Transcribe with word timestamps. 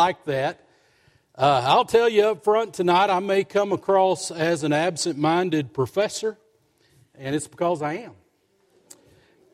like 0.00 0.24
that. 0.26 0.64
Uh, 1.34 1.60
I'll 1.66 1.84
tell 1.84 2.08
you 2.08 2.26
up 2.26 2.44
front 2.44 2.72
tonight, 2.72 3.10
I 3.10 3.18
may 3.18 3.42
come 3.42 3.72
across 3.72 4.30
as 4.30 4.62
an 4.62 4.72
absent 4.72 5.18
minded 5.18 5.74
professor, 5.74 6.38
and 7.16 7.34
it's 7.34 7.48
because 7.48 7.82
I 7.82 7.94
am. 7.94 8.12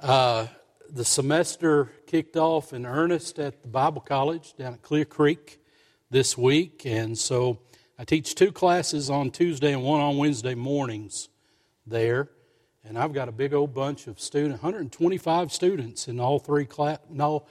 Uh, 0.02 0.46
the 0.90 1.02
semester 1.02 1.90
kicked 2.06 2.36
off 2.36 2.74
in 2.74 2.84
earnest 2.84 3.38
at 3.38 3.62
the 3.62 3.68
Bible 3.68 4.02
College 4.02 4.54
down 4.54 4.74
at 4.74 4.82
Clear 4.82 5.06
Creek 5.06 5.62
this 6.10 6.36
week, 6.36 6.84
and 6.84 7.16
so 7.16 7.60
I 7.98 8.04
teach 8.04 8.34
two 8.34 8.52
classes 8.52 9.08
on 9.08 9.30
Tuesday 9.30 9.72
and 9.72 9.82
one 9.82 10.02
on 10.02 10.18
Wednesday 10.18 10.54
mornings 10.54 11.30
there. 11.86 12.28
And 12.84 12.98
I've 12.98 13.14
got 13.14 13.30
a 13.30 13.32
big 13.32 13.54
old 13.54 13.72
bunch 13.72 14.08
of 14.08 14.20
students, 14.20 14.62
125 14.62 15.50
students 15.50 16.06
in 16.06 16.20
all 16.20 16.38
three 16.38 16.66
class, 16.66 16.98
no, 17.08 17.46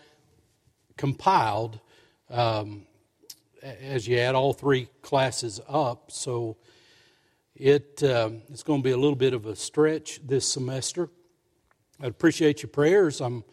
compiled 0.95 1.79
um, 2.29 2.85
as 3.61 4.07
you 4.07 4.17
add 4.17 4.35
all 4.35 4.53
three 4.53 4.89
classes 5.01 5.61
up. 5.67 6.11
So 6.11 6.57
it, 7.55 8.03
um, 8.03 8.41
it's 8.49 8.63
going 8.63 8.81
to 8.81 8.83
be 8.83 8.91
a 8.91 8.97
little 8.97 9.15
bit 9.15 9.33
of 9.33 9.45
a 9.45 9.55
stretch 9.55 10.19
this 10.25 10.47
semester. 10.47 11.09
I 12.01 12.07
appreciate 12.07 12.63
your 12.63 12.69
prayers. 12.69 13.21
I'm 13.21 13.43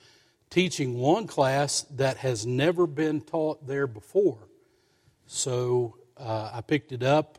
teaching 0.49 0.99
one 0.99 1.27
class 1.27 1.83
that 1.93 2.17
has 2.19 2.47
never 2.47 2.87
been 2.87 3.21
taught 3.21 3.67
there 3.67 3.87
before. 3.87 4.49
So 5.27 5.97
uh, 6.17 6.51
I 6.53 6.61
picked 6.61 6.91
it 6.93 7.03
up 7.03 7.39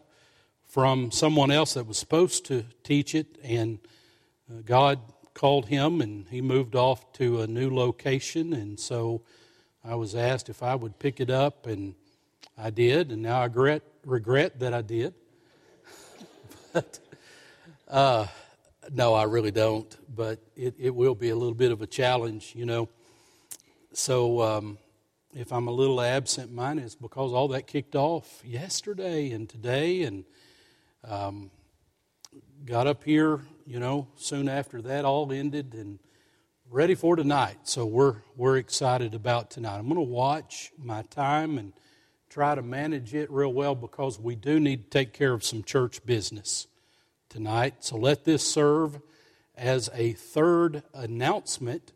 from 0.63 1.11
someone 1.11 1.51
else 1.51 1.73
that 1.73 1.85
was 1.85 1.97
supposed 1.97 2.45
to 2.45 2.63
teach 2.83 3.13
it, 3.13 3.37
and 3.43 3.79
uh, 4.49 4.61
God 4.63 4.99
called 5.33 5.65
him, 5.65 5.99
and 5.99 6.25
he 6.29 6.41
moved 6.41 6.75
off 6.75 7.11
to 7.13 7.41
a 7.41 7.47
new 7.47 7.69
location. 7.69 8.53
And 8.53 8.79
so 8.79 9.23
I 9.83 9.95
was 9.95 10.13
asked 10.13 10.47
if 10.49 10.61
I 10.61 10.75
would 10.75 10.99
pick 10.99 11.19
it 11.19 11.31
up, 11.31 11.65
and 11.65 11.95
I 12.55 12.69
did, 12.69 13.11
and 13.11 13.21
now 13.21 13.39
I 13.39 13.45
regret, 13.45 13.81
regret 14.05 14.59
that 14.59 14.75
I 14.75 14.83
did. 14.83 15.15
but 16.73 16.99
uh, 17.87 18.27
no, 18.91 19.15
I 19.15 19.23
really 19.23 19.49
don't. 19.49 19.95
But 20.15 20.39
it, 20.55 20.75
it 20.77 20.93
will 20.93 21.15
be 21.15 21.29
a 21.29 21.35
little 21.35 21.55
bit 21.55 21.71
of 21.71 21.81
a 21.81 21.87
challenge, 21.87 22.53
you 22.55 22.67
know. 22.67 22.89
So 23.93 24.41
um, 24.41 24.77
if 25.33 25.51
I'm 25.51 25.67
a 25.67 25.71
little 25.71 25.99
absent 25.99 26.51
minded, 26.51 26.85
it's 26.85 26.95
because 26.95 27.33
all 27.33 27.47
that 27.49 27.65
kicked 27.65 27.95
off 27.95 28.43
yesterday 28.45 29.31
and 29.31 29.49
today, 29.49 30.03
and 30.03 30.25
um, 31.07 31.49
got 32.65 32.85
up 32.85 33.03
here, 33.03 33.39
you 33.65 33.79
know, 33.79 34.07
soon 34.15 34.47
after 34.47 34.79
that 34.83 35.05
all 35.05 35.31
ended, 35.31 35.73
and 35.73 35.97
ready 36.71 36.95
for 36.95 37.17
tonight. 37.17 37.57
So 37.63 37.85
we're 37.85 38.15
we're 38.37 38.55
excited 38.55 39.13
about 39.13 39.51
tonight. 39.51 39.77
I'm 39.77 39.89
going 39.89 39.95
to 39.95 40.01
watch 40.01 40.71
my 40.81 41.01
time 41.01 41.57
and 41.57 41.73
try 42.29 42.55
to 42.55 42.61
manage 42.61 43.13
it 43.13 43.29
real 43.29 43.51
well 43.51 43.75
because 43.75 44.17
we 44.17 44.35
do 44.35 44.57
need 44.57 44.85
to 44.85 44.89
take 44.89 45.11
care 45.11 45.33
of 45.33 45.43
some 45.43 45.63
church 45.63 46.05
business 46.05 46.67
tonight. 47.27 47.83
So 47.83 47.97
let 47.97 48.23
this 48.23 48.49
serve 48.49 49.01
as 49.53 49.89
a 49.93 50.13
third 50.13 50.83
announcement 50.93 51.91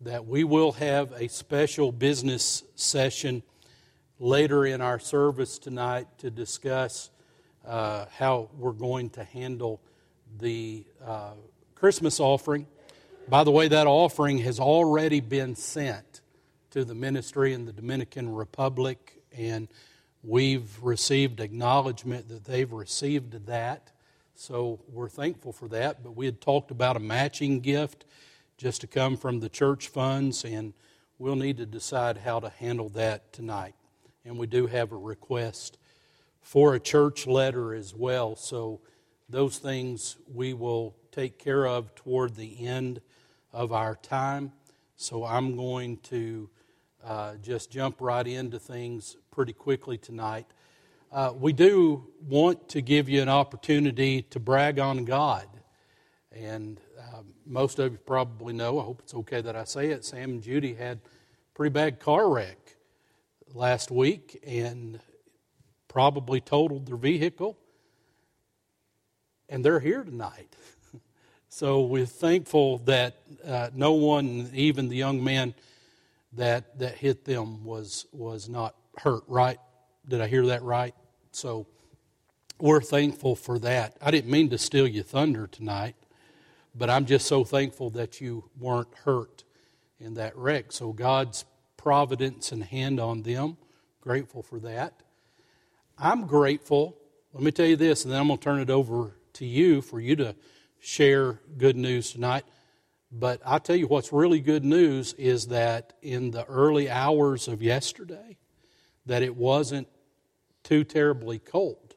that 0.00 0.24
we 0.26 0.44
will 0.44 0.72
have 0.72 1.10
a 1.20 1.26
special 1.26 1.90
business 1.90 2.62
session 2.76 3.42
later 4.20 4.64
in 4.64 4.80
our 4.80 5.00
service 5.00 5.58
tonight 5.58 6.06
to 6.18 6.30
discuss 6.30 7.10
uh, 7.66 8.04
how 8.16 8.48
we're 8.58 8.70
going 8.70 9.10
to 9.10 9.24
handle 9.24 9.80
the 10.38 10.86
uh, 11.04 11.32
Christmas 11.74 12.20
offering. 12.20 12.68
By 13.26 13.42
the 13.42 13.50
way, 13.50 13.68
that 13.68 13.86
offering 13.86 14.38
has 14.38 14.60
already 14.60 15.20
been 15.20 15.56
sent 15.56 16.20
to 16.70 16.84
the 16.84 16.94
ministry 16.94 17.54
in 17.54 17.64
the 17.64 17.72
Dominican 17.72 18.34
Republic 18.34 19.22
and 19.36 19.68
we've 20.22 20.82
received 20.82 21.40
acknowledgement 21.40 22.28
that 22.28 22.44
they've 22.44 22.70
received 22.70 23.46
that. 23.46 23.92
So 24.34 24.80
we're 24.88 25.08
thankful 25.08 25.52
for 25.52 25.68
that. 25.68 26.02
But 26.02 26.16
we 26.16 26.26
had 26.26 26.42
talked 26.42 26.70
about 26.70 26.96
a 26.96 27.00
matching 27.00 27.60
gift 27.60 28.04
just 28.58 28.82
to 28.82 28.86
come 28.86 29.16
from 29.16 29.40
the 29.40 29.48
church 29.48 29.88
funds, 29.88 30.44
and 30.44 30.74
we'll 31.18 31.34
need 31.34 31.56
to 31.56 31.66
decide 31.66 32.18
how 32.18 32.40
to 32.40 32.50
handle 32.50 32.90
that 32.90 33.32
tonight. 33.32 33.74
And 34.24 34.38
we 34.38 34.46
do 34.46 34.66
have 34.66 34.92
a 34.92 34.96
request 34.96 35.78
for 36.40 36.74
a 36.74 36.80
church 36.80 37.26
letter 37.26 37.74
as 37.74 37.94
well. 37.94 38.36
So 38.36 38.80
those 39.30 39.58
things 39.58 40.16
we 40.32 40.52
will 40.52 40.94
take 41.10 41.38
care 41.38 41.66
of 41.66 41.94
toward 41.94 42.36
the 42.36 42.66
end 42.66 43.00
of 43.54 43.72
our 43.72 43.94
time. 43.94 44.52
So 44.96 45.24
I'm 45.24 45.56
going 45.56 45.98
to 45.98 46.50
uh, 47.04 47.36
just 47.36 47.70
jump 47.70 48.00
right 48.00 48.26
into 48.26 48.58
things 48.58 49.16
pretty 49.30 49.52
quickly 49.52 49.96
tonight. 49.96 50.46
Uh, 51.12 51.32
we 51.38 51.52
do 51.52 52.04
want 52.26 52.68
to 52.70 52.82
give 52.82 53.08
you 53.08 53.22
an 53.22 53.28
opportunity 53.28 54.22
to 54.22 54.40
brag 54.40 54.80
on 54.80 55.04
God. 55.04 55.46
And 56.32 56.80
um, 56.98 57.26
most 57.46 57.78
of 57.78 57.92
you 57.92 57.98
probably 57.98 58.52
know, 58.52 58.80
I 58.80 58.82
hope 58.82 59.00
it's 59.04 59.14
okay 59.14 59.40
that 59.40 59.54
I 59.54 59.62
say 59.62 59.90
it, 59.90 60.04
Sam 60.04 60.30
and 60.30 60.42
Judy 60.42 60.74
had 60.74 61.00
pretty 61.54 61.72
bad 61.72 62.00
car 62.00 62.28
wreck 62.28 62.58
last 63.52 63.92
week 63.92 64.42
and 64.44 64.98
probably 65.86 66.40
totaled 66.40 66.86
their 66.86 66.96
vehicle. 66.96 67.56
And 69.48 69.64
they're 69.64 69.80
here 69.80 70.02
tonight. 70.02 70.56
so 71.56 71.82
we're 71.82 72.04
thankful 72.04 72.78
that 72.78 73.14
uh, 73.46 73.70
no 73.72 73.92
one, 73.92 74.50
even 74.54 74.88
the 74.88 74.96
young 74.96 75.22
man 75.22 75.54
that, 76.32 76.80
that 76.80 76.96
hit 76.96 77.24
them, 77.24 77.62
was, 77.62 78.06
was 78.10 78.48
not 78.48 78.74
hurt, 78.98 79.22
right? 79.28 79.58
Did 80.08 80.20
I 80.20 80.26
hear 80.26 80.46
that 80.46 80.64
right? 80.64 80.96
So 81.30 81.68
we're 82.58 82.80
thankful 82.80 83.36
for 83.36 83.60
that. 83.60 83.96
I 84.02 84.10
didn't 84.10 84.32
mean 84.32 84.50
to 84.50 84.58
steal 84.58 84.88
your 84.88 85.04
thunder 85.04 85.46
tonight, 85.46 85.94
but 86.74 86.90
I'm 86.90 87.06
just 87.06 87.28
so 87.28 87.44
thankful 87.44 87.88
that 87.90 88.20
you 88.20 88.50
weren't 88.58 88.92
hurt 89.04 89.44
in 90.00 90.14
that 90.14 90.36
wreck. 90.36 90.72
So 90.72 90.92
God's 90.92 91.44
providence 91.76 92.50
and 92.50 92.64
hand 92.64 92.98
on 92.98 93.22
them, 93.22 93.58
grateful 94.00 94.42
for 94.42 94.58
that. 94.58 95.04
I'm 95.96 96.26
grateful. 96.26 96.96
Let 97.32 97.44
me 97.44 97.52
tell 97.52 97.66
you 97.66 97.76
this, 97.76 98.04
and 98.04 98.12
then 98.12 98.20
I'm 98.20 98.26
going 98.26 98.40
to 98.40 98.44
turn 98.44 98.58
it 98.58 98.70
over 98.70 99.12
to 99.34 99.46
you 99.46 99.82
for 99.82 100.00
you 100.00 100.16
to 100.16 100.34
share 100.84 101.40
good 101.56 101.76
news 101.76 102.12
tonight. 102.12 102.44
But 103.10 103.40
I'll 103.44 103.60
tell 103.60 103.76
you 103.76 103.86
what's 103.86 104.12
really 104.12 104.40
good 104.40 104.64
news 104.64 105.14
is 105.14 105.46
that 105.48 105.94
in 106.02 106.30
the 106.30 106.44
early 106.44 106.90
hours 106.90 107.48
of 107.48 107.62
yesterday, 107.62 108.36
that 109.06 109.22
it 109.22 109.34
wasn't 109.34 109.88
too 110.62 110.84
terribly 110.84 111.38
cold. 111.38 111.94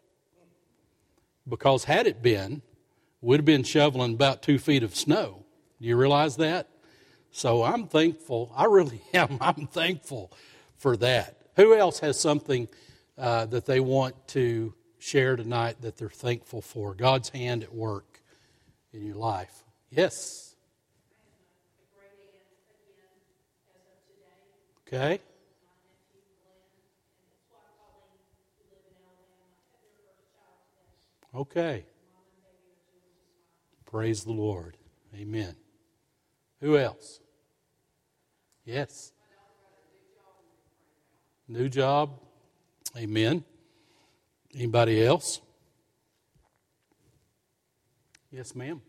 Because 1.48 1.84
had 1.86 2.08
it 2.08 2.22
been, 2.22 2.62
we'd 3.22 3.38
have 3.38 3.46
been 3.46 3.64
shoveling 3.64 4.14
about 4.14 4.42
two 4.42 4.60
feet 4.60 4.84
of 4.84 4.96
snow. 4.96 5.44
Do 5.82 5.88
you 5.88 5.98
realize 5.98 6.38
that? 6.38 6.70
So 7.32 7.64
I'm 7.64 7.88
thankful. 7.88 8.54
I 8.56 8.66
really 8.66 9.02
am. 9.14 9.38
I'm 9.42 9.68
thankful 9.68 10.32
for 10.78 10.96
that. 10.98 11.38
Who 11.56 11.76
else 11.76 12.00
has 12.00 12.20
something 12.20 12.68
uh, 13.18 13.48
that 13.48 13.66
they 13.66 13.80
want 13.80 14.28
to 14.30 14.74
share 15.00 15.36
tonight 15.36 15.82
that 15.82 15.98
they're 15.98 16.10
thankful 16.10 16.62
for? 16.62 16.94
God's 16.94 17.30
hand 17.30 17.64
at 17.64 17.74
work 17.74 18.17
in 18.98 19.06
your 19.06 19.16
life. 19.16 19.64
Yes. 19.90 20.56
Okay. 24.88 25.20
Okay. 31.36 31.86
Praise 33.86 34.24
the 34.24 34.32
Lord. 34.32 34.78
Amen. 35.16 35.56
Who 36.62 36.78
else? 36.78 37.20
Yes. 38.66 39.12
New 41.48 41.70
job. 41.70 42.20
Amen. 42.98 43.44
Anybody 44.56 45.06
else? 45.06 45.42
Yes, 48.32 48.56
ma'am. 48.56 48.82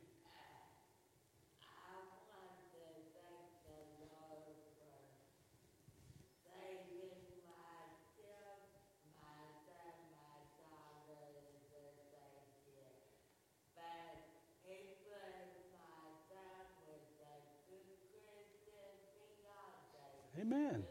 Amen. 20.50 20.82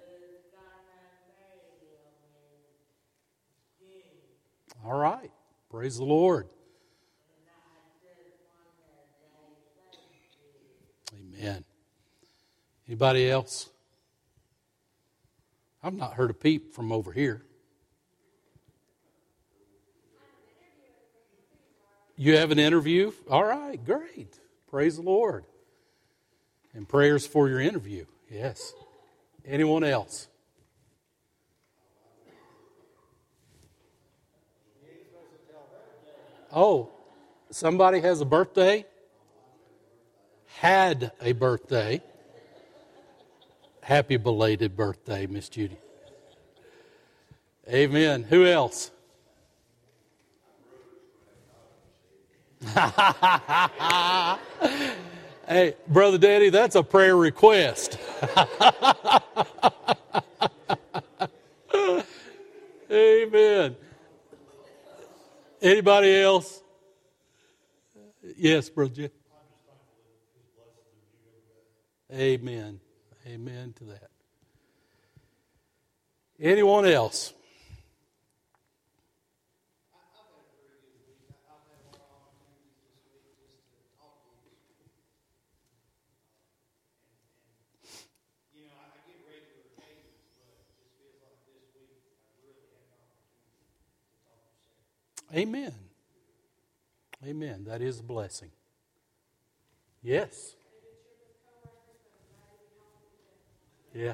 All 4.86 5.00
right. 5.00 5.32
Praise 5.72 5.98
the 5.98 6.04
Lord. 6.04 6.48
Amen. 11.12 11.64
Anybody 12.88 13.32
else? 13.32 13.72
I've 15.82 15.96
not 15.96 16.14
heard 16.14 16.30
a 16.30 16.36
peep 16.36 16.76
from 16.76 16.92
over 16.92 17.12
here. 17.12 17.42
You 22.16 22.38
have 22.38 22.52
an 22.52 22.60
interview? 22.60 23.12
All 23.28 23.44
right, 23.44 23.84
great. 23.84 24.38
Praise 24.70 24.98
the 24.98 25.02
Lord. 25.02 25.46
And 26.76 26.88
prayers 26.88 27.26
for 27.26 27.50
your 27.50 27.60
interview. 27.60 28.06
Yes. 28.30 28.74
Anyone 29.48 29.86
else? 29.86 30.28
Oh, 36.52 36.90
somebody 37.50 38.02
has 38.02 38.20
a 38.20 38.26
birthday? 38.26 38.86
Had 40.58 41.14
a 41.22 41.32
birthday. 41.32 42.02
Happy 43.82 44.18
belated 44.18 44.76
birthday, 44.76 45.28
Miss 45.28 45.48
Judy. 45.48 45.78
Amen. 47.70 48.24
Who 48.24 48.46
else? 48.46 48.92
hey, 55.48 55.76
Brother 55.88 56.18
Daddy, 56.18 56.50
that's 56.50 56.76
a 56.76 56.84
prayer 56.84 57.16
request. 57.16 57.98
Amen. 62.92 63.76
Anybody 65.62 66.22
else? 66.22 66.62
Yes, 68.38 68.70
Brother 68.70 69.10
Amen. 72.14 72.80
Amen 73.28 73.74
to 73.78 73.84
that. 73.86 74.10
Anyone 76.40 76.86
else? 76.86 77.34
Amen. 95.36 95.74
Amen. 97.26 97.66
That 97.66 97.82
is 97.82 98.00
a 98.00 98.04
blessing. 98.04 98.52
Yes. 100.02 100.56
Yeah. 103.94 104.14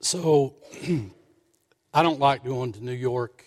So, 0.00 0.56
I 1.94 2.02
don't 2.02 2.20
like 2.20 2.44
going 2.44 2.72
to 2.72 2.84
New 2.84 2.92
York 2.92 3.44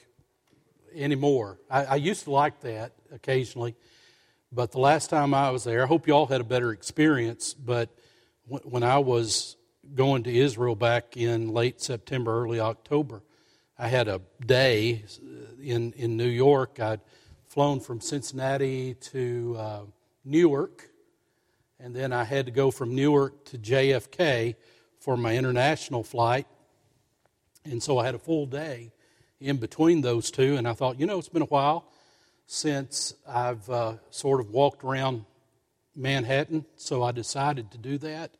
anymore. 0.95 1.59
I, 1.69 1.85
I, 1.85 1.95
used 1.97 2.23
to 2.23 2.31
like 2.31 2.61
that 2.61 2.93
occasionally, 3.11 3.75
but 4.51 4.71
the 4.71 4.79
last 4.79 5.09
time 5.09 5.33
I 5.35 5.51
was 5.51 5.65
there, 5.65 5.83
I 5.83 5.85
hope 5.85 6.07
you 6.07 6.13
all 6.13 6.25
had 6.25 6.41
a 6.41 6.45
better 6.45 6.71
experience. 6.71 7.53
But 7.53 7.89
when 8.47 8.81
I 8.81 8.97
was 8.99 9.56
going 9.95 10.23
to 10.23 10.35
Israel 10.35 10.75
back 10.75 11.17
in 11.17 11.53
late 11.53 11.81
September, 11.81 12.43
early 12.43 12.59
October, 12.59 13.21
I 13.77 13.87
had 13.87 14.07
a 14.07 14.21
day 14.45 15.05
in, 15.61 15.93
in 15.93 16.17
New 16.17 16.27
York. 16.27 16.79
I'd 16.79 17.01
flown 17.47 17.79
from 17.79 18.01
Cincinnati 18.01 18.95
to 18.95 19.55
uh, 19.57 19.81
Newark, 20.25 20.89
and 21.79 21.95
then 21.95 22.11
I 22.11 22.23
had 22.23 22.47
to 22.47 22.51
go 22.51 22.71
from 22.71 22.95
Newark 22.95 23.45
to 23.45 23.57
JFK 23.57 24.55
for 24.99 25.15
my 25.15 25.37
international 25.37 26.03
flight. 26.03 26.47
And 27.63 27.81
so 27.81 27.97
I 27.97 28.05
had 28.05 28.15
a 28.15 28.19
full 28.19 28.45
day 28.45 28.91
in 29.39 29.57
between 29.57 30.01
those 30.01 30.31
two, 30.31 30.55
and 30.55 30.67
I 30.67 30.73
thought, 30.73 30.99
you 30.99 31.05
know, 31.05 31.19
it's 31.19 31.29
been 31.29 31.41
a 31.41 31.45
while 31.45 31.91
since 32.47 33.13
I've 33.27 33.69
uh, 33.69 33.97
sort 34.09 34.39
of 34.39 34.49
walked 34.49 34.83
around 34.83 35.25
Manhattan, 35.95 36.65
so 36.75 37.03
I 37.03 37.11
decided 37.11 37.71
to 37.71 37.77
do 37.77 37.97
that. 37.99 38.31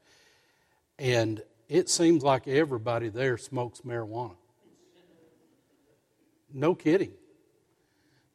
And 0.99 1.43
it 1.69 1.89
seems 1.89 2.23
like 2.23 2.47
everybody 2.47 3.09
there 3.09 3.37
smokes 3.37 3.81
marijuana. 3.81 4.35
No 6.53 6.75
kidding. 6.75 7.11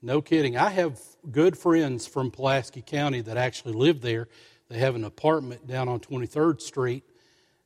No 0.00 0.20
kidding. 0.20 0.56
I 0.56 0.70
have 0.70 1.00
good 1.30 1.56
friends 1.56 2.06
from 2.06 2.30
Pulaski 2.30 2.82
County 2.82 3.20
that 3.22 3.36
actually 3.36 3.74
live 3.74 4.00
there. 4.00 4.28
They 4.68 4.78
have 4.78 4.94
an 4.94 5.04
apartment 5.04 5.66
down 5.66 5.88
on 5.88 6.00
23rd 6.00 6.60
Street. 6.60 7.04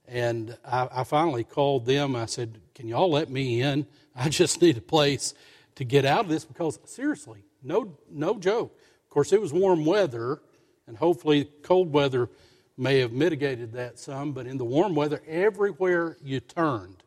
And 0.07 0.57
I, 0.65 0.89
I 0.93 1.05
finally 1.05 1.45
called 1.45 1.85
them. 1.87 2.15
I 2.15 2.27
said, 2.27 2.61
Can 2.75 2.89
y'all 2.89 3.11
let 3.11 3.29
me 3.29 3.61
in? 3.61 3.87
I 4.17 4.29
just 4.29 4.63
need 4.63 4.79
a 4.79 4.83
place 4.83 5.35
to 5.75 5.85
get 5.85 6.05
out 6.05 6.21
of 6.21 6.29
this 6.29 6.45
because, 6.45 6.79
seriously, 6.85 7.45
no, 7.63 7.99
no 8.11 8.39
joke. 8.39 8.79
Of 9.05 9.11
course, 9.11 9.33
it 9.33 9.41
was 9.41 9.53
warm 9.53 9.85
weather, 9.85 10.41
and 10.87 10.97
hopefully, 10.97 11.51
cold 11.63 11.93
weather 11.93 12.29
may 12.76 12.99
have 13.00 13.12
mitigated 13.12 13.73
that 13.73 13.99
some. 13.99 14.32
But 14.32 14.46
in 14.46 14.58
the 14.58 14.64
warm 14.64 14.94
weather, 14.94 15.23
everywhere 15.26 16.17
you 16.23 16.40
turned, 16.40 17.02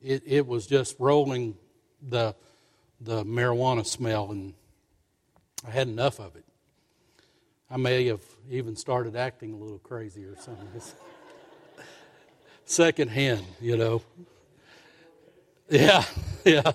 it, 0.00 0.22
it 0.26 0.46
was 0.46 0.66
just 0.66 0.96
rolling 0.98 1.56
the 2.08 2.34
the 3.04 3.24
marijuana 3.24 3.84
smell, 3.84 4.30
and 4.30 4.54
I 5.66 5.70
had 5.70 5.88
enough 5.88 6.20
of 6.20 6.36
it. 6.36 6.44
I 7.70 7.76
may 7.76 8.06
have 8.06 8.22
even 8.50 8.76
started 8.76 9.16
acting 9.16 9.54
a 9.54 9.56
little 9.56 9.78
crazy 9.78 10.24
or 10.24 10.36
something. 10.36 10.68
Second 12.64 13.08
hand, 13.08 13.44
you 13.60 13.76
know. 13.76 14.02
Yeah, 15.68 16.04
yeah. 16.44 16.72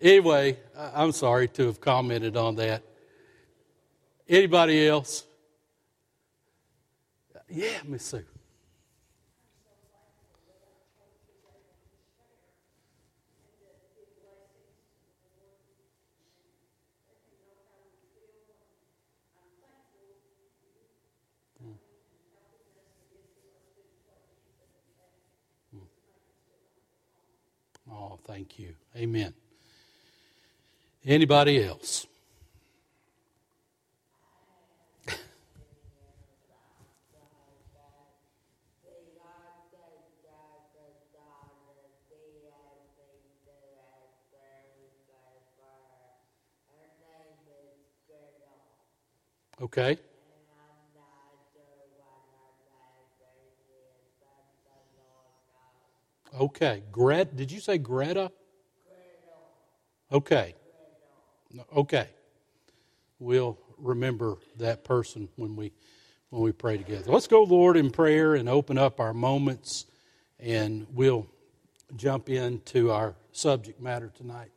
Anyway, 0.00 0.58
I'm 0.76 1.12
sorry 1.12 1.48
to 1.48 1.66
have 1.66 1.80
commented 1.80 2.36
on 2.36 2.56
that. 2.56 2.82
Anybody 4.28 4.88
else? 4.88 5.24
Yeah, 7.50 7.80
Miss 7.86 8.04
Sue. 8.04 8.24
Hmm. 21.60 21.72
Hmm. 25.72 25.84
Oh, 27.92 28.18
thank 28.26 28.58
you. 28.58 28.74
Amen. 28.96 29.34
Anybody 31.04 31.64
else? 31.64 32.06
Okay. 49.72 49.98
Okay. 56.40 56.82
Gret, 56.90 57.36
did 57.36 57.52
you 57.52 57.60
say 57.60 57.78
Greta? 57.78 58.32
Okay. 60.10 60.56
Okay. 61.76 62.08
We'll 63.20 63.56
remember 63.78 64.38
that 64.58 64.82
person 64.82 65.28
when 65.36 65.54
we 65.54 65.70
when 66.30 66.42
we 66.42 66.50
pray 66.50 66.76
together. 66.76 67.12
Let's 67.12 67.28
go, 67.28 67.44
Lord, 67.44 67.76
in 67.76 67.92
prayer 67.92 68.34
and 68.34 68.48
open 68.48 68.76
up 68.76 68.98
our 68.98 69.14
moments, 69.14 69.86
and 70.40 70.84
we'll 70.92 71.28
jump 71.94 72.28
into 72.28 72.90
our 72.90 73.14
subject 73.30 73.80
matter 73.80 74.10
tonight. 74.16 74.50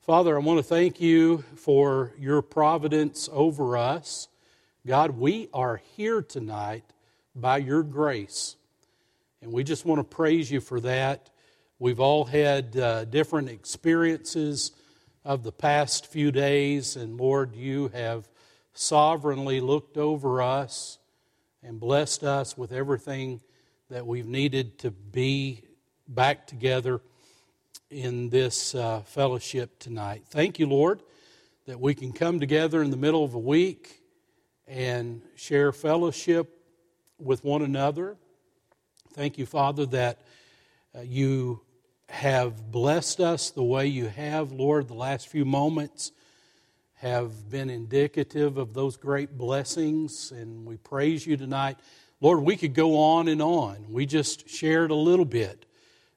Father, 0.00 0.34
I 0.34 0.40
want 0.40 0.58
to 0.58 0.64
thank 0.64 1.00
you 1.00 1.44
for 1.54 2.12
your 2.18 2.42
providence 2.42 3.28
over 3.32 3.76
us. 3.76 4.26
God, 4.84 5.12
we 5.16 5.48
are 5.54 5.80
here 5.96 6.22
tonight 6.22 6.82
by 7.36 7.58
your 7.58 7.84
grace. 7.84 8.56
And 9.40 9.52
we 9.52 9.62
just 9.62 9.86
want 9.86 10.00
to 10.00 10.04
praise 10.04 10.50
you 10.50 10.60
for 10.60 10.80
that. 10.80 11.30
We've 11.78 12.00
all 12.00 12.24
had 12.24 12.76
uh, 12.76 13.04
different 13.04 13.48
experiences 13.48 14.72
of 15.24 15.44
the 15.44 15.52
past 15.52 16.08
few 16.08 16.32
days, 16.32 16.96
and 16.96 17.16
Lord, 17.16 17.54
you 17.54 17.92
have 17.94 18.28
sovereignly 18.74 19.60
looked 19.60 19.96
over 19.96 20.42
us 20.42 20.98
and 21.62 21.78
blessed 21.78 22.24
us 22.24 22.58
with 22.58 22.72
everything 22.72 23.40
that 23.88 24.04
we've 24.04 24.26
needed 24.26 24.80
to 24.80 24.90
be 24.90 25.62
back 26.08 26.44
together 26.48 27.00
in 27.88 28.30
this 28.30 28.74
uh, 28.74 29.02
fellowship 29.02 29.78
tonight. 29.78 30.24
Thank 30.28 30.58
you, 30.58 30.66
Lord, 30.66 31.04
that 31.66 31.78
we 31.78 31.94
can 31.94 32.12
come 32.12 32.40
together 32.40 32.82
in 32.82 32.90
the 32.90 32.96
middle 32.96 33.22
of 33.22 33.34
a 33.34 33.38
week 33.38 34.01
and 34.66 35.22
share 35.36 35.72
fellowship 35.72 36.58
with 37.18 37.44
one 37.44 37.62
another 37.62 38.16
Thank 39.14 39.36
you, 39.36 39.44
Father, 39.44 39.84
that 39.86 40.22
uh, 40.96 41.02
you 41.02 41.60
have 42.08 42.70
blessed 42.70 43.20
us 43.20 43.50
the 43.50 43.62
way 43.62 43.86
you 43.86 44.06
have, 44.06 44.52
Lord, 44.52 44.88
the 44.88 44.94
last 44.94 45.28
few 45.28 45.44
moments 45.44 46.12
have 46.94 47.50
been 47.50 47.68
indicative 47.68 48.56
of 48.56 48.72
those 48.72 48.96
great 48.96 49.36
blessings, 49.36 50.32
and 50.32 50.64
we 50.64 50.78
praise 50.78 51.26
you 51.26 51.36
tonight. 51.36 51.76
Lord, 52.22 52.40
we 52.40 52.56
could 52.56 52.72
go 52.72 52.96
on 52.96 53.28
and 53.28 53.42
on. 53.42 53.84
We 53.90 54.06
just 54.06 54.48
shared 54.48 54.90
a 54.90 54.94
little 54.94 55.26
bit, 55.26 55.66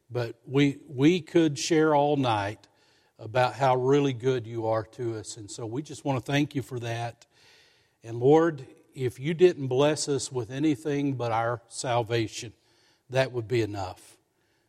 but 0.10 0.38
we, 0.48 0.78
we 0.88 1.20
could 1.20 1.60
share 1.60 1.94
all 1.94 2.16
night 2.16 2.66
about 3.20 3.56
how 3.56 3.76
really 3.76 4.14
good 4.14 4.48
you 4.48 4.68
are 4.68 4.84
to 4.84 5.18
us. 5.18 5.36
And 5.36 5.52
so 5.52 5.66
we 5.66 5.82
just 5.82 6.06
want 6.06 6.26
to 6.26 6.32
thank 6.32 6.56
you 6.56 6.62
for 6.62 6.80
that. 6.80 7.26
And 8.06 8.20
Lord, 8.20 8.68
if 8.94 9.20
you 9.20 9.34
didn't 9.34 9.66
bless 9.66 10.08
us 10.08 10.32
with 10.32 10.52
anything 10.52 11.16
but 11.16 11.32
our 11.32 11.60
salvation, 11.70 12.54
that 13.10 13.32
would 13.32 13.48
be 13.48 13.64
enough. 13.64 14.18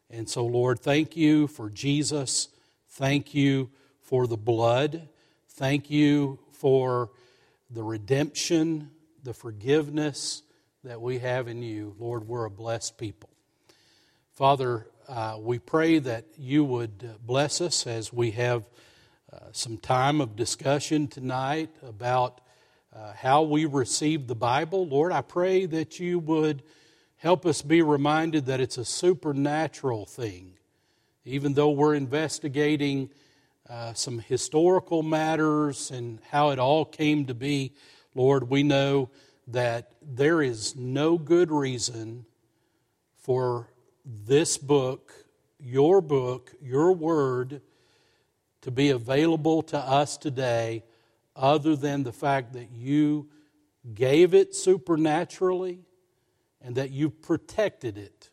And 0.09 0.27
so, 0.27 0.47
Lord, 0.47 0.81
thank 0.81 1.19
you 1.19 1.47
for 1.47 1.69
Jesus. 1.69 2.49
Thank 2.89 3.35
you 3.35 3.69
for 4.01 4.27
the 4.27 4.39
blood. 4.39 5.11
Thank 5.51 5.91
you 5.91 6.39
for 6.53 7.11
the 7.71 7.83
redemption, 7.83 8.91
the 9.23 9.35
forgiveness 9.35 10.43
that 10.83 11.03
we 11.03 11.19
have 11.19 11.47
in 11.47 11.63
you. 11.63 11.95
Lord, 11.99 12.27
we're 12.27 12.47
a 12.47 12.51
blessed 12.51 12.97
people. 12.97 13.29
Father, 14.33 14.87
uh, 15.09 15.37
we 15.39 15.59
pray 15.59 15.99
that 15.99 16.25
you 16.39 16.65
would 16.65 17.19
bless 17.27 17.61
us 17.61 17.87
as 17.87 18.11
we 18.11 18.31
have 18.31 18.65
uh, 19.31 19.41
some 19.53 19.77
time 19.77 20.23
of 20.23 20.37
discussion 20.37 21.07
tonight 21.07 21.69
about 21.87 22.41
uh, 22.97 23.13
how 23.13 23.43
we 23.43 23.67
receive 23.67 24.27
the 24.27 24.35
Bible. 24.35 24.87
Lord, 24.87 25.13
I 25.13 25.21
pray 25.21 25.67
that 25.67 26.01
you 26.01 26.19
would 26.19 26.63
help 27.17 27.45
us 27.45 27.61
be 27.61 27.83
reminded 27.83 28.47
that 28.47 28.61
it's 28.61 28.79
a 28.79 28.85
supernatural 28.85 30.07
thing. 30.07 30.55
Even 31.25 31.55
though 31.55 31.71
we're 31.71 31.95
investigating 31.95 33.11
uh, 33.69 33.93
some 33.93 34.19
historical 34.21 35.03
matters 35.03 35.91
and 35.91 36.21
how 36.31 36.51
it 36.51 36.59
all 36.59 36.85
came 36.85 37.27
to 37.27 37.35
be, 37.35 37.75
Lord, 38.15 38.49
we 38.49 38.63
know 38.63 39.11
that 39.49 39.93
there 40.01 40.41
is 40.41 40.75
no 40.75 41.19
good 41.19 41.51
reason 41.51 42.25
for 43.19 43.69
this 44.05 44.57
book, 44.57 45.13
your 45.59 46.01
book, 46.01 46.55
your 46.63 46.93
word, 46.93 47.61
to 48.63 48.71
be 48.71 48.91
available 48.91 49.63
to 49.65 49.79
us 49.79 50.17
today 50.17 50.83
other 51.37 51.77
than 51.77 52.03
the 52.03 52.13
fact 52.13 52.55
that 52.55 52.71
you 52.73 53.29
gave 53.95 54.35
it 54.35 54.55
supernaturally 54.55 55.81
and 56.61 56.75
that 56.77 56.91
you 56.91 57.11
protected 57.11 57.99
it 57.99 58.31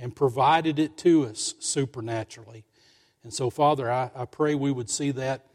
and 0.00 0.14
provided 0.14 0.78
it 0.78 0.96
to 0.98 1.24
us 1.26 1.54
supernaturally. 1.60 2.64
And 3.22 3.32
so, 3.32 3.50
Father, 3.50 3.90
I, 3.90 4.10
I 4.14 4.24
pray 4.24 4.54
we 4.54 4.72
would 4.72 4.90
see 4.90 5.10
that 5.12 5.46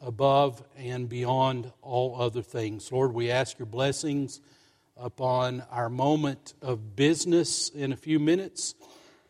above 0.00 0.62
and 0.76 1.08
beyond 1.08 1.72
all 1.80 2.20
other 2.20 2.42
things. 2.42 2.90
Lord, 2.90 3.12
we 3.12 3.30
ask 3.30 3.58
your 3.58 3.66
blessings 3.66 4.40
upon 4.96 5.62
our 5.70 5.88
moment 5.88 6.54
of 6.60 6.96
business 6.96 7.68
in 7.68 7.92
a 7.92 7.96
few 7.96 8.18
minutes 8.18 8.74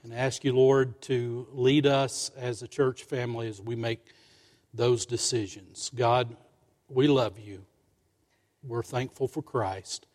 and 0.02 0.12
ask 0.12 0.44
you, 0.44 0.52
Lord, 0.54 1.00
to 1.02 1.46
lead 1.52 1.86
us 1.86 2.30
as 2.36 2.62
a 2.62 2.68
church 2.68 3.04
family 3.04 3.48
as 3.48 3.60
we 3.60 3.76
make 3.76 4.00
those 4.74 5.06
decisions. 5.06 5.90
God, 5.94 6.36
we 6.92 7.08
love 7.08 7.38
you. 7.38 7.64
We're 8.62 8.82
thankful 8.82 9.26
for 9.26 9.42
Christ, 9.42 10.06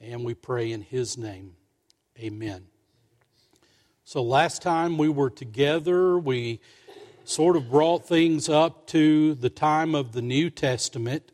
and 0.00 0.24
we 0.24 0.34
pray 0.34 0.70
in 0.70 0.82
his 0.82 1.16
name. 1.16 1.54
Amen. 2.18 2.66
So, 4.04 4.22
last 4.22 4.60
time 4.60 4.98
we 4.98 5.08
were 5.08 5.30
together, 5.30 6.18
we 6.18 6.60
sort 7.24 7.56
of 7.56 7.70
brought 7.70 8.06
things 8.06 8.48
up 8.48 8.86
to 8.88 9.34
the 9.34 9.50
time 9.50 9.94
of 9.94 10.12
the 10.12 10.20
New 10.20 10.50
Testament. 10.50 11.32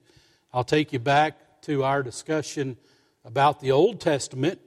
I'll 0.52 0.64
take 0.64 0.92
you 0.92 0.98
back 0.98 1.62
to 1.62 1.82
our 1.82 2.02
discussion 2.02 2.76
about 3.24 3.60
the 3.60 3.72
Old 3.72 4.00
Testament. 4.00 4.60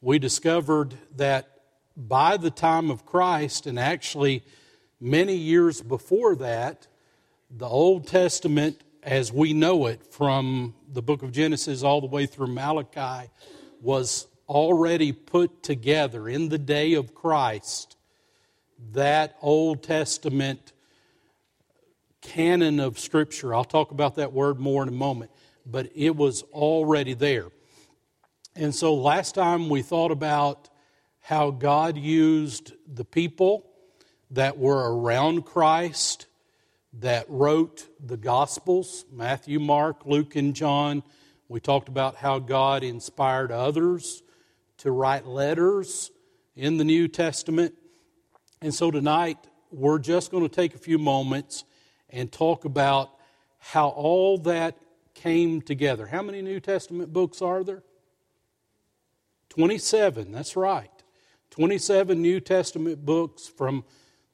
We 0.00 0.18
discovered 0.18 0.94
that 1.16 1.60
by 1.96 2.36
the 2.36 2.50
time 2.50 2.90
of 2.90 3.06
Christ, 3.06 3.66
and 3.66 3.78
actually 3.78 4.42
many 5.00 5.36
years 5.36 5.80
before 5.80 6.34
that, 6.36 6.88
the 7.50 7.68
Old 7.68 8.06
Testament, 8.06 8.80
as 9.02 9.32
we 9.32 9.52
know 9.52 9.86
it 9.86 10.02
from 10.12 10.74
the 10.92 11.02
book 11.02 11.22
of 11.22 11.32
Genesis 11.32 11.82
all 11.82 12.00
the 12.00 12.06
way 12.06 12.26
through 12.26 12.48
Malachi, 12.48 13.30
was 13.80 14.26
already 14.48 15.12
put 15.12 15.62
together 15.62 16.28
in 16.28 16.48
the 16.48 16.58
day 16.58 16.94
of 16.94 17.14
Christ 17.14 17.96
that 18.92 19.36
Old 19.40 19.82
Testament 19.82 20.72
canon 22.20 22.80
of 22.80 22.98
Scripture. 22.98 23.54
I'll 23.54 23.64
talk 23.64 23.90
about 23.90 24.16
that 24.16 24.32
word 24.32 24.58
more 24.58 24.82
in 24.82 24.88
a 24.88 24.92
moment, 24.92 25.30
but 25.64 25.90
it 25.94 26.16
was 26.16 26.42
already 26.52 27.14
there. 27.14 27.48
And 28.56 28.74
so 28.74 28.94
last 28.94 29.34
time 29.34 29.68
we 29.68 29.82
thought 29.82 30.10
about 30.10 30.68
how 31.20 31.50
God 31.50 31.96
used 31.96 32.72
the 32.92 33.04
people 33.04 33.66
that 34.32 34.58
were 34.58 34.94
around 34.96 35.44
Christ 35.44 36.26
that 36.94 37.26
wrote 37.28 37.88
the 38.04 38.16
Gospels 38.16 39.04
Matthew, 39.12 39.60
Mark, 39.60 40.04
Luke, 40.06 40.36
and 40.36 40.54
John. 40.54 41.02
We 41.48 41.60
talked 41.60 41.88
about 41.88 42.16
how 42.16 42.38
God 42.38 42.82
inspired 42.82 43.52
others 43.52 44.22
to 44.78 44.90
write 44.90 45.26
letters 45.26 46.10
in 46.56 46.76
the 46.76 46.84
New 46.84 47.08
Testament. 47.08 47.74
And 48.60 48.74
so 48.74 48.90
tonight, 48.90 49.38
we're 49.70 49.98
just 49.98 50.30
going 50.30 50.42
to 50.42 50.54
take 50.54 50.74
a 50.74 50.78
few 50.78 50.98
moments 50.98 51.64
and 52.10 52.30
talk 52.30 52.64
about 52.64 53.10
how 53.58 53.88
all 53.88 54.38
that 54.38 54.76
came 55.14 55.60
together. 55.62 56.06
How 56.06 56.22
many 56.22 56.42
New 56.42 56.60
Testament 56.60 57.12
books 57.12 57.40
are 57.42 57.62
there? 57.62 57.82
27, 59.50 60.32
that's 60.32 60.56
right. 60.56 60.90
27 61.50 62.20
New 62.20 62.40
Testament 62.40 63.04
books 63.04 63.48
from 63.48 63.84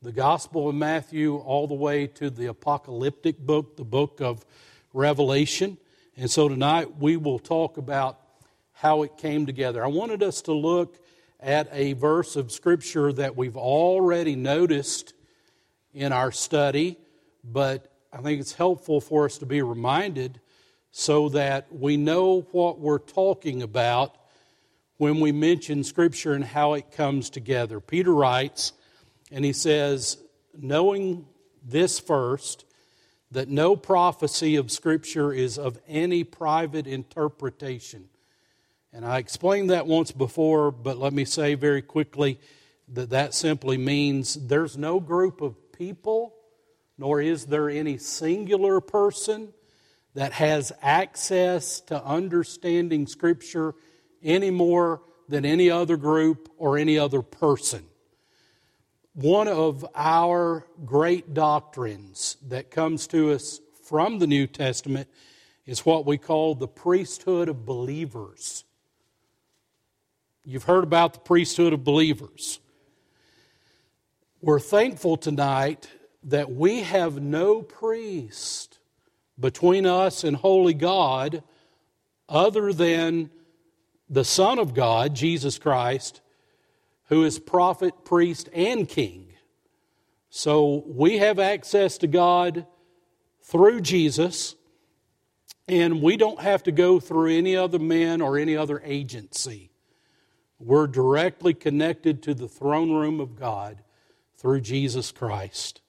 the 0.02 0.12
Gospel 0.12 0.68
of 0.68 0.74
Matthew 0.74 1.36
all 1.36 1.66
the 1.66 1.74
way 1.74 2.06
to 2.06 2.28
the 2.28 2.46
apocalyptic 2.46 3.38
book, 3.38 3.76
the 3.78 3.84
book 3.84 4.20
of 4.20 4.44
Revelation. 4.92 5.78
And 6.18 6.30
so 6.30 6.48
tonight 6.48 6.98
we 6.98 7.16
will 7.16 7.38
talk 7.38 7.78
about 7.78 8.20
how 8.72 9.02
it 9.02 9.16
came 9.16 9.46
together. 9.46 9.82
I 9.82 9.88
wanted 9.88 10.22
us 10.22 10.42
to 10.42 10.52
look 10.52 11.02
at 11.40 11.68
a 11.72 11.94
verse 11.94 12.36
of 12.36 12.52
Scripture 12.52 13.10
that 13.14 13.36
we've 13.36 13.56
already 13.56 14.36
noticed 14.36 15.14
in 15.94 16.12
our 16.12 16.30
study, 16.30 16.98
but 17.42 17.90
I 18.12 18.18
think 18.18 18.40
it's 18.40 18.52
helpful 18.52 19.00
for 19.00 19.24
us 19.24 19.38
to 19.38 19.46
be 19.46 19.62
reminded 19.62 20.40
so 20.90 21.30
that 21.30 21.72
we 21.72 21.96
know 21.96 22.42
what 22.52 22.78
we're 22.78 22.98
talking 22.98 23.62
about 23.62 24.14
when 24.98 25.20
we 25.20 25.32
mention 25.32 25.84
Scripture 25.84 26.34
and 26.34 26.44
how 26.44 26.74
it 26.74 26.90
comes 26.90 27.30
together. 27.30 27.80
Peter 27.80 28.14
writes, 28.14 28.74
and 29.30 29.44
he 29.44 29.52
says, 29.52 30.18
knowing 30.56 31.26
this 31.64 31.98
first, 31.98 32.64
that 33.32 33.48
no 33.48 33.76
prophecy 33.76 34.56
of 34.56 34.70
Scripture 34.70 35.32
is 35.32 35.58
of 35.58 35.78
any 35.88 36.24
private 36.24 36.86
interpretation. 36.86 38.08
And 38.92 39.04
I 39.04 39.18
explained 39.18 39.70
that 39.70 39.86
once 39.86 40.12
before, 40.12 40.70
but 40.70 40.96
let 40.96 41.12
me 41.12 41.24
say 41.24 41.54
very 41.54 41.82
quickly 41.82 42.38
that 42.88 43.10
that 43.10 43.34
simply 43.34 43.76
means 43.76 44.34
there's 44.34 44.78
no 44.78 45.00
group 45.00 45.40
of 45.40 45.72
people, 45.72 46.34
nor 46.96 47.20
is 47.20 47.46
there 47.46 47.68
any 47.68 47.98
singular 47.98 48.80
person 48.80 49.52
that 50.14 50.32
has 50.32 50.72
access 50.80 51.80
to 51.80 52.02
understanding 52.02 53.06
Scripture 53.06 53.74
any 54.22 54.50
more 54.50 55.02
than 55.28 55.44
any 55.44 55.70
other 55.70 55.96
group 55.96 56.48
or 56.56 56.78
any 56.78 56.98
other 56.98 57.20
person. 57.20 57.84
One 59.16 59.48
of 59.48 59.82
our 59.94 60.66
great 60.84 61.32
doctrines 61.32 62.36
that 62.48 62.70
comes 62.70 63.06
to 63.06 63.32
us 63.32 63.62
from 63.84 64.18
the 64.18 64.26
New 64.26 64.46
Testament 64.46 65.08
is 65.64 65.86
what 65.86 66.04
we 66.04 66.18
call 66.18 66.54
the 66.54 66.68
priesthood 66.68 67.48
of 67.48 67.64
believers. 67.64 68.64
You've 70.44 70.64
heard 70.64 70.84
about 70.84 71.14
the 71.14 71.20
priesthood 71.20 71.72
of 71.72 71.82
believers. 71.82 72.60
We're 74.42 74.60
thankful 74.60 75.16
tonight 75.16 75.88
that 76.24 76.52
we 76.52 76.82
have 76.82 77.18
no 77.18 77.62
priest 77.62 78.78
between 79.40 79.86
us 79.86 80.24
and 80.24 80.36
holy 80.36 80.74
God 80.74 81.42
other 82.28 82.70
than 82.70 83.30
the 84.10 84.24
Son 84.26 84.58
of 84.58 84.74
God, 84.74 85.14
Jesus 85.14 85.58
Christ, 85.58 86.20
who 87.06 87.24
is 87.24 87.38
prophet, 87.38 88.04
priest, 88.04 88.48
and 88.52 88.88
king. 88.88 89.32
So 90.30 90.84
we 90.86 91.18
have 91.18 91.38
access 91.38 91.98
to 91.98 92.06
God 92.06 92.66
through 93.42 93.80
Jesus, 93.80 94.54
and 95.68 96.02
we 96.02 96.16
don't 96.16 96.40
have 96.40 96.62
to 96.64 96.72
go 96.72 97.00
through 97.00 97.36
any 97.36 97.56
other 97.56 97.78
man 97.78 98.20
or 98.20 98.38
any 98.38 98.56
other 98.56 98.82
agency. 98.84 99.70
We're 100.58 100.86
directly 100.86 101.54
connected 101.54 102.22
to 102.24 102.34
the 102.34 102.48
throne 102.48 102.92
room 102.92 103.20
of 103.20 103.36
God 103.36 103.78
through 104.36 104.62
Jesus 104.62 105.12
Christ. 105.12 105.80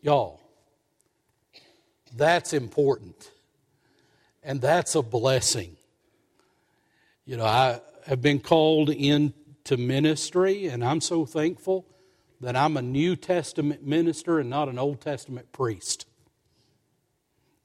Y'all, 0.00 0.40
that's 2.14 2.52
important. 2.52 3.30
And 4.42 4.60
that's 4.60 4.94
a 4.94 5.02
blessing. 5.02 5.76
You 7.24 7.36
know, 7.36 7.44
I 7.44 7.80
have 8.06 8.22
been 8.22 8.38
called 8.38 8.90
into 9.66 9.82
ministry, 9.82 10.66
and 10.68 10.84
I'm 10.84 11.00
so 11.00 11.26
thankful 11.26 11.86
that 12.40 12.54
I'm 12.54 12.76
a 12.76 12.82
New 12.82 13.16
Testament 13.16 13.84
minister 13.84 14.38
and 14.38 14.48
not 14.48 14.68
an 14.68 14.78
Old 14.78 15.00
Testament 15.00 15.50
priest. 15.50 16.06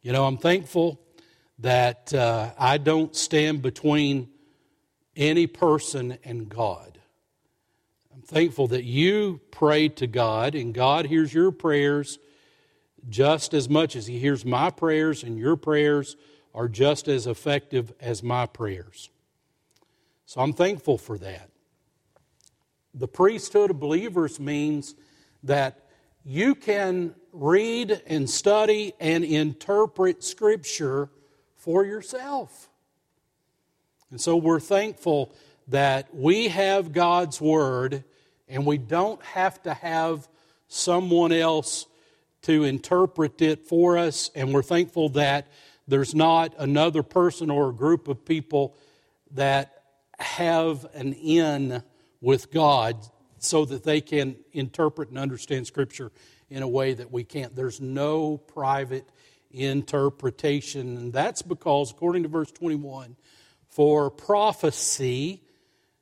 You 0.01 0.11
know, 0.11 0.25
I'm 0.25 0.37
thankful 0.37 0.99
that 1.59 2.11
uh, 2.11 2.53
I 2.57 2.79
don't 2.79 3.15
stand 3.15 3.61
between 3.61 4.29
any 5.15 5.45
person 5.45 6.17
and 6.23 6.49
God. 6.49 6.97
I'm 8.11 8.23
thankful 8.23 8.69
that 8.69 8.83
you 8.83 9.39
pray 9.51 9.87
to 9.89 10.07
God, 10.07 10.55
and 10.55 10.73
God 10.73 11.05
hears 11.05 11.31
your 11.31 11.51
prayers 11.51 12.17
just 13.09 13.53
as 13.53 13.69
much 13.69 13.95
as 13.95 14.07
He 14.07 14.17
hears 14.17 14.43
my 14.43 14.71
prayers, 14.71 15.21
and 15.21 15.37
your 15.37 15.55
prayers 15.55 16.17
are 16.55 16.67
just 16.67 17.07
as 17.07 17.27
effective 17.27 17.93
as 17.99 18.23
my 18.23 18.47
prayers. 18.47 19.11
So 20.25 20.41
I'm 20.41 20.53
thankful 20.53 20.97
for 20.97 21.19
that. 21.19 21.50
The 22.93 23.07
priesthood 23.07 23.71
of 23.71 23.79
believers 23.79 24.39
means 24.39 24.95
that 25.43 25.87
you 26.23 26.55
can 26.55 27.15
read 27.31 28.01
and 28.05 28.29
study 28.29 28.93
and 28.99 29.23
interpret 29.23 30.23
Scripture 30.23 31.09
for 31.55 31.85
yourself. 31.85 32.69
And 34.09 34.19
so 34.19 34.35
we're 34.35 34.59
thankful 34.59 35.33
that 35.69 36.13
we 36.13 36.49
have 36.49 36.91
God's 36.91 37.39
Word 37.39 38.03
and 38.47 38.65
we 38.65 38.77
don't 38.77 39.23
have 39.23 39.61
to 39.63 39.73
have 39.73 40.27
someone 40.67 41.31
else 41.31 41.85
to 42.41 42.63
interpret 42.63 43.41
it 43.41 43.65
for 43.65 43.97
us. 43.97 44.29
And 44.35 44.53
we're 44.53 44.63
thankful 44.63 45.09
that 45.09 45.47
there's 45.87 46.13
not 46.13 46.53
another 46.57 47.03
person 47.03 47.49
or 47.49 47.69
a 47.69 47.73
group 47.73 48.07
of 48.07 48.25
people 48.25 48.75
that 49.31 49.83
have 50.19 50.85
an 50.93 51.13
in 51.13 51.81
with 52.21 52.51
God 52.51 52.95
so 53.39 53.65
that 53.65 53.83
they 53.83 53.99
can 53.99 54.37
interpret 54.53 55.09
and 55.09 55.17
understand 55.17 55.67
Scripture 55.67 56.11
in 56.49 56.63
a 56.63 56.67
way 56.67 56.93
that 56.93 57.11
we 57.11 57.23
can't. 57.23 57.55
There's 57.55 57.81
no 57.81 58.37
private 58.37 59.09
interpretation. 59.51 60.97
And 60.97 61.13
that's 61.13 61.41
because, 61.41 61.91
according 61.91 62.23
to 62.23 62.29
verse 62.29 62.51
21, 62.51 63.15
for 63.67 64.11
prophecy, 64.11 65.41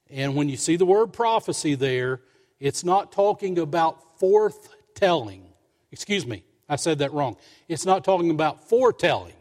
and 0.10 0.36
when 0.36 0.50
you 0.50 0.58
see 0.58 0.76
the 0.76 0.86
word 0.86 1.14
prophecy 1.14 1.76
there, 1.76 2.22
it's 2.60 2.84
not 2.84 3.12
talking 3.12 3.58
about 3.60 4.20
forthtelling. 4.20 5.44
Excuse 5.92 6.26
me, 6.26 6.44
I 6.68 6.76
said 6.76 7.00
that 7.00 7.14
wrong. 7.14 7.38
It's 7.68 7.86
not 7.86 8.04
talking 8.04 8.32
about 8.32 8.68
foretelling. 8.68 9.34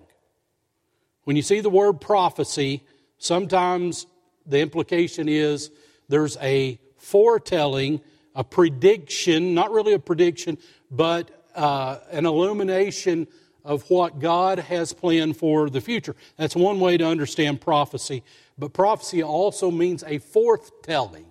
When 1.24 1.36
you 1.36 1.42
see 1.42 1.60
the 1.60 1.70
word 1.70 2.00
prophecy, 2.00 2.84
sometimes 3.18 4.06
the 4.46 4.60
implication 4.60 5.28
is 5.28 5.70
there's 6.08 6.36
a 6.38 6.80
foretelling, 6.96 8.00
a 8.34 8.44
prediction, 8.44 9.54
not 9.54 9.70
really 9.70 9.92
a 9.92 9.98
prediction, 9.98 10.58
but 10.90 11.30
uh, 11.54 11.98
an 12.10 12.26
illumination 12.26 13.26
of 13.64 13.88
what 13.90 14.18
God 14.18 14.58
has 14.58 14.92
planned 14.92 15.36
for 15.36 15.68
the 15.68 15.80
future. 15.80 16.16
That's 16.36 16.56
one 16.56 16.80
way 16.80 16.96
to 16.96 17.06
understand 17.06 17.60
prophecy. 17.60 18.22
But 18.56 18.72
prophecy 18.72 19.22
also 19.22 19.70
means 19.70 20.02
a 20.06 20.18
foretelling, 20.18 21.26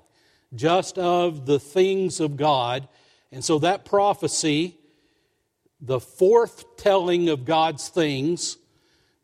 just 0.54 0.98
of 0.98 1.46
the 1.46 1.60
things 1.60 2.20
of 2.20 2.38
God. 2.38 2.88
And 3.32 3.44
so 3.44 3.60
that 3.60 3.86
prophecy, 3.86 4.78
the 5.82 6.00
foretelling 6.00 7.30
of 7.30 7.44
God's 7.44 7.90
things, 7.90 8.58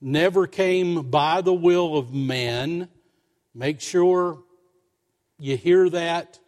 never 0.02 0.48
came 0.48 1.10
by 1.10 1.42
the 1.42 1.54
will 1.54 1.98
of 1.98 2.14
man. 2.14 2.90
Make 3.54 3.80
sure 3.80 4.40
you 5.38 5.58
hear 5.58 5.90
that. 5.90 6.40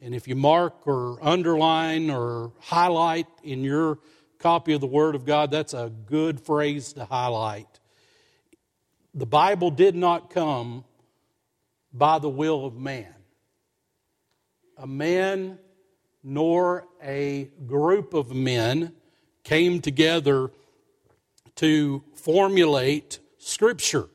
And 0.00 0.14
if 0.14 0.28
you 0.28 0.36
mark 0.36 0.86
or 0.86 1.18
underline 1.20 2.10
or 2.10 2.52
highlight 2.60 3.26
in 3.42 3.64
your 3.64 3.98
copy 4.38 4.72
of 4.72 4.80
the 4.80 4.86
Word 4.86 5.14
of 5.14 5.24
God, 5.24 5.50
that's 5.50 5.74
a 5.74 5.90
good 6.06 6.40
phrase 6.40 6.92
to 6.92 7.04
highlight. 7.04 7.80
The 9.14 9.26
Bible 9.26 9.70
did 9.70 9.96
not 9.96 10.30
come 10.30 10.84
by 11.92 12.18
the 12.20 12.28
will 12.28 12.64
of 12.64 12.76
man. 12.76 13.12
A 14.76 14.86
man 14.86 15.58
nor 16.22 16.86
a 17.02 17.50
group 17.66 18.14
of 18.14 18.32
men 18.32 18.92
came 19.42 19.80
together 19.80 20.50
to 21.56 22.04
formulate 22.14 23.18
Scripture. 23.38 24.08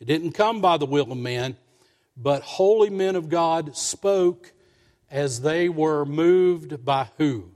It 0.00 0.06
didn't 0.06 0.32
come 0.32 0.60
by 0.60 0.78
the 0.78 0.86
will 0.86 1.12
of 1.12 1.18
man, 1.18 1.56
but 2.16 2.42
holy 2.42 2.90
men 2.90 3.16
of 3.16 3.28
God 3.28 3.76
spoke 3.76 4.52
as 5.10 5.40
they 5.40 5.68
were 5.68 6.04
moved 6.04 6.84
by 6.84 7.08
who? 7.18 7.50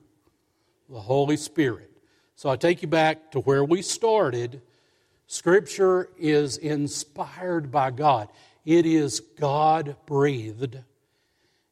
The 0.89 1.01
Holy 1.01 1.37
Spirit. 1.37 1.91
So 2.37 2.51
I 2.51 2.57
take 2.57 2.83
you 2.83 2.89
back 2.89 3.33
to 3.33 3.41
where 3.41 3.65
we 3.65 3.83
started. 3.83 4.61
Scripture 5.27 6.11
is 6.19 6.59
inspired 6.59 7.71
by 7.71 7.91
God, 7.91 8.29
it 8.65 8.87
is 8.87 9.21
God 9.21 9.97
breathed. 10.07 10.79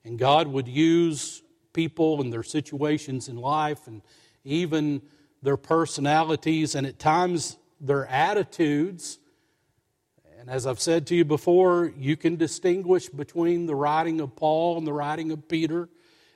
And 0.06 0.18
God 0.18 0.48
would 0.48 0.68
use 0.68 1.42
people 1.72 2.20
and 2.20 2.30
their 2.32 2.42
situations 2.42 3.28
in 3.28 3.36
life 3.36 3.86
and 3.86 4.02
even 4.44 5.00
their 5.42 5.56
personalities 5.56 6.74
and 6.74 6.86
at 6.86 6.98
times 6.98 7.56
their 7.80 8.06
attitudes 8.06 9.18
and 10.44 10.52
as 10.52 10.66
I've 10.66 10.78
said 10.78 11.06
to 11.06 11.14
you 11.14 11.24
before, 11.24 11.90
you 11.96 12.18
can 12.18 12.36
distinguish 12.36 13.08
between 13.08 13.64
the 13.64 13.74
writing 13.74 14.20
of 14.20 14.36
Paul 14.36 14.76
and 14.76 14.86
the 14.86 14.92
writing 14.92 15.30
of 15.30 15.48
Peter. 15.48 15.88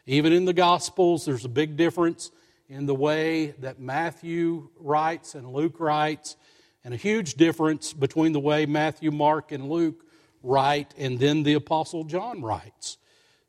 Even 0.06 0.32
in 0.32 0.46
the 0.46 0.54
Gospels, 0.54 1.26
there's 1.26 1.44
a 1.44 1.50
big 1.50 1.76
difference 1.76 2.30
in 2.70 2.86
the 2.86 2.94
way 2.94 3.48
that 3.60 3.80
Matthew 3.80 4.70
writes 4.80 5.34
and 5.34 5.52
Luke 5.52 5.78
writes, 5.78 6.36
and 6.84 6.94
a 6.94 6.96
huge 6.96 7.34
difference 7.34 7.92
between 7.92 8.32
the 8.32 8.40
way 8.40 8.64
Matthew, 8.64 9.10
Mark, 9.10 9.52
and 9.52 9.68
Luke 9.68 10.02
write, 10.42 10.94
and 10.96 11.18
then 11.18 11.42
the 11.42 11.52
Apostle 11.52 12.04
John 12.04 12.40
writes. 12.40 12.96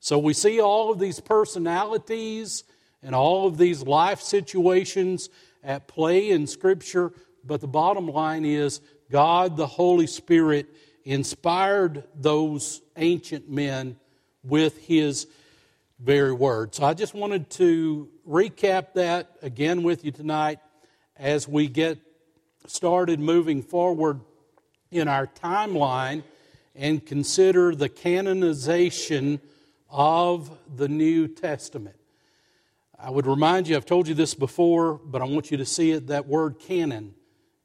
So 0.01 0.19
we 0.19 0.33
see 0.33 0.59
all 0.59 0.91
of 0.91 0.99
these 0.99 1.21
personalities 1.21 2.65
and 3.01 3.15
all 3.15 3.47
of 3.47 3.57
these 3.57 3.83
life 3.83 4.19
situations 4.19 5.29
at 5.63 5.87
play 5.87 6.31
in 6.31 6.47
Scripture, 6.47 7.13
but 7.45 7.61
the 7.61 7.67
bottom 7.67 8.09
line 8.09 8.43
is 8.43 8.81
God 9.11 9.57
the 9.57 9.67
Holy 9.67 10.07
Spirit 10.07 10.67
inspired 11.03 12.03
those 12.15 12.81
ancient 12.95 13.49
men 13.49 13.97
with 14.43 14.77
His 14.85 15.27
very 15.99 16.31
word. 16.31 16.75
So 16.75 16.85
I 16.85 16.93
just 16.93 17.13
wanted 17.13 17.49
to 17.51 18.07
recap 18.27 18.93
that 18.93 19.31
again 19.41 19.83
with 19.83 20.05
you 20.05 20.11
tonight 20.11 20.59
as 21.17 21.47
we 21.47 21.67
get 21.67 21.97
started 22.67 23.19
moving 23.19 23.63
forward 23.63 24.21
in 24.91 25.07
our 25.07 25.27
timeline 25.27 26.23
and 26.75 27.05
consider 27.05 27.75
the 27.75 27.89
canonization 27.89 29.41
of 29.89 30.55
the 30.75 30.87
New 30.87 31.27
Testament. 31.27 31.95
I 32.97 33.09
would 33.09 33.25
remind 33.25 33.67
you, 33.67 33.75
I've 33.75 33.85
told 33.85 34.07
you 34.07 34.13
this 34.13 34.33
before, 34.33 34.99
but 35.03 35.21
I 35.21 35.25
want 35.25 35.51
you 35.51 35.57
to 35.57 35.65
see 35.65 35.91
it 35.91 36.07
that 36.07 36.27
word 36.27 36.59
canon 36.59 37.15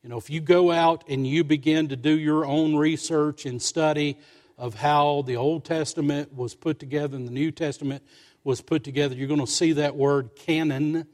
you 0.05 0.11
know, 0.11 0.19
if 0.19 0.29
you 0.29 0.43
go 0.43 0.71
out 0.71 1.05
and 1.09 1.27
you 1.27 1.45
begin 1.45 1.89
to 1.89 1.97
do 1.97 2.11
your 2.11 2.45
own 2.45 2.77
research 2.77 3.47
and 3.47 3.61
study 3.61 4.19
of 4.59 4.75
how 4.75 5.23
the 5.23 5.37
Old 5.37 5.65
Testament 5.65 6.35
was 6.35 6.55
put 6.55 6.79
together 6.79 7.17
and 7.17 7.27
the 7.27 7.33
New 7.33 7.51
Testament 7.51 8.03
was 8.45 8.61
put 8.61 8.85
together, 8.85 9.15
you're 9.15 9.29
going 9.29 9.41
to 9.41 9.47
see 9.47 9.73
that 9.73 9.97
word 9.97 10.37
canon, 10.37 11.07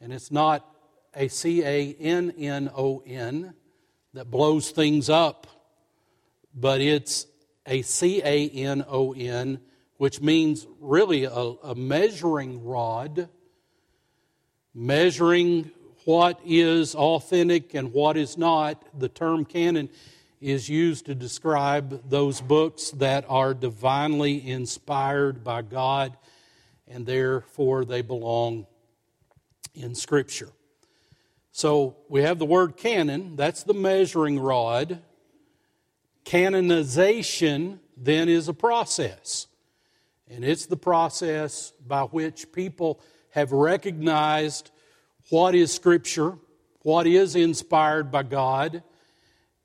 and 0.00 0.10
it's 0.10 0.30
not 0.32 0.66
a 1.14 1.28
C 1.28 1.62
A 1.62 1.92
N 2.00 2.32
N 2.38 2.70
O 2.74 3.02
N 3.06 3.52
that 4.14 4.30
blows 4.30 4.70
things 4.70 5.10
up, 5.10 5.46
but 6.54 6.80
it's 6.80 7.26
a 7.66 7.82
C 7.82 8.22
A 8.24 8.48
N 8.48 8.86
O 8.88 9.12
N, 9.12 9.60
which 9.98 10.22
means 10.22 10.66
really 10.80 11.24
a, 11.24 11.30
a 11.30 11.74
measuring 11.74 12.64
rod, 12.64 13.28
measuring 14.72 15.70
what 16.04 16.40
is 16.44 16.94
authentic 16.94 17.74
and 17.74 17.92
what 17.92 18.16
is 18.16 18.36
not. 18.36 18.82
The 18.98 19.08
term 19.08 19.44
canon 19.44 19.88
is 20.40 20.68
used 20.68 21.06
to 21.06 21.14
describe 21.14 22.08
those 22.08 22.40
books 22.40 22.90
that 22.92 23.24
are 23.28 23.54
divinely 23.54 24.46
inspired 24.46 25.42
by 25.42 25.62
God 25.62 26.16
and 26.86 27.06
therefore 27.06 27.84
they 27.84 28.02
belong 28.02 28.66
in 29.74 29.94
Scripture. 29.94 30.50
So 31.50 31.96
we 32.08 32.22
have 32.22 32.38
the 32.38 32.44
word 32.44 32.76
canon, 32.76 33.36
that's 33.36 33.62
the 33.62 33.74
measuring 33.74 34.38
rod. 34.38 35.00
Canonization 36.24 37.80
then 37.96 38.28
is 38.28 38.48
a 38.48 38.54
process. 38.54 39.46
And 40.28 40.44
it's 40.44 40.66
the 40.66 40.76
process 40.76 41.72
by 41.86 42.02
which 42.02 42.50
people 42.52 43.00
have 43.30 43.52
recognized 43.52 44.70
what 45.30 45.54
is 45.54 45.72
Scripture, 45.72 46.34
what 46.82 47.06
is 47.06 47.36
inspired 47.36 48.10
by 48.10 48.22
God, 48.22 48.82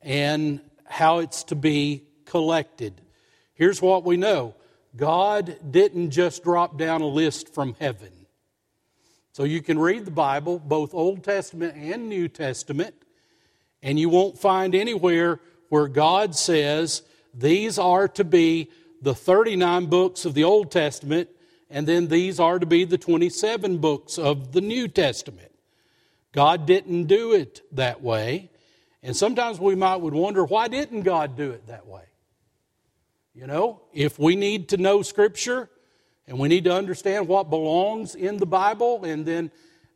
and 0.01 0.61
how 0.85 1.19
it's 1.19 1.43
to 1.45 1.55
be 1.55 2.03
collected. 2.25 3.01
Here's 3.53 3.81
what 3.81 4.03
we 4.03 4.17
know 4.17 4.55
God 4.95 5.57
didn't 5.71 6.11
just 6.11 6.43
drop 6.43 6.77
down 6.77 7.01
a 7.01 7.07
list 7.07 7.53
from 7.53 7.75
heaven. 7.79 8.11
So 9.31 9.43
you 9.43 9.61
can 9.61 9.77
read 9.77 10.05
the 10.05 10.11
Bible, 10.11 10.59
both 10.59 10.93
Old 10.93 11.23
Testament 11.23 11.75
and 11.77 12.09
New 12.09 12.27
Testament, 12.27 12.95
and 13.81 13.99
you 13.99 14.09
won't 14.09 14.37
find 14.37 14.75
anywhere 14.75 15.39
where 15.69 15.87
God 15.87 16.35
says 16.35 17.03
these 17.33 17.77
are 17.77 18.07
to 18.09 18.23
be 18.23 18.69
the 19.01 19.15
39 19.15 19.85
books 19.85 20.25
of 20.25 20.33
the 20.33 20.43
Old 20.43 20.71
Testament, 20.71 21.29
and 21.69 21.87
then 21.87 22.07
these 22.07 22.39
are 22.39 22.59
to 22.59 22.65
be 22.65 22.83
the 22.83 22.97
27 22.97 23.77
books 23.77 24.17
of 24.17 24.51
the 24.51 24.61
New 24.61 24.87
Testament. 24.87 25.48
God 26.31 26.65
didn't 26.65 27.05
do 27.05 27.33
it 27.33 27.61
that 27.71 28.01
way. 28.01 28.51
And 29.01 29.15
sometimes 29.15 29.59
we 29.59 29.75
might 29.75 29.97
would 29.97 30.13
wonder 30.13 30.43
why 30.43 30.67
didn't 30.67 31.01
God 31.01 31.37
do 31.37 31.51
it 31.51 31.67
that 31.67 31.87
way? 31.87 32.03
You 33.33 33.47
know, 33.47 33.81
if 33.93 34.19
we 34.19 34.35
need 34.35 34.69
to 34.69 34.77
know 34.77 35.01
Scripture, 35.01 35.69
and 36.29 36.37
we 36.37 36.47
need 36.47 36.65
to 36.65 36.73
understand 36.73 37.27
what 37.27 37.49
belongs 37.49 38.13
in 38.13 38.37
the 38.37 38.45
Bible. 38.45 39.03
And 39.03 39.25
then 39.25 39.49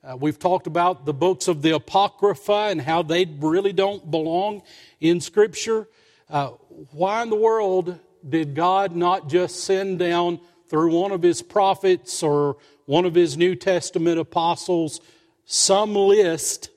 uh, 0.04 0.18
we've 0.18 0.40
talked 0.40 0.66
about 0.66 1.06
the 1.06 1.14
books 1.14 1.48
of 1.48 1.62
the 1.62 1.76
Apocrypha 1.76 2.70
and 2.72 2.82
how 2.82 3.04
they 3.04 3.26
really 3.26 3.72
don't 3.72 4.10
belong 4.10 4.64
in 5.00 5.22
Scripture. 5.22 5.88
Uh, 6.28 6.48
why 6.92 7.22
in 7.22 7.30
the 7.30 7.36
world 7.36 8.00
did 8.28 8.56
God 8.56 8.96
not 8.96 9.30
just 9.30 9.64
send 9.64 10.00
down 10.00 10.40
through 10.70 11.00
one 11.00 11.12
of 11.12 11.22
his 11.22 11.44
prophets 11.44 12.24
or 12.24 12.58
one 12.86 13.06
of 13.06 13.14
his 13.14 13.38
New 13.38 13.54
Testament 13.54 14.18
apostles 14.18 15.02
some 15.46 15.96
list 15.96 16.70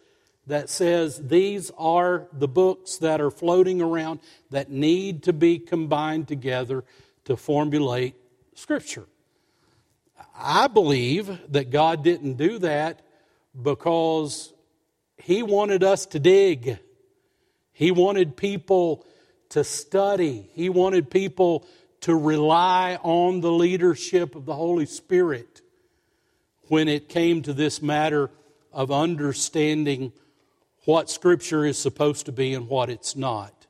that 0.47 0.69
says 0.69 1.29
these 1.29 1.71
are 1.77 2.29
the 2.33 2.49
books 2.49 2.99
that 2.99 3.21
are 3.21 3.31
floating 3.31 3.83
around 3.83 4.21
that 4.51 4.71
need 4.71 5.23
to 5.25 5.33
be 5.33 5.59
combined 5.59 6.29
together 6.29 6.85
to 7.25 7.37
formulate 7.37 8.15
Scripture? 8.55 9.07
I 10.39 10.69
believe 10.69 11.41
that 11.53 11.71
God 11.71 12.05
didn't 12.05 12.35
do 12.35 12.59
that 12.59 13.03
because 13.61 14.53
He 15.17 15.43
wanted 15.43 15.83
us 15.83 16.07
to 16.07 16.19
dig. 16.19 16.79
He 17.73 17.91
wanted 17.91 18.37
people 18.37 19.05
to 19.51 19.65
study. 19.65 20.49
He 20.53 20.69
wanted 20.69 21.11
people 21.11 21.67
to 22.03 22.15
rely 22.15 22.99
on 23.03 23.41
the 23.41 23.51
leadership 23.51 24.35
of 24.35 24.45
the 24.45 24.55
Holy 24.55 24.87
Spirit 24.87 25.63
when 26.69 26.89
it 26.89 27.09
came 27.09 27.43
to 27.43 27.53
this 27.53 27.81
matter 27.81 28.31
of 28.77 28.93
understanding 28.93 30.12
what 30.85 31.09
Scripture 31.09 31.65
is 31.65 31.79
supposed 31.79 32.27
to 32.27 32.33
be 32.33 32.53
and 32.53 32.69
what 32.69 32.91
it's 32.91 33.17
not. 33.17 33.67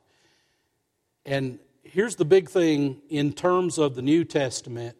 And 1.25 1.59
here's 1.81 2.17
the 2.17 2.25
big 2.25 2.49
thing 2.49 3.01
in 3.09 3.31
terms 3.31 3.77
of 3.77 3.95
the 3.95 4.01
New 4.01 4.25
Testament 4.25 4.97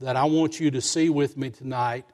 that 0.00 0.14
I 0.14 0.24
want 0.24 0.60
you 0.60 0.70
to 0.70 0.80
see 0.80 1.10
with 1.10 1.36
me 1.36 1.50
tonight. 1.50 2.04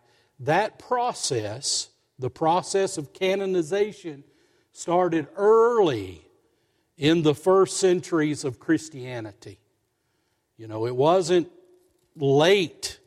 That 0.41 0.79
process, 0.79 1.91
the 2.19 2.31
process 2.31 2.97
of 2.97 3.13
canonization, 3.13 4.25
started 4.73 5.29
early 5.37 6.23
in 6.97 7.23
the 7.23 7.35
first 7.35 7.77
centuries 7.77 8.45
of 8.45 8.59
Christianity. 8.59 9.59
You 10.57 10.67
know, 10.67 10.87
it 10.87 10.97
wasn't 10.97 11.51
late 12.17 12.99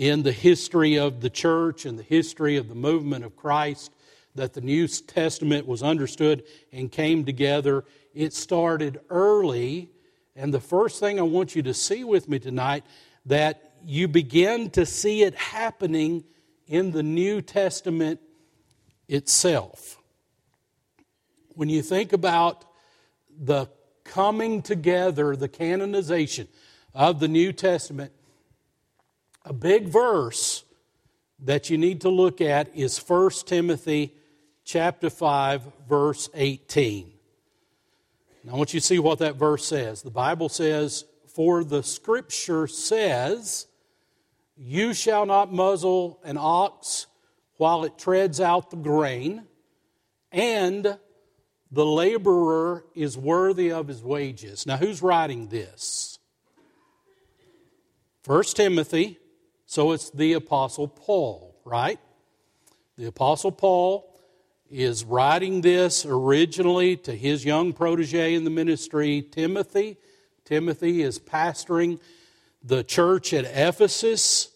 in 0.00 0.22
the 0.22 0.32
history 0.32 0.98
of 0.98 1.20
the 1.20 1.28
church 1.28 1.84
and 1.84 1.98
the 1.98 2.02
history 2.02 2.56
of 2.56 2.70
the 2.70 2.74
movement 2.74 3.22
of 3.22 3.36
Christ 3.36 3.92
that 4.34 4.54
the 4.54 4.62
New 4.62 4.88
Testament 4.88 5.66
was 5.66 5.82
understood 5.82 6.42
and 6.72 6.90
came 6.90 7.26
together. 7.26 7.84
It 8.14 8.32
started 8.32 8.98
early. 9.10 9.90
And 10.34 10.54
the 10.54 10.60
first 10.60 11.00
thing 11.00 11.20
I 11.20 11.24
want 11.24 11.54
you 11.54 11.60
to 11.64 11.74
see 11.74 12.02
with 12.02 12.30
me 12.30 12.38
tonight 12.38 12.86
that 13.26 13.74
you 13.84 14.08
begin 14.08 14.70
to 14.70 14.86
see 14.86 15.22
it 15.22 15.34
happening 15.34 16.24
in 16.66 16.92
the 16.92 17.02
New 17.02 17.42
Testament 17.42 18.20
itself. 19.06 19.98
When 21.56 21.68
you 21.68 21.82
think 21.82 22.14
about 22.14 22.64
the 23.38 23.66
coming 24.04 24.62
together, 24.62 25.36
the 25.36 25.48
canonization 25.48 26.48
of 26.94 27.20
the 27.20 27.28
New 27.28 27.52
Testament, 27.52 28.12
a 29.44 29.52
big 29.52 29.88
verse 29.88 30.64
that 31.40 31.70
you 31.70 31.78
need 31.78 32.02
to 32.02 32.08
look 32.08 32.40
at 32.40 32.74
is 32.76 32.98
1 32.98 33.30
Timothy 33.46 34.14
chapter 34.64 35.10
5 35.10 35.62
verse 35.88 36.28
18. 36.34 37.12
Now 38.44 38.52
I 38.52 38.56
want 38.56 38.74
you 38.74 38.80
to 38.80 38.86
see 38.86 38.98
what 38.98 39.18
that 39.20 39.36
verse 39.36 39.66
says. 39.66 40.02
The 40.02 40.10
Bible 40.10 40.48
says, 40.48 41.04
"For 41.26 41.64
the 41.64 41.82
scripture 41.82 42.66
says, 42.66 43.66
you 44.62 44.92
shall 44.92 45.24
not 45.24 45.50
muzzle 45.50 46.20
an 46.22 46.36
ox 46.38 47.06
while 47.56 47.84
it 47.84 47.96
treads 47.96 48.42
out 48.42 48.70
the 48.70 48.76
grain, 48.76 49.46
and 50.30 50.98
the 51.70 51.86
laborer 51.86 52.84
is 52.94 53.16
worthy 53.16 53.72
of 53.72 53.88
his 53.88 54.02
wages. 54.02 54.66
Now, 54.66 54.76
who's 54.76 55.00
writing 55.00 55.48
this? 55.48 56.18
First 58.22 58.56
Timothy, 58.56 59.18
so 59.70 59.92
it's 59.92 60.10
the 60.10 60.32
Apostle 60.32 60.88
Paul, 60.88 61.54
right? 61.64 62.00
The 62.98 63.06
Apostle 63.06 63.52
Paul 63.52 64.12
is 64.68 65.04
writing 65.04 65.60
this 65.60 66.04
originally 66.04 66.96
to 66.96 67.14
his 67.14 67.44
young 67.44 67.72
protege 67.72 68.34
in 68.34 68.42
the 68.42 68.50
ministry, 68.50 69.22
Timothy. 69.22 69.96
Timothy 70.44 71.02
is 71.02 71.20
pastoring 71.20 72.00
the 72.64 72.82
church 72.82 73.32
at 73.32 73.44
Ephesus. 73.44 74.48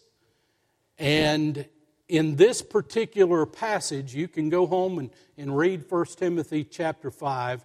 And 0.99 1.65
in 2.09 2.35
this 2.35 2.61
particular 2.61 3.45
passage, 3.45 4.13
you 4.13 4.27
can 4.27 4.49
go 4.49 4.67
home 4.67 4.99
and, 4.99 5.11
and 5.37 5.55
read 5.55 5.89
1 5.89 6.05
Timothy 6.17 6.65
chapter 6.65 7.09
5, 7.09 7.63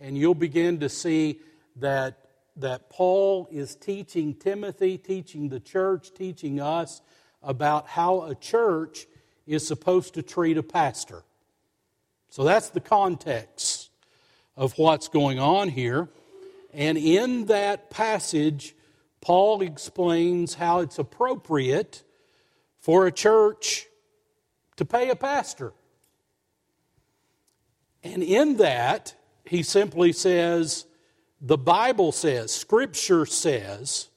and 0.00 0.18
you'll 0.18 0.34
begin 0.34 0.80
to 0.80 0.88
see 0.88 1.38
that, 1.76 2.27
that 2.60 2.90
Paul 2.90 3.48
is 3.50 3.74
teaching 3.76 4.34
Timothy, 4.34 4.98
teaching 4.98 5.48
the 5.48 5.60
church, 5.60 6.12
teaching 6.14 6.60
us 6.60 7.00
about 7.42 7.88
how 7.88 8.22
a 8.22 8.34
church 8.34 9.06
is 9.46 9.66
supposed 9.66 10.14
to 10.14 10.22
treat 10.22 10.58
a 10.58 10.62
pastor. 10.62 11.22
So 12.28 12.44
that's 12.44 12.70
the 12.70 12.80
context 12.80 13.90
of 14.56 14.76
what's 14.76 15.08
going 15.08 15.38
on 15.38 15.68
here. 15.68 16.08
And 16.74 16.98
in 16.98 17.46
that 17.46 17.90
passage, 17.90 18.74
Paul 19.20 19.62
explains 19.62 20.54
how 20.54 20.80
it's 20.80 20.98
appropriate 20.98 22.02
for 22.80 23.06
a 23.06 23.12
church 23.12 23.86
to 24.76 24.84
pay 24.84 25.10
a 25.10 25.16
pastor. 25.16 25.72
And 28.02 28.22
in 28.22 28.58
that, 28.58 29.14
he 29.44 29.62
simply 29.62 30.12
says, 30.12 30.86
the 31.40 31.58
Bible 31.58 32.12
says, 32.12 32.52
Scripture 32.52 33.26
says, 33.26 34.08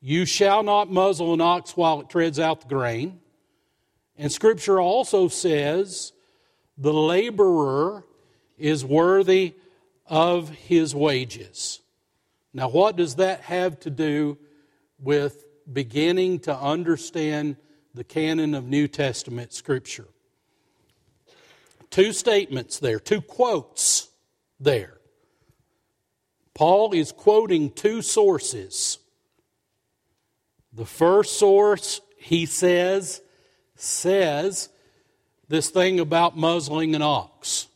you 0.00 0.26
shall 0.26 0.62
not 0.62 0.90
muzzle 0.90 1.32
an 1.32 1.40
ox 1.40 1.76
while 1.76 2.00
it 2.00 2.10
treads 2.10 2.38
out 2.38 2.60
the 2.60 2.68
grain. 2.68 3.20
And 4.16 4.30
Scripture 4.30 4.80
also 4.80 5.28
says, 5.28 6.12
the 6.76 6.92
laborer 6.92 8.04
is 8.58 8.84
worthy 8.84 9.54
of 10.06 10.50
his 10.50 10.94
wages. 10.94 11.80
Now, 12.52 12.68
what 12.68 12.96
does 12.96 13.16
that 13.16 13.40
have 13.42 13.80
to 13.80 13.90
do 13.90 14.38
with 14.98 15.44
beginning 15.72 16.40
to 16.40 16.56
understand 16.56 17.56
the 17.94 18.04
canon 18.04 18.54
of 18.54 18.66
New 18.66 18.86
Testament 18.86 19.52
Scripture? 19.52 20.08
Two 21.90 22.12
statements 22.12 22.78
there, 22.78 23.00
two 23.00 23.20
quotes 23.20 24.08
there. 24.60 24.93
Paul 26.54 26.92
is 26.92 27.12
quoting 27.12 27.70
two 27.70 28.00
sources. 28.00 28.98
The 30.72 30.86
first 30.86 31.38
source, 31.38 32.00
he 32.16 32.46
says, 32.46 33.20
says 33.76 34.68
this 35.48 35.70
thing 35.70 36.00
about 36.00 36.36
muzzling 36.36 36.94
an 36.94 37.02
ox. 37.02 37.66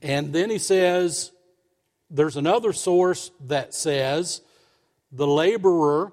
And 0.00 0.32
then 0.32 0.50
he 0.50 0.58
says, 0.58 1.30
there's 2.10 2.36
another 2.36 2.72
source 2.72 3.30
that 3.46 3.72
says 3.72 4.42
the 5.12 5.26
laborer 5.26 6.12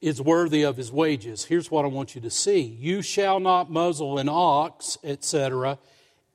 is 0.00 0.20
worthy 0.20 0.62
of 0.62 0.76
his 0.76 0.92
wages. 0.92 1.44
Here's 1.44 1.70
what 1.70 1.84
I 1.84 1.88
want 1.88 2.14
you 2.14 2.20
to 2.22 2.30
see 2.30 2.60
You 2.60 3.02
shall 3.02 3.40
not 3.40 3.70
muzzle 3.70 4.18
an 4.18 4.28
ox, 4.28 4.98
etc., 5.04 5.78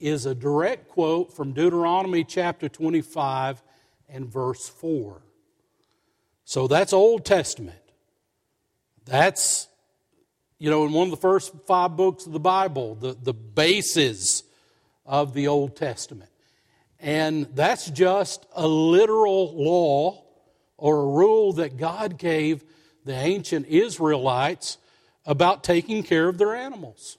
is 0.01 0.25
a 0.25 0.35
direct 0.35 0.89
quote 0.89 1.31
from 1.33 1.53
Deuteronomy 1.53 2.23
chapter 2.23 2.67
25 2.67 3.61
and 4.09 4.27
verse 4.27 4.67
4. 4.67 5.21
So 6.43 6.67
that's 6.67 6.91
Old 6.91 7.23
Testament. 7.23 7.77
That's, 9.05 9.67
you 10.57 10.69
know, 10.69 10.85
in 10.85 10.91
one 10.91 11.05
of 11.05 11.11
the 11.11 11.17
first 11.17 11.53
five 11.65 11.95
books 11.95 12.25
of 12.25 12.33
the 12.33 12.39
Bible, 12.39 12.95
the, 12.95 13.13
the 13.13 13.33
basis 13.33 14.43
of 15.05 15.33
the 15.33 15.47
Old 15.47 15.75
Testament. 15.75 16.29
And 16.99 17.47
that's 17.55 17.89
just 17.89 18.45
a 18.55 18.67
literal 18.67 19.55
law 19.55 20.23
or 20.77 21.01
a 21.01 21.05
rule 21.05 21.53
that 21.53 21.77
God 21.77 22.17
gave 22.17 22.63
the 23.05 23.13
ancient 23.13 23.67
Israelites 23.67 24.77
about 25.25 25.63
taking 25.63 26.03
care 26.03 26.27
of 26.27 26.37
their 26.37 26.55
animals. 26.55 27.17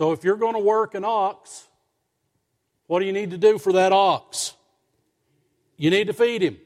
So 0.00 0.12
if 0.12 0.24
you're 0.24 0.36
going 0.36 0.54
to 0.54 0.60
work 0.60 0.94
an 0.94 1.04
ox, 1.04 1.68
what 2.86 3.00
do 3.00 3.04
you 3.04 3.12
need 3.12 3.32
to 3.32 3.36
do 3.36 3.58
for 3.58 3.74
that 3.74 3.92
ox? 3.92 4.54
You 5.76 5.90
need 5.90 6.06
to 6.06 6.14
feed 6.14 6.40
him. 6.40 6.56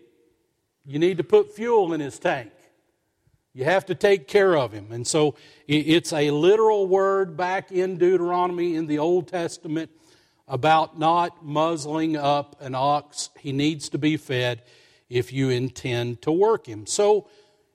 You 0.86 1.00
need 1.00 1.16
to 1.16 1.24
put 1.24 1.50
fuel 1.50 1.92
in 1.92 1.98
his 1.98 2.16
tank. 2.20 2.52
You 3.52 3.64
have 3.64 3.86
to 3.86 3.96
take 3.96 4.28
care 4.28 4.56
of 4.56 4.70
him. 4.70 4.92
And 4.92 5.04
so 5.04 5.34
it's 5.66 6.12
a 6.12 6.30
literal 6.30 6.86
word 6.86 7.36
back 7.36 7.72
in 7.72 7.98
Deuteronomy 7.98 8.76
in 8.76 8.86
the 8.86 9.00
Old 9.00 9.26
Testament 9.26 9.90
about 10.46 10.96
not 10.96 11.44
muzzling 11.44 12.16
up 12.16 12.54
an 12.60 12.76
ox. 12.76 13.30
He 13.40 13.50
needs 13.50 13.88
to 13.88 13.98
be 13.98 14.16
fed 14.16 14.62
if 15.08 15.32
you 15.32 15.50
intend 15.50 16.22
to 16.22 16.30
work 16.30 16.68
him. 16.68 16.86
So 16.86 17.26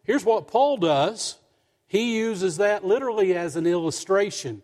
here's 0.06 0.24
what 0.24 0.48
Paul 0.48 0.78
does 0.78 1.36
he 1.86 2.16
uses 2.18 2.56
that 2.56 2.86
literally 2.86 3.36
as 3.36 3.58
an 3.58 3.68
illustration. 3.68 4.64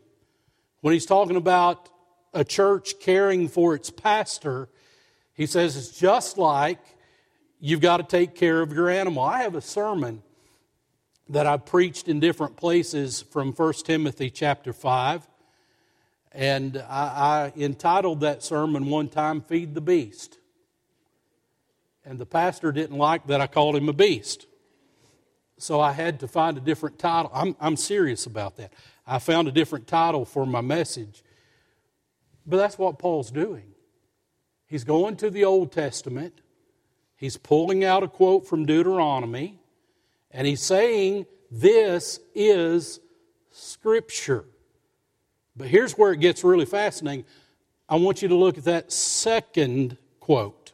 When 0.86 0.94
he's 0.94 1.08
talking 1.08 1.36
about 1.36 1.90
a 2.32 2.44
church 2.44 3.00
caring 3.00 3.48
for 3.48 3.74
its 3.74 3.90
pastor, 3.90 4.70
he 5.34 5.48
says 5.48 5.76
it's 5.76 6.00
just 6.00 6.38
like 6.38 6.78
you've 7.60 7.82
got 7.82 7.98
to 7.98 8.04
take 8.04 8.36
care 8.36 8.62
of 8.62 8.72
your 8.72 8.88
animal. 8.88 9.24
I 9.24 9.42
have 9.42 9.56
a 9.56 9.62
sermon 9.62 10.22
that 11.28 11.48
I've 11.48 11.66
preached 11.66 12.08
in 12.08 12.20
different 12.20 12.56
places 12.56 13.24
from 13.24 13.52
1 13.54 13.74
Timothy 13.84 14.30
chapter 14.30 14.74
5. 14.74 15.28
And 16.34 16.78
I, 16.88 17.52
I, 17.56 17.60
entitled 17.60 18.20
that 18.20 18.44
sermon 18.44 18.86
one 18.86 19.10
time, 19.10 19.42
Feed 19.42 19.74
the 19.74 19.82
Beast. 19.82 20.38
And 22.06 22.20
the 22.20 22.28
pastor 22.28 22.72
didn't 22.72 23.00
like 23.00 23.26
that 23.26 23.42
I 23.42 23.48
called 23.48 23.76
him 23.76 23.90
a 23.90 23.94
beast. 23.94 24.46
So 25.58 25.80
I 25.80 25.94
had 25.94 26.20
to 26.20 26.28
find 26.28 26.60
a 26.60 26.62
different 26.62 27.00
title. 27.00 27.32
I'm, 27.34 27.56
I'm 27.60 27.76
serious 27.76 28.28
about 28.28 28.58
that. 28.58 28.72
I 29.08 29.20
found 29.20 29.48
a 29.48 29.52
different 29.52 29.88
title 29.88 30.26
for 30.26 30.46
my 30.46 30.62
message. 30.62 31.24
But 32.46 32.58
that's 32.58 32.78
what 32.78 33.00
Paul's 33.00 33.32
doing. 33.32 33.74
He's 34.68 34.84
going 34.84 35.16
to 35.18 35.30
the 35.30 35.46
Old 35.46 35.72
Testament, 35.72 36.42
he's 37.16 37.38
pulling 37.38 37.84
out 37.84 38.04
a 38.04 38.08
quote 38.08 38.48
from 38.48 38.66
Deuteronomy, 38.66 39.60
and 40.32 40.48
he's 40.48 40.62
saying, 40.62 41.28
This 41.52 42.20
is 42.34 43.00
Scripture. 43.52 44.46
But 45.56 45.68
here's 45.68 45.94
where 45.98 46.12
it 46.12 46.20
gets 46.20 46.44
really 46.44 46.66
fascinating. 46.66 47.26
I 47.88 47.96
want 47.96 48.22
you 48.22 48.28
to 48.28 48.36
look 48.36 48.58
at 48.58 48.66
that 48.66 48.92
second 48.92 49.98
quote. 50.20 50.74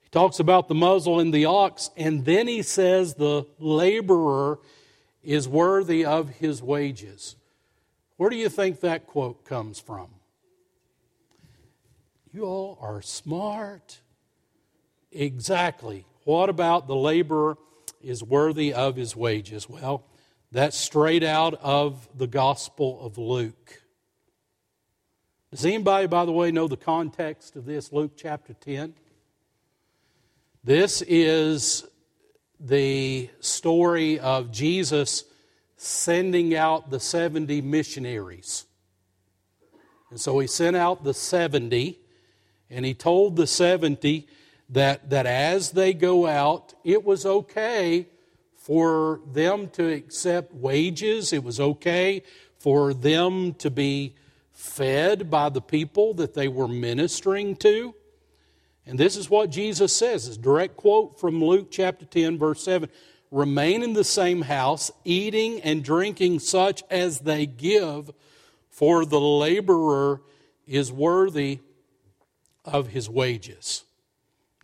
He 0.00 0.08
talks 0.10 0.40
about 0.40 0.68
the 0.68 0.74
muzzle 0.74 1.20
and 1.20 1.32
the 1.32 1.46
ox, 1.46 1.90
and 1.96 2.24
then 2.24 2.48
he 2.48 2.62
says 2.62 3.14
the 3.14 3.46
laborer 3.58 4.58
is 5.22 5.48
worthy 5.48 6.04
of 6.04 6.30
his 6.30 6.62
wages. 6.62 7.36
Where 8.16 8.30
do 8.30 8.36
you 8.36 8.48
think 8.48 8.80
that 8.80 9.06
quote 9.06 9.44
comes 9.44 9.78
from? 9.78 10.08
You 12.32 12.44
all 12.44 12.78
are 12.80 13.02
smart. 13.02 14.00
Exactly. 15.10 16.06
What 16.24 16.48
about 16.48 16.86
the 16.86 16.94
laborer 16.94 17.56
is 18.02 18.22
worthy 18.22 18.72
of 18.72 18.96
his 18.96 19.16
wages? 19.16 19.68
Well, 19.68 20.04
that's 20.52 20.76
straight 20.76 21.22
out 21.22 21.54
of 21.54 22.08
the 22.16 22.26
Gospel 22.26 23.00
of 23.00 23.18
Luke. 23.18 23.82
Does 25.50 25.64
anybody, 25.64 26.06
by 26.06 26.24
the 26.24 26.32
way, 26.32 26.52
know 26.52 26.68
the 26.68 26.76
context 26.76 27.56
of 27.56 27.64
this, 27.64 27.92
Luke 27.92 28.12
chapter 28.16 28.54
10? 28.54 28.94
This 30.62 31.02
is 31.02 31.84
the 32.60 33.30
story 33.40 34.20
of 34.20 34.52
Jesus 34.52 35.24
sending 35.76 36.54
out 36.54 36.90
the 36.90 37.00
70 37.00 37.62
missionaries. 37.62 38.66
And 40.10 40.20
so 40.20 40.38
he 40.38 40.46
sent 40.46 40.76
out 40.76 41.02
the 41.04 41.14
70, 41.14 41.98
and 42.68 42.84
he 42.84 42.94
told 42.94 43.36
the 43.36 43.46
70 43.46 44.28
that, 44.70 45.08
that 45.10 45.26
as 45.26 45.70
they 45.70 45.94
go 45.94 46.26
out, 46.26 46.74
it 46.84 47.04
was 47.04 47.24
okay 47.24 48.06
for 48.56 49.20
them 49.32 49.68
to 49.70 49.90
accept 49.90 50.54
wages. 50.54 51.32
It 51.32 51.42
was 51.42 51.58
okay 51.58 52.22
for 52.58 52.92
them 52.92 53.54
to 53.54 53.70
be 53.70 54.14
fed 54.52 55.30
by 55.30 55.48
the 55.48 55.62
people 55.62 56.12
that 56.14 56.34
they 56.34 56.46
were 56.46 56.68
ministering 56.68 57.56
to. 57.56 57.94
And 58.86 58.98
this 58.98 59.16
is 59.16 59.30
what 59.30 59.50
Jesus 59.50 59.92
says. 59.92 60.26
It's 60.26 60.36
a 60.36 60.40
direct 60.40 60.76
quote 60.76 61.20
from 61.20 61.42
Luke 61.42 61.70
chapter 61.70 62.04
10, 62.04 62.38
verse 62.38 62.62
7. 62.64 62.88
Remain 63.30 63.82
in 63.82 63.92
the 63.92 64.04
same 64.04 64.42
house, 64.42 64.90
eating 65.04 65.60
and 65.60 65.84
drinking 65.84 66.40
such 66.40 66.82
as 66.90 67.20
they 67.20 67.46
give, 67.46 68.10
for 68.70 69.04
the 69.04 69.20
laborer 69.20 70.20
is 70.66 70.90
worthy 70.90 71.60
of 72.64 72.88
his 72.88 73.08
wages. 73.08 73.84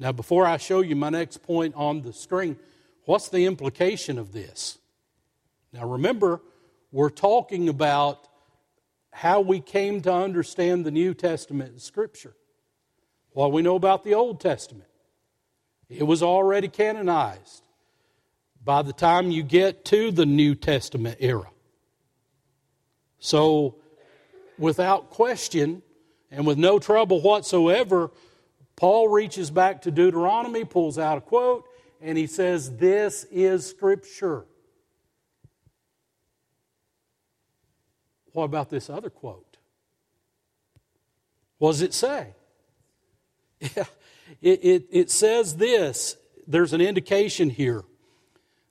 Now, 0.01 0.13
before 0.13 0.47
I 0.47 0.57
show 0.57 0.81
you 0.81 0.97
my 0.97 1.11
next 1.11 1.43
point 1.43 1.75
on 1.77 2.03
the 2.03 2.13
screen, 2.13 2.59
What's 3.07 3.29
the 3.29 3.47
implication 3.47 4.19
of 4.19 4.33
this? 4.33 4.79
Now 5.73 5.89
remember, 5.89 6.41
we're 6.91 7.09
talking 7.09 7.69
about 7.69 8.27
how 9.13 9.41
we 9.41 9.61
came 9.61 10.03
to 10.03 10.13
understand 10.13 10.85
the 10.85 10.91
New 10.91 11.15
Testament 11.15 11.81
Scripture. 11.81 12.35
What 13.37 13.53
we 13.53 13.61
know 13.61 13.75
about 13.75 14.03
the 14.03 14.15
Old 14.15 14.41
Testament, 14.41 14.89
it 15.91 16.05
was 16.05 16.23
already 16.23 16.69
canonized 16.69 17.69
by 18.65 18.81
the 18.81 18.95
time 18.95 19.31
you 19.31 19.43
get 19.43 19.85
to 19.85 20.11
the 20.11 20.25
New 20.25 20.55
Testament 20.55 21.19
era. 21.21 21.51
So, 23.19 23.77
without 24.57 25.11
question 25.11 25.83
and 26.31 26.47
with 26.47 26.57
no 26.57 26.79
trouble 26.79 27.21
whatsoever, 27.21 28.11
Paul 28.75 29.09
reaches 29.09 29.51
back 29.51 29.83
to 29.83 29.91
Deuteronomy, 29.91 30.65
pulls 30.65 30.99
out 30.99 31.19
a 31.19 31.21
quote, 31.21 31.67
and 32.01 32.17
he 32.17 32.27
says, 32.27 32.79
This 32.79 33.25
is 33.31 33.67
Scripture. 33.67 34.47
What 38.33 38.45
about 38.45 38.71
this 38.71 38.89
other 38.89 39.11
quote? 39.11 39.59
What 41.59 41.73
does 41.73 41.83
it 41.83 41.93
say? 41.93 42.33
It, 44.43 44.65
it, 44.65 44.87
it 44.91 45.11
says 45.11 45.57
this. 45.57 46.17
There's 46.47 46.73
an 46.73 46.81
indication 46.81 47.51
here 47.51 47.85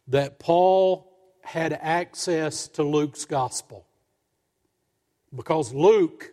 that 0.07 0.39
Paul 0.39 1.11
had 1.41 1.73
access 1.73 2.67
to 2.69 2.83
Luke's 2.83 3.25
gospel. 3.25 3.85
Because 5.35 5.73
Luke, 5.73 6.31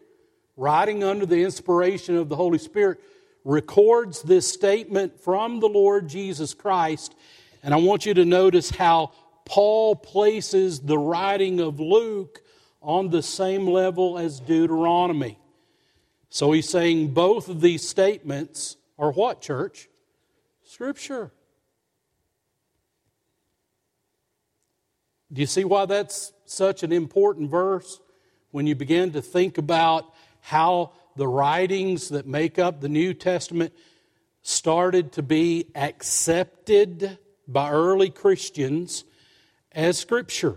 writing 0.56 1.02
under 1.02 1.26
the 1.26 1.42
inspiration 1.42 2.16
of 2.16 2.28
the 2.28 2.36
Holy 2.36 2.58
Spirit, 2.58 3.00
records 3.44 4.22
this 4.22 4.48
statement 4.48 5.20
from 5.20 5.60
the 5.60 5.68
Lord 5.68 6.08
Jesus 6.08 6.54
Christ. 6.54 7.14
And 7.62 7.74
I 7.74 7.78
want 7.78 8.06
you 8.06 8.14
to 8.14 8.24
notice 8.24 8.70
how 8.70 9.12
Paul 9.44 9.96
places 9.96 10.80
the 10.80 10.98
writing 10.98 11.60
of 11.60 11.80
Luke 11.80 12.42
on 12.80 13.10
the 13.10 13.22
same 13.22 13.66
level 13.66 14.18
as 14.18 14.40
Deuteronomy. 14.40 15.38
So 16.32 16.52
he's 16.52 16.66
saying 16.66 17.12
both 17.12 17.50
of 17.50 17.60
these 17.60 17.86
statements 17.86 18.78
are 18.98 19.12
what, 19.12 19.42
church? 19.42 19.90
Scripture. 20.64 21.30
Do 25.30 25.42
you 25.42 25.46
see 25.46 25.64
why 25.64 25.84
that's 25.84 26.32
such 26.46 26.82
an 26.84 26.90
important 26.90 27.50
verse 27.50 28.00
when 28.50 28.66
you 28.66 28.74
begin 28.74 29.12
to 29.12 29.20
think 29.20 29.58
about 29.58 30.10
how 30.40 30.92
the 31.16 31.28
writings 31.28 32.08
that 32.08 32.26
make 32.26 32.58
up 32.58 32.80
the 32.80 32.88
New 32.88 33.12
Testament 33.12 33.74
started 34.40 35.12
to 35.12 35.22
be 35.22 35.66
accepted 35.74 37.18
by 37.46 37.70
early 37.70 38.08
Christians 38.08 39.04
as 39.70 39.98
Scripture. 39.98 40.56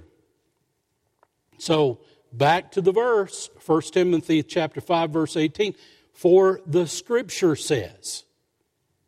So, 1.58 2.00
back 2.32 2.72
to 2.72 2.82
the 2.82 2.94
verse, 2.94 3.50
1 3.66 3.82
Timothy 3.82 4.44
chapter 4.44 4.82
5 4.82 5.10
verse 5.10 5.38
18, 5.38 5.76
for 6.14 6.62
the 6.66 6.88
scripture 6.88 7.56
says. 7.56 8.24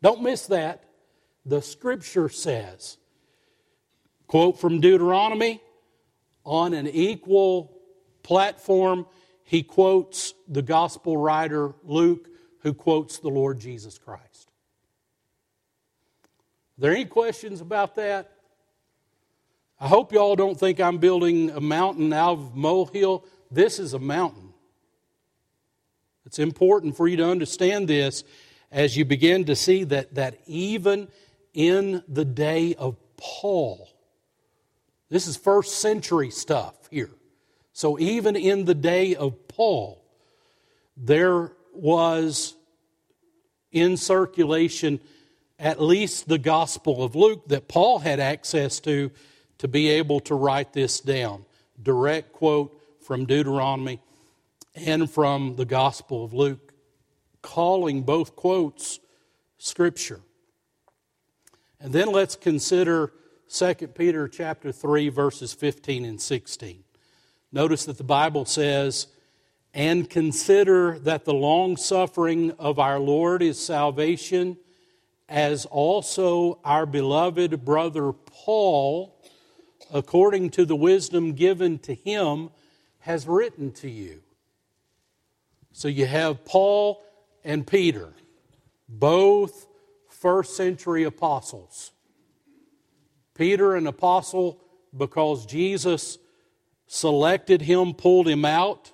Don't 0.02 0.22
miss 0.22 0.46
that. 0.46 0.84
The 1.44 1.62
scripture 1.62 2.28
says. 2.28 2.98
Quote 4.26 4.60
from 4.60 4.80
Deuteronomy 4.80 5.60
on 6.44 6.74
an 6.74 6.86
equal 6.86 7.78
platform 8.22 9.06
he 9.48 9.62
quotes 9.62 10.34
the 10.46 10.60
gospel 10.60 11.16
writer 11.16 11.72
Luke, 11.82 12.28
who 12.60 12.74
quotes 12.74 13.18
the 13.18 13.30
Lord 13.30 13.58
Jesus 13.58 13.96
Christ. 13.96 14.52
Are 16.76 16.82
there 16.82 16.92
any 16.92 17.06
questions 17.06 17.62
about 17.62 17.94
that? 17.94 18.30
I 19.80 19.88
hope 19.88 20.12
y'all 20.12 20.36
don't 20.36 20.60
think 20.60 20.80
I'm 20.80 20.98
building 20.98 21.48
a 21.48 21.62
mountain 21.62 22.12
out 22.12 22.32
of 22.32 22.54
molehill. 22.54 23.24
This 23.50 23.78
is 23.78 23.94
a 23.94 23.98
mountain. 23.98 24.47
It's 26.28 26.38
important 26.38 26.94
for 26.94 27.08
you 27.08 27.16
to 27.16 27.26
understand 27.26 27.88
this 27.88 28.22
as 28.70 28.98
you 28.98 29.06
begin 29.06 29.46
to 29.46 29.56
see 29.56 29.84
that, 29.84 30.14
that 30.16 30.38
even 30.44 31.08
in 31.54 32.02
the 32.06 32.26
day 32.26 32.74
of 32.74 32.96
Paul, 33.16 33.88
this 35.08 35.26
is 35.26 35.38
first 35.38 35.78
century 35.78 36.28
stuff 36.28 36.74
here. 36.90 37.08
So 37.72 37.98
even 37.98 38.36
in 38.36 38.66
the 38.66 38.74
day 38.74 39.14
of 39.14 39.48
Paul, 39.48 40.04
there 40.98 41.52
was 41.72 42.54
in 43.72 43.96
circulation 43.96 45.00
at 45.58 45.80
least 45.80 46.28
the 46.28 46.36
Gospel 46.36 47.02
of 47.02 47.16
Luke 47.16 47.48
that 47.48 47.68
Paul 47.68 48.00
had 48.00 48.20
access 48.20 48.80
to 48.80 49.10
to 49.56 49.66
be 49.66 49.88
able 49.88 50.20
to 50.20 50.34
write 50.34 50.74
this 50.74 51.00
down. 51.00 51.46
Direct 51.82 52.34
quote 52.34 52.78
from 53.00 53.24
Deuteronomy 53.24 54.02
and 54.78 55.10
from 55.10 55.56
the 55.56 55.64
Gospel 55.64 56.24
of 56.24 56.32
Luke, 56.32 56.72
calling 57.42 58.02
both 58.02 58.36
quotes 58.36 59.00
Scripture. 59.58 60.20
And 61.80 61.92
then 61.92 62.10
let's 62.10 62.36
consider 62.36 63.12
2 63.48 63.74
Peter 63.94 64.28
chapter 64.28 64.72
3 64.72 65.08
verses 65.08 65.52
15 65.52 66.04
and 66.04 66.20
16. 66.20 66.84
Notice 67.50 67.84
that 67.86 67.98
the 67.98 68.04
Bible 68.04 68.44
says, 68.44 69.06
"And 69.72 70.10
consider 70.10 70.98
that 71.00 71.24
the 71.24 71.34
long 71.34 71.76
suffering 71.76 72.52
of 72.52 72.78
our 72.78 72.98
Lord 72.98 73.42
is 73.42 73.58
salvation, 73.58 74.58
as 75.28 75.66
also 75.66 76.58
our 76.64 76.86
beloved 76.86 77.64
brother 77.64 78.12
Paul, 78.12 79.14
according 79.92 80.50
to 80.50 80.64
the 80.64 80.76
wisdom 80.76 81.32
given 81.32 81.78
to 81.80 81.94
him, 81.94 82.50
has 83.00 83.26
written 83.26 83.72
to 83.72 83.88
you." 83.88 84.22
So 85.78 85.86
you 85.86 86.06
have 86.06 86.44
Paul 86.44 87.00
and 87.44 87.64
Peter, 87.64 88.12
both 88.88 89.68
first 90.08 90.56
century 90.56 91.04
apostles. 91.04 91.92
Peter, 93.34 93.76
an 93.76 93.86
apostle 93.86 94.60
because 94.96 95.46
Jesus 95.46 96.18
selected 96.88 97.62
him, 97.62 97.94
pulled 97.94 98.26
him 98.26 98.44
out. 98.44 98.90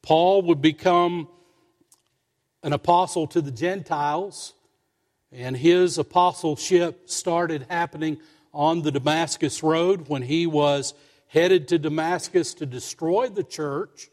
Paul 0.00 0.40
would 0.44 0.62
become 0.62 1.28
an 2.62 2.72
apostle 2.72 3.26
to 3.26 3.42
the 3.42 3.50
Gentiles, 3.50 4.54
and 5.30 5.58
his 5.58 5.98
apostleship 5.98 7.10
started 7.10 7.66
happening 7.68 8.16
on 8.54 8.80
the 8.80 8.92
Damascus 8.92 9.62
Road 9.62 10.08
when 10.08 10.22
he 10.22 10.46
was 10.46 10.94
headed 11.26 11.68
to 11.68 11.78
Damascus 11.78 12.54
to 12.54 12.64
destroy 12.64 13.28
the 13.28 13.44
church. 13.44 14.08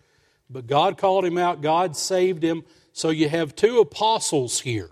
But 0.49 0.67
God 0.67 0.97
called 0.97 1.25
him 1.25 1.37
out, 1.37 1.61
God 1.61 1.97
saved 1.97 2.43
him. 2.43 2.63
So 2.93 3.09
you 3.09 3.27
have 3.27 3.55
two 3.55 3.79
apostles 3.79 4.61
here 4.61 4.91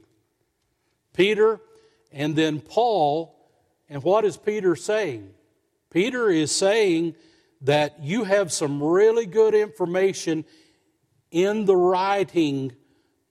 Peter 1.13 1.61
and 2.11 2.35
then 2.35 2.59
Paul. 2.59 3.35
And 3.89 4.03
what 4.03 4.25
is 4.25 4.37
Peter 4.37 4.75
saying? 4.75 5.29
Peter 5.91 6.29
is 6.29 6.53
saying 6.53 7.15
that 7.61 8.01
you 8.01 8.23
have 8.23 8.51
some 8.51 8.81
really 8.81 9.25
good 9.25 9.53
information 9.53 10.45
in 11.31 11.65
the 11.65 11.75
writing 11.75 12.73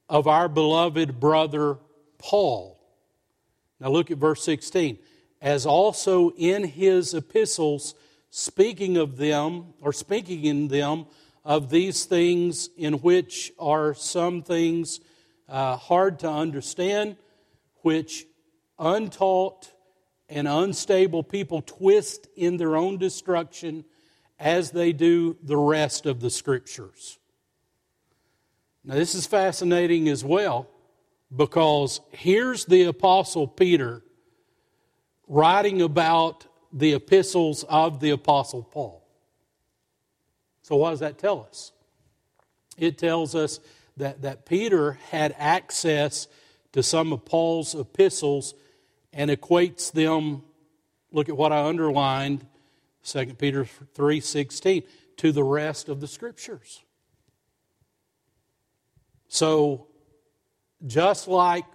of 0.08 0.26
our 0.26 0.48
beloved 0.48 1.18
brother 1.18 1.78
Paul. 2.18 2.78
Now 3.80 3.90
look 3.90 4.10
at 4.10 4.18
verse 4.18 4.44
16. 4.44 4.98
As 5.40 5.66
also 5.66 6.30
in 6.36 6.64
his 6.64 7.14
epistles, 7.14 7.94
speaking 8.30 8.96
of 8.96 9.16
them, 9.16 9.74
or 9.80 9.92
speaking 9.92 10.44
in 10.44 10.68
them, 10.68 11.06
of 11.44 11.70
these 11.70 12.04
things 12.04 12.70
in 12.76 12.94
which 12.94 13.52
are 13.58 13.94
some 13.94 14.42
things 14.42 15.00
uh, 15.48 15.76
hard 15.76 16.18
to 16.20 16.30
understand, 16.30 17.16
which 17.82 18.26
untaught 18.78 19.72
and 20.28 20.48
unstable 20.48 21.22
people 21.22 21.60
twist 21.62 22.28
in 22.36 22.56
their 22.56 22.76
own 22.76 22.96
destruction 22.96 23.84
as 24.38 24.70
they 24.70 24.92
do 24.92 25.36
the 25.42 25.56
rest 25.56 26.06
of 26.06 26.20
the 26.20 26.30
scriptures. 26.30 27.18
Now, 28.84 28.94
this 28.94 29.14
is 29.14 29.26
fascinating 29.26 30.08
as 30.08 30.24
well 30.24 30.68
because 31.34 32.00
here's 32.10 32.64
the 32.64 32.84
Apostle 32.84 33.46
Peter 33.46 34.02
writing 35.28 35.82
about 35.82 36.46
the 36.72 36.94
epistles 36.94 37.64
of 37.64 38.00
the 38.00 38.10
Apostle 38.10 38.62
Paul. 38.62 39.01
So, 40.72 40.76
what 40.76 40.88
does 40.88 41.00
that 41.00 41.18
tell 41.18 41.46
us? 41.50 41.70
It 42.78 42.96
tells 42.96 43.34
us 43.34 43.60
that, 43.98 44.22
that 44.22 44.46
Peter 44.46 44.92
had 45.10 45.34
access 45.36 46.28
to 46.72 46.82
some 46.82 47.12
of 47.12 47.26
Paul's 47.26 47.74
epistles 47.74 48.54
and 49.12 49.30
equates 49.30 49.92
them, 49.92 50.42
look 51.12 51.28
at 51.28 51.36
what 51.36 51.52
I 51.52 51.66
underlined, 51.66 52.46
2 53.04 53.34
Peter 53.34 53.66
3:16, 53.94 54.84
to 55.18 55.30
the 55.30 55.44
rest 55.44 55.90
of 55.90 56.00
the 56.00 56.08
scriptures. 56.08 56.80
So 59.28 59.88
just 60.86 61.28
like 61.28 61.66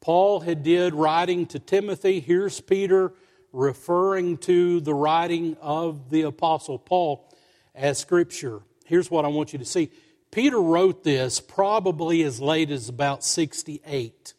Paul 0.00 0.40
had 0.40 0.64
did 0.64 0.96
writing 0.96 1.46
to 1.46 1.60
Timothy, 1.60 2.18
here's 2.18 2.60
Peter 2.60 3.12
referring 3.52 4.38
to 4.38 4.80
the 4.80 4.94
writing 4.94 5.56
of 5.60 6.10
the 6.10 6.22
Apostle 6.22 6.78
Paul 6.78 7.32
as 7.74 7.98
Scripture. 7.98 8.60
Here's 8.84 9.10
what 9.10 9.24
I 9.24 9.28
want 9.28 9.52
you 9.52 9.58
to 9.58 9.64
see. 9.64 9.90
Peter 10.30 10.60
wrote 10.60 11.02
this 11.02 11.40
probably 11.40 12.22
as 12.22 12.40
late 12.40 12.70
as 12.70 12.88
about 12.88 13.24
68. 13.24 14.34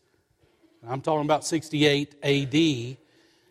I'm 0.87 1.01
talking 1.01 1.25
about 1.25 1.45
68 1.45 2.15
AD. 2.23 2.97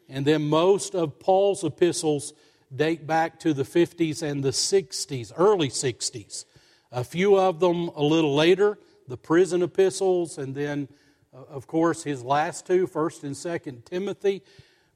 And 0.09 0.27
then 0.27 0.49
most 0.49 0.95
of 0.95 1.21
Paul's 1.21 1.63
epistles 1.63 2.33
date 2.75 3.07
back 3.07 3.39
to 3.41 3.53
the 3.53 3.63
50s 3.63 4.23
and 4.23 4.43
the 4.43 4.51
60s, 4.51 5.33
early 5.37 5.69
60s. 5.69 6.45
A 6.93 7.05
few 7.05 7.39
of 7.39 7.61
them 7.61 7.89
a 7.89 8.03
little 8.03 8.35
later, 8.35 8.79
the 9.07 9.17
prison 9.17 9.63
epistles, 9.63 10.39
and 10.39 10.55
then, 10.55 10.89
uh, 11.35 11.43
of 11.49 11.67
course, 11.67 12.03
his 12.03 12.23
last 12.25 12.67
two, 12.67 12.87
1st 12.87 13.23
and 13.25 13.35
2nd 13.35 13.85
Timothy. 13.85 14.43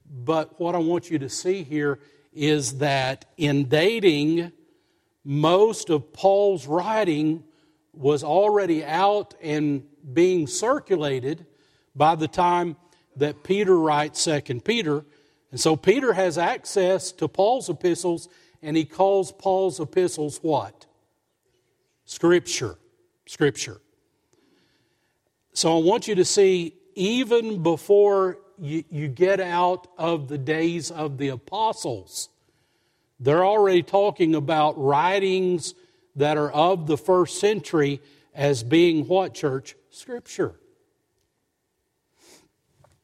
But 0.09 0.59
what 0.59 0.75
I 0.75 0.79
want 0.79 1.09
you 1.09 1.19
to 1.19 1.29
see 1.29 1.63
here 1.63 1.99
is 2.33 2.79
that 2.79 3.25
in 3.37 3.65
dating, 3.69 4.51
most 5.23 5.89
of 5.89 6.13
Paul's 6.13 6.67
writing 6.67 7.43
was 7.93 8.23
already 8.23 8.83
out 8.83 9.33
and 9.41 9.83
being 10.13 10.47
circulated 10.47 11.45
by 11.95 12.15
the 12.15 12.27
time 12.27 12.75
that 13.15 13.43
Peter 13.43 13.77
writes 13.77 14.21
Second 14.21 14.65
Peter. 14.65 15.05
And 15.51 15.59
so 15.59 15.75
Peter 15.75 16.13
has 16.13 16.37
access 16.37 17.11
to 17.13 17.27
Paul's 17.27 17.69
epistles, 17.69 18.27
and 18.61 18.75
he 18.75 18.83
calls 18.83 19.31
Paul's 19.31 19.79
epistles 19.79 20.39
what? 20.41 20.85
Scripture. 22.03 22.75
Scripture. 23.25 23.81
So 25.53 25.77
I 25.77 25.81
want 25.81 26.07
you 26.07 26.15
to 26.15 26.25
see, 26.25 26.75
even 26.95 27.63
before 27.63 28.39
you, 28.59 28.83
you 28.89 29.07
get 29.07 29.39
out 29.39 29.87
of 29.97 30.27
the 30.27 30.37
days 30.37 30.91
of 30.91 31.17
the 31.17 31.29
apostles. 31.29 32.29
They're 33.19 33.45
already 33.45 33.83
talking 33.83 34.35
about 34.35 34.77
writings 34.77 35.73
that 36.15 36.37
are 36.37 36.51
of 36.51 36.87
the 36.87 36.97
first 36.97 37.39
century 37.39 38.01
as 38.33 38.63
being 38.63 39.07
what, 39.07 39.33
church? 39.33 39.75
Scripture. 39.89 40.55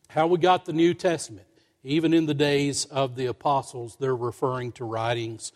How 0.10 0.28
we 0.28 0.38
got 0.38 0.66
the 0.66 0.74
New 0.74 0.94
Testament. 0.94 1.48
Even 1.84 2.14
in 2.14 2.26
the 2.26 2.34
days 2.34 2.86
of 2.86 3.16
the 3.16 3.26
apostles, 3.26 3.98
they're 4.00 4.16
referring 4.16 4.72
to 4.74 4.86
writings 4.86 5.52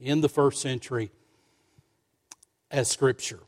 in 0.00 0.22
the 0.22 0.28
first 0.28 0.60
century 0.60 1.10
as 2.70 2.88
Scripture. 2.88 3.40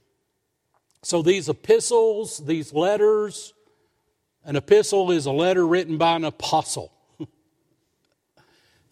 So 1.03 1.22
these 1.22 1.49
epistles, 1.49 2.39
these 2.39 2.72
letters, 2.72 3.55
an 4.45 4.57
epistle 4.57 5.11
is 5.11 5.26
a 5.26 5.32
letter 5.32 5.66
written 5.66 5.99
by 5.99 6.16
an 6.16 6.24
apostle. 6.24 6.93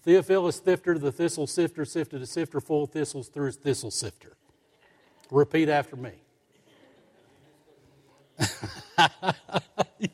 Theophilus 0.02 0.60
Thifter, 0.60 0.98
the 0.98 1.12
thistle 1.12 1.46
sifter, 1.46 1.84
sifted 1.84 2.22
a 2.22 2.26
sifter 2.26 2.60
full 2.60 2.84
of 2.84 2.90
thistles 2.90 3.28
through 3.28 3.46
his 3.46 3.56
thistle 3.56 3.90
sifter. 3.90 4.36
Repeat 5.30 5.68
after 5.68 5.96
me. 5.96 6.12
yeah. 9.98 10.08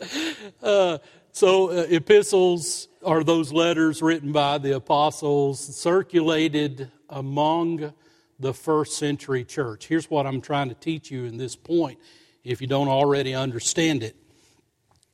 uh, 0.62 0.98
so, 1.32 1.70
uh, 1.70 1.86
epistles 1.88 2.88
are 3.04 3.22
those 3.22 3.52
letters 3.52 4.02
written 4.02 4.32
by 4.32 4.58
the 4.58 4.74
apostles, 4.74 5.60
circulated 5.60 6.90
among 7.08 7.92
the 8.40 8.54
first 8.54 8.96
century 8.96 9.44
church. 9.44 9.86
Here's 9.86 10.10
what 10.10 10.26
I'm 10.26 10.40
trying 10.40 10.68
to 10.68 10.74
teach 10.74 11.10
you 11.10 11.24
in 11.24 11.36
this 11.36 11.56
point, 11.56 11.98
if 12.44 12.60
you 12.60 12.66
don't 12.66 12.88
already 12.88 13.34
understand 13.34 14.02
it. 14.02 14.16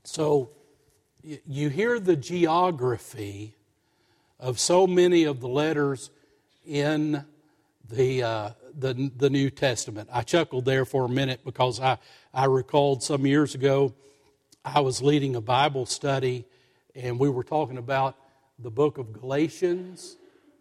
So, 0.04 0.50
you 1.22 1.70
hear 1.70 1.98
the 1.98 2.16
geography 2.16 3.56
of 4.38 4.60
so 4.60 4.86
many 4.86 5.24
of 5.24 5.40
the 5.40 5.48
letters 5.48 6.10
in 6.66 7.24
the, 7.88 8.22
uh, 8.22 8.50
the, 8.78 9.10
the 9.16 9.30
New 9.30 9.48
Testament. 9.48 10.10
I 10.12 10.22
chuckled 10.22 10.66
there 10.66 10.84
for 10.84 11.06
a 11.06 11.08
minute 11.08 11.40
because 11.44 11.80
I, 11.80 11.96
I 12.34 12.44
recalled 12.44 13.02
some 13.02 13.24
years 13.24 13.54
ago 13.54 13.94
I 14.64 14.80
was 14.80 15.00
leading 15.00 15.34
a 15.36 15.40
Bible 15.40 15.86
study 15.86 16.44
and 16.94 17.18
we 17.18 17.30
were 17.30 17.44
talking 17.44 17.78
about 17.78 18.16
the 18.58 18.70
book 18.70 18.98
of 18.98 19.12
Galatians. 19.12 20.16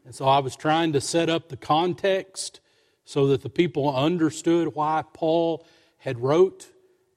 And 0.05 0.15
so 0.15 0.25
I 0.25 0.39
was 0.39 0.55
trying 0.55 0.93
to 0.93 1.01
set 1.01 1.29
up 1.29 1.49
the 1.49 1.57
context 1.57 2.61
so 3.03 3.27
that 3.27 3.41
the 3.41 3.49
people 3.49 3.93
understood 3.93 4.75
why 4.75 5.03
Paul 5.13 5.65
had 5.97 6.19
wrote 6.19 6.67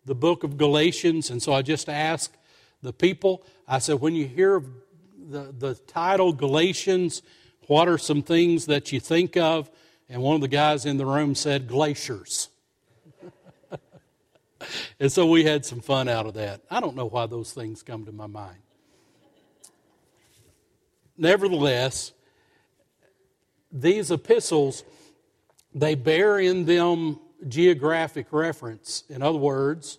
the 0.07 0.15
book 0.15 0.45
of 0.45 0.57
Galatians. 0.57 1.29
And 1.31 1.43
so 1.43 1.53
I 1.53 1.63
just 1.63 1.89
asked 1.89 2.37
the 2.81 2.93
people, 2.93 3.45
I 3.69 3.81
said, 3.81 4.01
when 4.01 4.15
you 4.15 4.27
hear 4.27 4.63
the, 5.19 5.53
the 5.57 5.75
title 5.75 6.33
Galatians, 6.33 7.23
what 7.67 7.89
are 7.89 7.99
some 7.99 8.23
things 8.23 8.67
that 8.67 8.93
you 8.93 9.01
think 9.01 9.37
of? 9.37 9.69
And 10.09 10.23
one 10.23 10.37
of 10.37 10.41
the 10.41 10.49
guys 10.49 10.87
in 10.87 10.97
the 10.97 11.05
room 11.05 11.35
said, 11.35 11.67
glaciers. 11.67 12.49
and 15.01 15.11
so 15.11 15.27
we 15.27 15.45
had 15.45 15.67
some 15.67 15.81
fun 15.81 16.09
out 16.09 16.27
of 16.27 16.35
that. 16.35 16.63
I 16.71 16.79
don't 16.79 16.95
know 16.95 17.07
why 17.07 17.27
those 17.27 17.53
things 17.53 17.83
come 17.83 18.05
to 18.07 18.13
my 18.13 18.29
mind. 18.29 18.59
Nevertheless, 21.19 22.13
these 23.73 24.13
epistles, 24.13 24.85
they 25.75 25.97
bear 25.97 26.39
in 26.39 26.67
them 26.67 27.19
geographic 27.49 28.33
reference. 28.33 29.05
In 29.09 29.23
other 29.23 29.39
words, 29.39 29.99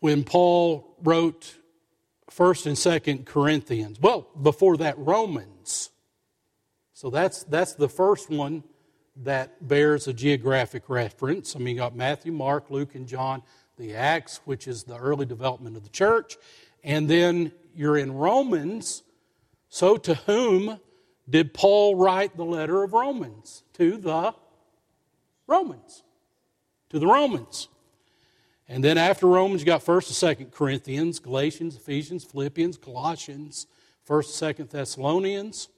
when 0.00 0.24
Paul 0.24 0.96
wrote 1.02 1.56
1st 2.30 2.66
and 2.66 2.76
2nd 2.76 3.26
Corinthians, 3.26 4.00
well, 4.00 4.28
before 4.40 4.76
that, 4.78 4.98
Romans. 4.98 5.90
So 6.92 7.10
that's, 7.10 7.44
that's 7.44 7.74
the 7.74 7.88
first 7.88 8.30
one 8.30 8.64
that 9.22 9.66
bears 9.66 10.06
a 10.08 10.12
geographic 10.12 10.88
reference. 10.88 11.56
I 11.56 11.58
mean, 11.58 11.76
you 11.76 11.80
got 11.80 11.96
Matthew, 11.96 12.32
Mark, 12.32 12.70
Luke, 12.70 12.94
and 12.94 13.06
John, 13.06 13.42
the 13.78 13.94
Acts, 13.94 14.40
which 14.44 14.68
is 14.68 14.84
the 14.84 14.96
early 14.96 15.26
development 15.26 15.76
of 15.76 15.82
the 15.82 15.90
church. 15.90 16.36
And 16.84 17.08
then 17.08 17.52
you're 17.74 17.96
in 17.96 18.12
Romans. 18.12 19.02
So 19.68 19.96
to 19.96 20.14
whom 20.14 20.80
did 21.28 21.54
Paul 21.54 21.96
write 21.96 22.36
the 22.36 22.44
letter 22.44 22.82
of 22.82 22.92
Romans? 22.92 23.62
To 23.74 23.96
the 23.96 24.34
Romans. 25.46 26.02
To 26.90 26.98
the 26.98 27.06
Romans. 27.06 27.68
And 28.68 28.82
then 28.82 28.98
after 28.98 29.26
Romans, 29.26 29.60
you 29.60 29.66
got 29.66 29.84
1st 29.84 30.22
and 30.22 30.38
2nd 30.38 30.52
Corinthians, 30.52 31.18
Galatians, 31.20 31.76
Ephesians, 31.76 32.24
Philippians, 32.24 32.76
Colossians, 32.78 33.66
1st 34.08 34.42
and 34.42 34.56
2nd 34.56 34.70
Thessalonians. 34.70 35.68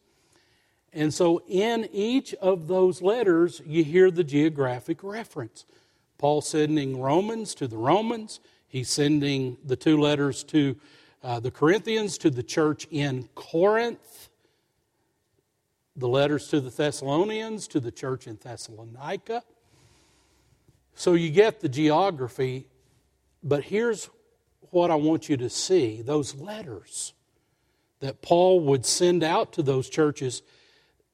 And 0.92 1.12
so 1.12 1.42
in 1.48 1.88
each 1.92 2.34
of 2.34 2.66
those 2.66 3.02
letters, 3.02 3.60
you 3.66 3.84
hear 3.84 4.10
the 4.10 4.24
geographic 4.24 5.02
reference. 5.02 5.66
Paul 6.16 6.40
sending 6.40 7.00
Romans 7.00 7.54
to 7.56 7.68
the 7.68 7.76
Romans. 7.76 8.40
He's 8.66 8.88
sending 8.88 9.58
the 9.64 9.76
two 9.76 10.00
letters 10.00 10.42
to 10.44 10.76
uh, 11.22 11.40
the 11.40 11.50
Corinthians, 11.50 12.16
to 12.18 12.30
the 12.30 12.42
church 12.42 12.86
in 12.90 13.28
Corinth. 13.34 14.30
The 15.94 16.08
letters 16.08 16.48
to 16.48 16.60
the 16.60 16.70
Thessalonians, 16.70 17.68
to 17.68 17.80
the 17.80 17.90
church 17.90 18.26
in 18.26 18.38
Thessalonica. 18.42 19.42
So 20.98 21.14
you 21.14 21.30
get 21.30 21.60
the 21.60 21.68
geography, 21.68 22.66
but 23.40 23.62
here's 23.62 24.10
what 24.72 24.90
I 24.90 24.96
want 24.96 25.28
you 25.28 25.36
to 25.36 25.48
see 25.48 26.02
those 26.02 26.34
letters 26.34 27.14
that 28.00 28.20
Paul 28.20 28.58
would 28.62 28.84
send 28.84 29.22
out 29.22 29.52
to 29.52 29.62
those 29.62 29.88
churches, 29.88 30.42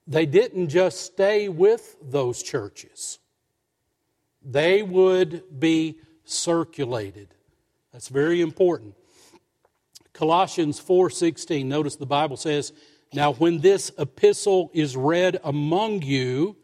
they 0.07 0.25
didn't 0.25 0.71
just 0.71 1.03
stay 1.03 1.51
with 1.51 1.99
those 2.01 2.43
churches, 2.43 3.19
they 4.43 4.83
would 4.83 5.61
be 5.61 5.99
circulated. 6.25 7.29
That's 7.93 8.09
very 8.09 8.41
important. 8.41 8.95
Colossians 10.15 10.81
4:16 10.81 11.69
notice 11.69 11.97
the 11.97 12.07
Bible 12.07 12.39
says, 12.39 12.73
"Now 13.13 13.35
when 13.35 13.61
this 13.61 13.93
epistle 13.99 14.71
is 14.73 14.97
read 14.97 15.39
among 15.45 16.01
you, 16.01 16.57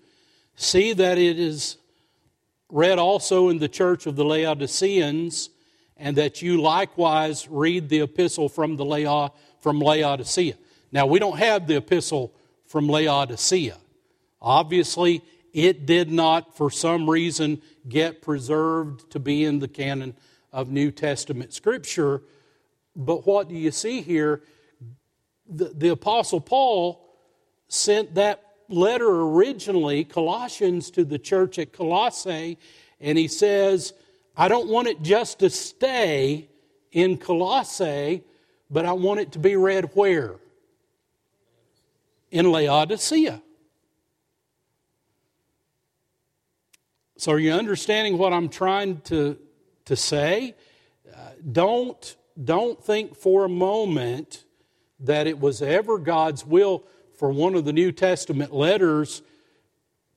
see 0.57 0.95
that 0.95 1.19
it 1.19 1.39
is 1.39 1.77
read 2.71 2.99
also 2.99 3.49
in 3.49 3.59
the 3.59 3.69
church 3.69 4.07
of 4.07 4.17
the 4.17 4.25
Laodiceans, 4.25 5.51
and 5.97 6.17
that 6.17 6.41
you 6.41 6.61
likewise 6.61 7.49
read 7.49 7.89
the 7.89 8.01
epistle 8.01 8.49
from 8.49 8.77
the 8.77 8.85
Lao, 8.85 9.35
from 9.61 9.81
Laodicea. 9.81 10.55
Now 10.93 11.07
we 11.07 11.19
don't 11.19 11.39
have 11.39 11.67
the 11.67 11.77
epistle 11.77 12.33
from 12.67 12.89
Laodicea. 12.89 13.77
Obviously, 14.41 15.23
it 15.53 15.85
did 15.85 16.11
not, 16.11 16.57
for 16.57 16.71
some 16.71 17.11
reason, 17.11 17.61
get 17.89 18.23
preserved 18.23 19.11
to 19.11 19.19
be 19.19 19.45
in 19.45 19.59
the 19.59 19.69
canon 19.69 20.15
of 20.53 20.71
New 20.71 20.91
Testament 20.91 21.53
Scripture. 21.53 22.23
But 22.97 23.27
what 23.27 23.49
do 23.49 23.55
you 23.55 23.71
see 23.71 24.01
here? 24.01 24.43
The, 25.49 25.73
the 25.77 25.89
Apostle 25.89 26.41
Paul 26.41 27.05
sent 27.69 28.15
that 28.15 28.50
letter 28.71 29.09
originally, 29.09 30.05
Colossians, 30.05 30.91
to 30.93 31.05
the 31.05 31.19
church 31.19 31.59
at 31.59 31.73
Colossae, 31.73 32.59
and 33.01 33.19
he 33.19 33.29
says, 33.29 33.93
I 34.37 34.49
don't 34.49 34.69
want 34.69 34.89
it 34.89 35.03
just 35.03 35.41
to 35.41 35.51
stay 35.51 36.49
in 36.93 37.19
Colossae, 37.19 38.23
but 38.71 38.87
I 38.87 38.93
want 38.93 39.21
it 39.21 39.33
to 39.33 39.39
be 39.39 39.57
read 39.57 39.91
where? 39.95 40.37
In 42.31 42.51
Laodicea. 42.51 43.43
So, 47.17 47.33
are 47.33 47.39
you 47.39 47.53
understanding 47.53 48.17
what 48.17 48.33
I'm 48.33 48.49
trying 48.49 49.03
to, 49.03 49.37
to 49.85 49.97
say? 49.97 50.55
Uh, 51.07 51.19
don't, 51.53 52.17
don't 52.43 52.83
think 52.83 53.15
for 53.15 53.45
a 53.45 53.49
moment 53.49 54.45
that 55.01 55.27
it 55.27 55.39
was 55.39 55.61
ever 55.61 55.99
God's 55.99 56.47
will 56.47 56.85
for 57.21 57.31
one 57.31 57.55
of 57.55 57.67
the 57.67 57.73
New 57.75 57.93
Testament 57.93 58.51
letters 58.51 59.21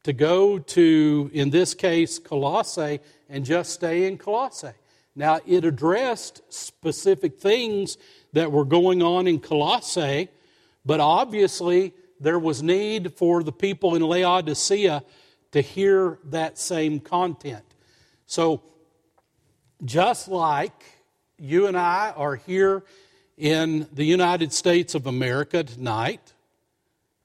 to 0.03 0.13
go 0.13 0.57
to, 0.57 1.29
in 1.33 1.49
this 1.49 1.73
case, 1.73 2.17
Colossae, 2.17 3.01
and 3.27 3.43
just 3.43 3.73
stay 3.73 4.07
in 4.07 4.17
Colossae. 4.17 4.71
Now, 5.13 5.41
it 5.45 5.65
addressed 5.65 6.41
specific 6.47 7.41
things 7.41 7.97
that 8.31 8.53
were 8.53 8.63
going 8.63 9.03
on 9.03 9.27
in 9.27 9.41
Colossae, 9.41 10.29
but 10.85 11.01
obviously 11.01 11.91
there 12.21 12.39
was 12.39 12.63
need 12.63 13.15
for 13.15 13.43
the 13.43 13.51
people 13.51 13.95
in 13.95 14.01
Laodicea 14.01 15.03
to 15.51 15.59
hear 15.59 16.19
that 16.29 16.57
same 16.57 17.01
content. 17.01 17.65
So, 18.27 18.63
just 19.83 20.29
like 20.29 20.85
you 21.37 21.67
and 21.67 21.75
I 21.75 22.13
are 22.15 22.37
here 22.37 22.85
in 23.37 23.89
the 23.91 24.05
United 24.05 24.53
States 24.53 24.95
of 24.95 25.05
America 25.05 25.65
tonight, 25.65 26.31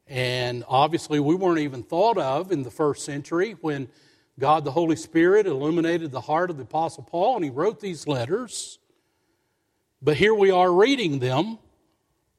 and 0.09 0.65
obviously, 0.67 1.21
we 1.21 1.35
weren't 1.35 1.61
even 1.61 1.83
thought 1.83 2.17
of 2.17 2.51
in 2.51 2.63
the 2.63 2.71
first 2.71 3.05
century 3.05 3.57
when 3.61 3.89
God 4.39 4.65
the 4.65 4.71
Holy 4.71 4.97
Spirit 4.97 5.47
illuminated 5.47 6.13
the 6.13 6.21
heart 6.21 6.51
of 6.51 6.57
the 6.57 6.63
Apostle 6.63 7.03
Paul 7.03 7.37
and 7.37 7.45
he 7.45 7.51
wrote 7.51 7.81
these 7.81 8.07
letters. 8.07 8.79
But 10.01 10.17
here 10.17 10.35
we 10.35 10.51
are 10.51 10.73
reading 10.73 11.19
them, 11.19 11.59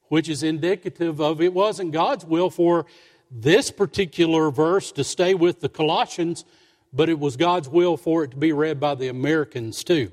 which 0.08 0.30
is 0.30 0.42
indicative 0.42 1.20
of 1.20 1.42
it 1.42 1.54
wasn't 1.54 1.92
God's 1.92 2.26
will 2.26 2.50
for 2.50 2.86
this 3.30 3.70
particular 3.70 4.50
verse 4.50 4.92
to 4.94 5.04
stay 5.04 5.34
with 5.34 5.60
the 5.60 5.70
Colossians, 5.70 6.46
but 6.94 7.10
it 7.10 7.20
was 7.20 7.36
God's 7.38 7.70
will 7.70 7.98
for 7.98 8.24
it 8.24 8.32
to 8.32 8.38
be 8.38 8.54
read 8.54 8.80
by 8.80 8.96
the 8.96 9.10
Americans 9.10 9.84
too. 9.84 10.12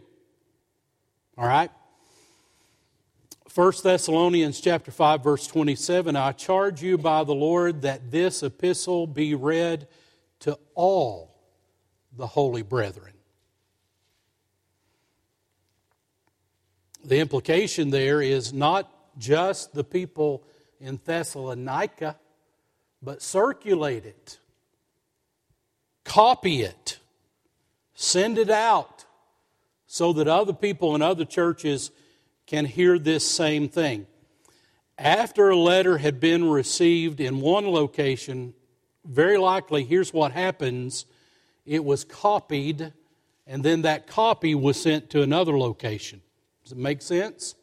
All 1.38 1.46
right? 1.46 1.70
1 3.57 3.72
Thessalonians 3.82 4.61
chapter 4.61 4.90
5 4.90 5.24
verse 5.24 5.46
27 5.46 6.14
I 6.14 6.32
charge 6.32 6.82
you 6.82 6.98
by 6.98 7.24
the 7.24 7.34
Lord 7.34 7.80
that 7.80 8.11
this 8.11 8.42
epistle 8.42 9.07
be 9.07 9.34
read 9.34 9.88
to 10.40 10.59
all 10.74 11.34
the 12.14 12.26
holy 12.26 12.61
brethren. 12.61 13.14
The 17.02 17.18
implication 17.18 17.88
there 17.88 18.20
is 18.20 18.52
not 18.52 18.92
just 19.16 19.72
the 19.72 19.84
people 19.84 20.44
in 20.78 21.00
Thessalonica, 21.02 22.18
but 23.00 23.22
circulate 23.22 24.04
it, 24.04 24.38
copy 26.04 26.61
it, 26.61 26.98
send 27.94 28.36
it 28.36 28.50
out 28.50 29.07
so 29.86 30.12
that 30.12 30.28
other 30.28 30.52
people 30.52 30.94
in 30.94 31.00
other 31.00 31.24
churches 31.24 31.90
can 32.47 32.64
hear 32.64 32.99
this 32.99 33.28
same 33.28 33.68
thing. 33.68 34.07
After 34.99 35.51
a 35.51 35.57
letter 35.57 35.99
had 35.99 36.20
been 36.20 36.49
received 36.49 37.20
in 37.20 37.40
one 37.40 37.66
location, 37.66 38.55
very 39.05 39.36
likely, 39.36 39.84
here's 39.84 40.12
what 40.12 40.32
happens 40.32 41.07
it 41.64 41.84
was 41.84 42.05
copied, 42.05 42.92
and 43.47 43.62
then 43.62 43.82
that 43.82 44.07
copy 44.07 44.55
was 44.55 44.80
sent 44.80 45.11
to 45.11 45.22
another 45.22 45.59
location. 45.59 46.22
Does 46.62 46.72
it 46.72 46.78
make 46.78 47.03
sense? 47.03 47.57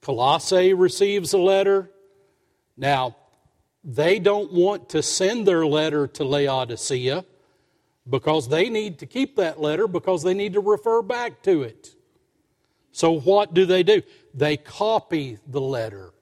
Colossae 0.00 0.72
receives 0.72 1.32
a 1.32 1.38
letter. 1.38 1.90
Now, 2.76 3.16
they 3.82 4.18
don't 4.18 4.52
want 4.52 4.90
to 4.90 5.02
send 5.02 5.46
their 5.46 5.66
letter 5.66 6.06
to 6.06 6.24
Laodicea 6.24 7.24
because 8.08 8.48
they 8.48 8.68
need 8.68 8.98
to 9.00 9.06
keep 9.06 9.36
that 9.36 9.60
letter 9.60 9.86
because 9.86 10.22
they 10.22 10.34
need 10.34 10.54
to 10.54 10.60
refer 10.60 11.02
back 11.02 11.42
to 11.42 11.62
it. 11.62 11.94
So, 12.92 13.12
what 13.12 13.54
do 13.54 13.66
they 13.66 13.82
do? 13.82 14.02
They 14.34 14.56
copy 14.56 15.38
the 15.46 15.60
letter. 15.60 16.12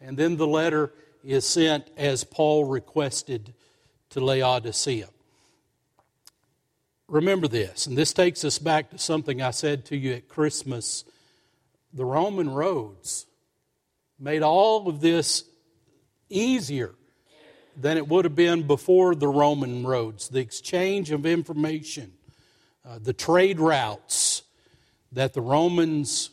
And 0.00 0.16
then 0.16 0.36
the 0.36 0.46
letter 0.46 0.92
is 1.24 1.46
sent 1.46 1.88
as 1.96 2.24
Paul 2.24 2.64
requested 2.64 3.54
to 4.10 4.20
Laodicea. 4.20 5.08
Remember 7.08 7.46
this, 7.46 7.86
and 7.86 7.96
this 7.96 8.12
takes 8.12 8.44
us 8.44 8.58
back 8.58 8.90
to 8.90 8.98
something 8.98 9.42
I 9.42 9.50
said 9.50 9.84
to 9.86 9.96
you 9.96 10.14
at 10.14 10.28
Christmas. 10.28 11.04
The 11.92 12.04
Roman 12.04 12.48
roads 12.48 13.26
made 14.18 14.42
all 14.42 14.88
of 14.88 15.00
this 15.00 15.44
easier 16.30 16.94
than 17.76 17.96
it 17.98 18.08
would 18.08 18.24
have 18.24 18.34
been 18.34 18.66
before 18.66 19.14
the 19.14 19.28
Roman 19.28 19.84
roads. 19.84 20.28
The 20.28 20.40
exchange 20.40 21.10
of 21.10 21.26
information, 21.26 22.12
uh, 22.82 22.98
the 22.98 23.12
trade 23.12 23.60
routes 23.60 24.31
that 25.12 25.34
the 25.34 25.40
Romans 25.40 26.30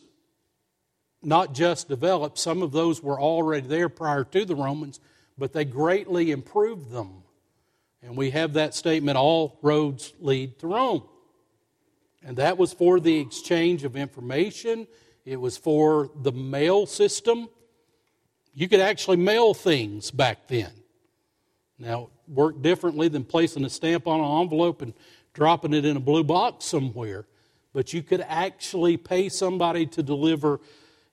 not 1.22 1.54
just 1.54 1.88
developed, 1.88 2.38
some 2.38 2.62
of 2.62 2.72
those 2.72 3.02
were 3.02 3.20
already 3.20 3.66
there 3.66 3.88
prior 3.88 4.24
to 4.24 4.44
the 4.44 4.54
Romans, 4.54 5.00
but 5.36 5.52
they 5.52 5.64
greatly 5.64 6.30
improved 6.30 6.90
them. 6.90 7.22
And 8.02 8.16
we 8.16 8.30
have 8.30 8.54
that 8.54 8.74
statement 8.74 9.18
all 9.18 9.58
roads 9.62 10.14
lead 10.20 10.58
to 10.60 10.66
Rome. 10.66 11.02
And 12.24 12.36
that 12.36 12.58
was 12.58 12.72
for 12.72 13.00
the 13.00 13.18
exchange 13.18 13.84
of 13.84 13.96
information, 13.96 14.86
it 15.24 15.36
was 15.36 15.56
for 15.56 16.10
the 16.22 16.32
mail 16.32 16.86
system. 16.86 17.48
You 18.54 18.68
could 18.68 18.80
actually 18.80 19.18
mail 19.18 19.54
things 19.54 20.10
back 20.10 20.48
then. 20.48 20.70
Now, 21.78 22.08
worked 22.26 22.62
differently 22.62 23.08
than 23.08 23.24
placing 23.24 23.64
a 23.64 23.70
stamp 23.70 24.06
on 24.06 24.20
an 24.20 24.42
envelope 24.42 24.82
and 24.82 24.92
dropping 25.32 25.72
it 25.72 25.84
in 25.84 25.96
a 25.96 26.00
blue 26.00 26.24
box 26.24 26.64
somewhere. 26.64 27.26
But 27.72 27.92
you 27.92 28.02
could 28.02 28.24
actually 28.26 28.96
pay 28.96 29.28
somebody 29.28 29.86
to 29.86 30.02
deliver 30.02 30.60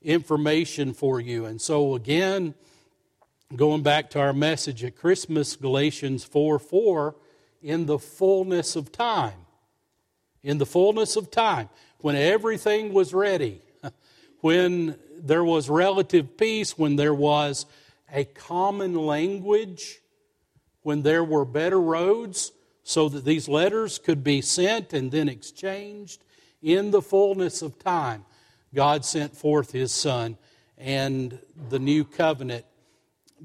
information 0.02 0.94
for 0.94 1.20
you. 1.20 1.46
And 1.46 1.62
so, 1.62 1.96
again, 1.96 2.56
going 3.56 3.84
back 3.84 4.10
to 4.12 4.20
our 4.20 4.34
message 4.34 4.84
at 4.84 4.96
Christmas, 4.96 5.56
Galatians 5.56 6.24
4 6.24 6.60
4, 6.60 7.16
in 7.62 7.86
the 7.86 8.00
fullness 8.00 8.76
of 8.76 8.92
time. 8.92 9.46
In 10.44 10.58
the 10.58 10.66
fullness 10.66 11.16
of 11.16 11.30
time, 11.32 11.70
when 12.00 12.16
everything 12.16 12.94
was 12.94 13.14
ready, 13.14 13.62
when 14.42 14.98
there 15.18 15.44
was 15.44 15.70
relative 15.70 16.38
peace, 16.38 16.78
when 16.78 16.96
there 16.96 17.14
was 17.14 17.66
a 18.14 18.24
common 18.24 18.94
language, 18.94 20.00
when 20.84 21.02
there 21.02 21.24
were 21.24 21.44
better 21.44 21.82
roads 21.82 22.52
so 22.84 23.10
that 23.10 23.26
these 23.26 23.50
letters 23.50 24.00
could 24.00 24.24
be 24.24 24.42
sent 24.42 24.94
and 24.94 25.12
then 25.12 25.28
exchanged 25.28 26.24
in 26.68 26.92
the 26.92 27.02
fullness 27.02 27.62
of 27.62 27.80
time. 27.80 28.26
God 28.76 29.06
sent 29.06 29.36
forth 29.36 29.72
His 29.72 29.94
Son, 29.94 30.38
and 30.78 31.40
the 31.70 31.80
new 31.80 32.04
covenant 32.04 32.66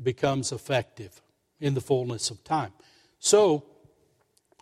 becomes 0.03 0.51
effective 0.51 1.23
in 1.61 1.75
the 1.75 1.81
fullness 1.81 2.31
of 2.31 2.43
time. 2.43 2.73
So, 3.21 3.65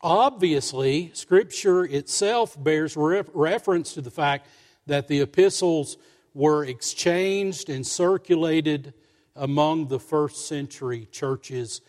obviously, 0.03 1.11
Scripture 1.15 1.87
itself 1.87 2.63
bears 2.63 2.97
re- 2.97 3.23
reference 3.33 3.95
to 3.95 4.03
the 4.03 4.11
fact 4.11 4.47
that 4.87 5.09
the 5.09 5.21
epistles 5.21 5.97
were 6.35 6.65
exchanged 6.67 7.71
and 7.71 7.87
circulated 7.87 8.93
among 9.35 9.89
the 9.89 9.99
first 9.99 10.47
century 10.47 11.09
churches 11.11 11.81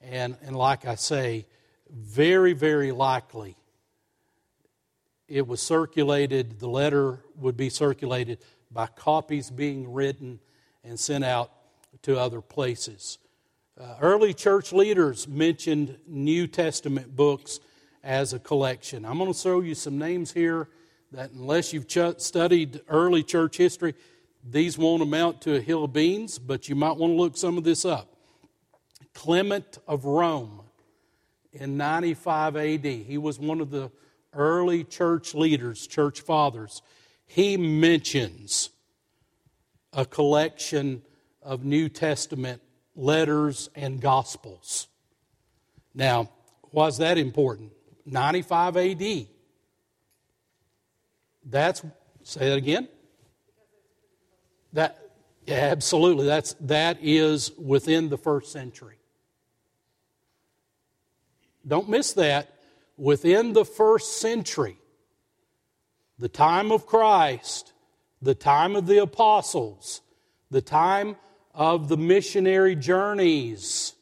and, 0.00 0.36
and 0.42 0.56
like 0.56 0.86
I 0.86 0.94
say, 0.94 1.46
very, 1.90 2.52
very 2.52 2.92
likely 2.92 3.56
it 5.28 5.46
was 5.46 5.60
circulated, 5.62 6.60
the 6.60 6.68
letter 6.68 7.20
would 7.36 7.56
be 7.56 7.70
circulated 7.70 8.38
by 8.70 8.86
copies 8.86 9.50
being 9.50 9.92
written 9.92 10.40
and 10.82 10.98
sent 10.98 11.24
out 11.24 11.50
to 12.02 12.18
other 12.18 12.40
places. 12.40 13.18
Uh, 13.80 13.96
early 14.00 14.34
church 14.34 14.72
leaders 14.72 15.26
mentioned 15.26 15.98
New 16.06 16.46
Testament 16.46 17.16
books 17.16 17.60
as 18.02 18.32
a 18.32 18.38
collection. 18.38 19.04
I'm 19.04 19.18
going 19.18 19.32
to 19.32 19.38
throw 19.38 19.60
you 19.60 19.74
some 19.74 19.98
names 19.98 20.32
here 20.32 20.68
that, 21.12 21.30
unless 21.32 21.72
you've 21.72 21.88
ch- 21.88 22.20
studied 22.20 22.82
early 22.88 23.22
church 23.22 23.56
history, 23.56 23.94
these 24.48 24.76
won't 24.76 25.02
amount 25.02 25.40
to 25.42 25.56
a 25.56 25.60
hill 25.60 25.84
of 25.84 25.92
beans, 25.92 26.38
but 26.38 26.68
you 26.68 26.74
might 26.74 26.96
want 26.96 27.12
to 27.12 27.16
look 27.16 27.36
some 27.36 27.56
of 27.56 27.64
this 27.64 27.84
up. 27.84 28.14
Clement 29.14 29.78
of 29.88 30.04
Rome 30.04 30.60
in 31.52 31.76
95 31.76 32.56
AD. 32.56 32.84
He 32.84 33.16
was 33.16 33.38
one 33.38 33.60
of 33.60 33.70
the 33.70 33.90
early 34.36 34.84
church 34.84 35.34
leaders, 35.34 35.86
church 35.86 36.20
fathers. 36.20 36.82
He 37.26 37.56
mentions 37.56 38.70
a 39.92 40.04
collection 40.04 41.02
of 41.42 41.64
New 41.64 41.88
Testament 41.88 42.62
letters 42.96 43.70
and 43.74 44.00
gospels. 44.00 44.88
Now, 45.94 46.30
why 46.70 46.88
is 46.88 46.98
that 46.98 47.18
important? 47.18 47.72
95 48.06 48.76
AD. 48.76 49.26
That's, 51.44 51.82
say 52.22 52.48
that 52.48 52.56
again? 52.56 52.88
That, 54.72 54.98
yeah, 55.46 55.56
absolutely. 55.56 56.26
That's, 56.26 56.54
that 56.60 56.98
is 57.00 57.52
within 57.52 58.08
the 58.08 58.18
first 58.18 58.50
century. 58.52 58.96
Don't 61.66 61.88
miss 61.88 62.12
that. 62.14 62.53
Within 62.96 63.52
the 63.52 63.64
first 63.64 64.18
century, 64.18 64.76
the 66.18 66.28
time 66.28 66.70
of 66.70 66.86
Christ, 66.86 67.72
the 68.22 68.34
time 68.34 68.76
of 68.76 68.86
the 68.86 69.02
apostles, 69.02 70.00
the 70.50 70.62
time 70.62 71.16
of 71.52 71.88
the 71.88 71.96
missionary 71.96 72.76
journeys, 72.76 73.94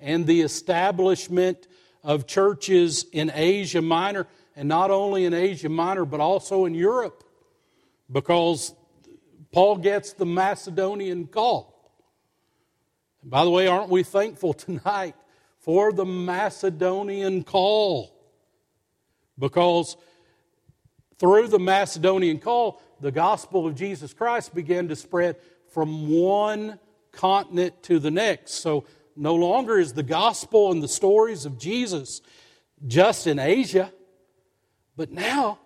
and 0.00 0.26
the 0.26 0.40
establishment 0.42 1.66
of 2.04 2.26
churches 2.26 3.04
in 3.12 3.30
Asia 3.34 3.82
Minor, 3.82 4.26
and 4.54 4.68
not 4.68 4.90
only 4.90 5.24
in 5.24 5.34
Asia 5.34 5.68
Minor, 5.68 6.04
but 6.04 6.20
also 6.20 6.64
in 6.64 6.74
Europe, 6.74 7.24
because 8.10 8.74
Paul 9.52 9.76
gets 9.76 10.12
the 10.12 10.26
Macedonian 10.26 11.26
call. 11.26 11.74
by 13.22 13.44
the 13.44 13.50
way, 13.50 13.66
aren't 13.66 13.90
we 13.90 14.02
thankful 14.02 14.52
tonight 14.66 15.14
for 15.58 15.92
the 15.92 16.04
Macedonian 16.04 17.44
call. 17.44 18.17
Because 19.38 19.96
through 21.18 21.48
the 21.48 21.58
Macedonian 21.58 22.38
call, 22.38 22.82
the 23.00 23.12
gospel 23.12 23.66
of 23.66 23.74
Jesus 23.74 24.12
Christ 24.12 24.54
began 24.54 24.88
to 24.88 24.96
spread 24.96 25.36
from 25.70 26.08
one 26.10 26.78
continent 27.12 27.82
to 27.84 27.98
the 27.98 28.10
next. 28.10 28.54
So 28.54 28.84
no 29.16 29.34
longer 29.34 29.78
is 29.78 29.92
the 29.92 30.02
gospel 30.02 30.72
and 30.72 30.82
the 30.82 30.88
stories 30.88 31.44
of 31.44 31.58
Jesus 31.58 32.20
just 32.86 33.26
in 33.26 33.38
Asia, 33.38 33.92
but 34.96 35.10
now 35.10 35.58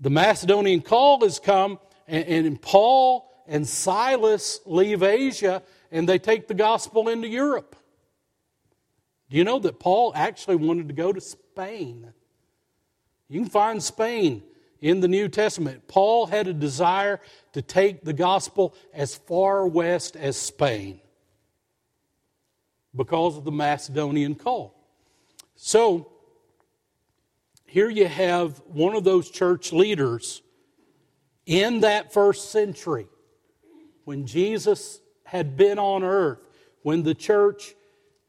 the 0.00 0.10
Macedonian 0.10 0.80
call 0.80 1.20
has 1.20 1.38
come, 1.38 1.78
and, 2.08 2.46
and 2.46 2.60
Paul 2.60 3.30
and 3.46 3.66
Silas 3.66 4.60
leave 4.64 5.02
Asia 5.02 5.62
and 5.90 6.08
they 6.08 6.18
take 6.18 6.48
the 6.48 6.54
gospel 6.54 7.08
into 7.08 7.28
Europe. 7.28 7.76
Do 9.30 9.36
you 9.36 9.44
know 9.44 9.58
that 9.60 9.78
Paul 9.78 10.12
actually 10.14 10.56
wanted 10.56 10.88
to 10.88 10.94
go 10.94 11.12
to 11.12 11.20
Spain? 11.20 12.12
You 13.28 13.40
can 13.40 13.48
find 13.48 13.82
Spain 13.82 14.42
in 14.80 15.00
the 15.00 15.08
New 15.08 15.28
Testament. 15.28 15.88
Paul 15.88 16.26
had 16.26 16.46
a 16.46 16.52
desire 16.52 17.20
to 17.52 17.62
take 17.62 18.04
the 18.04 18.12
gospel 18.12 18.74
as 18.92 19.14
far 19.14 19.66
west 19.66 20.16
as 20.16 20.36
Spain 20.36 21.00
because 22.94 23.36
of 23.36 23.44
the 23.44 23.52
Macedonian 23.52 24.34
call. 24.34 24.74
So, 25.56 26.10
here 27.66 27.88
you 27.88 28.06
have 28.06 28.58
one 28.66 28.94
of 28.94 29.04
those 29.04 29.30
church 29.30 29.72
leaders 29.72 30.42
in 31.46 31.80
that 31.80 32.12
first 32.12 32.50
century 32.50 33.08
when 34.04 34.26
Jesus 34.26 35.00
had 35.24 35.56
been 35.56 35.78
on 35.78 36.04
earth, 36.04 36.38
when 36.82 37.02
the 37.02 37.14
church 37.14 37.74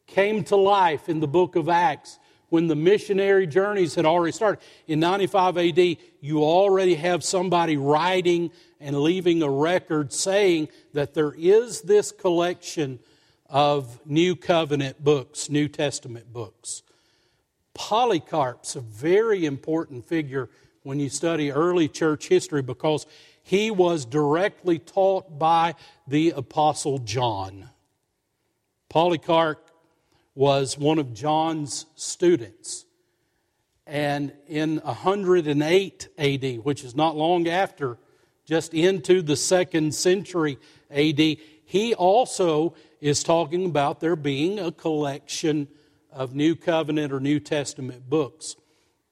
came 0.08 0.44
to 0.46 0.56
life 0.56 1.10
in 1.10 1.20
the 1.20 1.28
book 1.28 1.56
of 1.56 1.70
Acts 1.70 2.18
when 2.56 2.68
the 2.68 2.76
missionary 2.76 3.46
journeys 3.46 3.96
had 3.96 4.06
already 4.06 4.32
started. 4.32 4.64
In 4.88 5.02
95 5.02 5.58
AD, 5.58 5.98
you 6.22 6.42
already 6.42 6.96
have 6.96 7.22
somebody 7.22 7.76
writing 7.76 8.50
and 8.80 8.98
leaving 8.98 9.44
a 9.44 9.50
record 9.50 10.14
saying 10.14 10.70
that 10.94 11.14
there 11.14 11.34
is 11.38 11.82
this 11.82 12.14
collection 12.14 13.00
of 13.50 14.00
New 14.06 14.38
Covenant 14.38 15.04
books, 15.04 15.50
New 15.50 15.68
Testament 15.68 16.32
books. 16.32 16.82
Polycarp's 17.74 18.78
a 18.78 18.80
very 18.80 19.46
important 19.46 20.06
figure 20.06 20.50
when 20.84 20.98
you 20.98 21.10
study 21.10 21.52
early 21.52 21.90
church 21.90 22.30
history 22.30 22.62
because 22.62 23.06
he 23.44 23.70
was 23.70 24.06
directly 24.06 24.80
taught 24.80 25.38
by 25.38 25.76
the 26.08 26.32
Apostle 26.32 27.00
John. 27.00 27.70
Polycarp 28.88 29.65
was 30.36 30.78
one 30.78 31.00
of 31.00 31.14
John's 31.14 31.86
students. 31.96 32.86
And 33.88 34.34
in 34.48 34.78
108 34.78 36.08
AD, 36.18 36.60
which 36.64 36.84
is 36.84 36.96
not 36.96 37.16
long 37.16 37.48
after, 37.48 37.98
just 38.46 38.74
into 38.74 39.22
the 39.22 39.36
second 39.36 39.96
century 39.96 40.58
AD, 40.92 41.20
he 41.66 41.96
also 41.96 42.76
is 43.00 43.24
talking 43.24 43.66
about 43.66 44.02
there 44.02 44.16
being 44.16 44.60
a 44.60 44.72
collection 44.72 45.68
of 46.12 46.36
New 46.36 46.56
Covenant 46.56 47.14
or 47.14 47.20
New 47.20 47.40
Testament 47.40 48.10
books. 48.10 48.56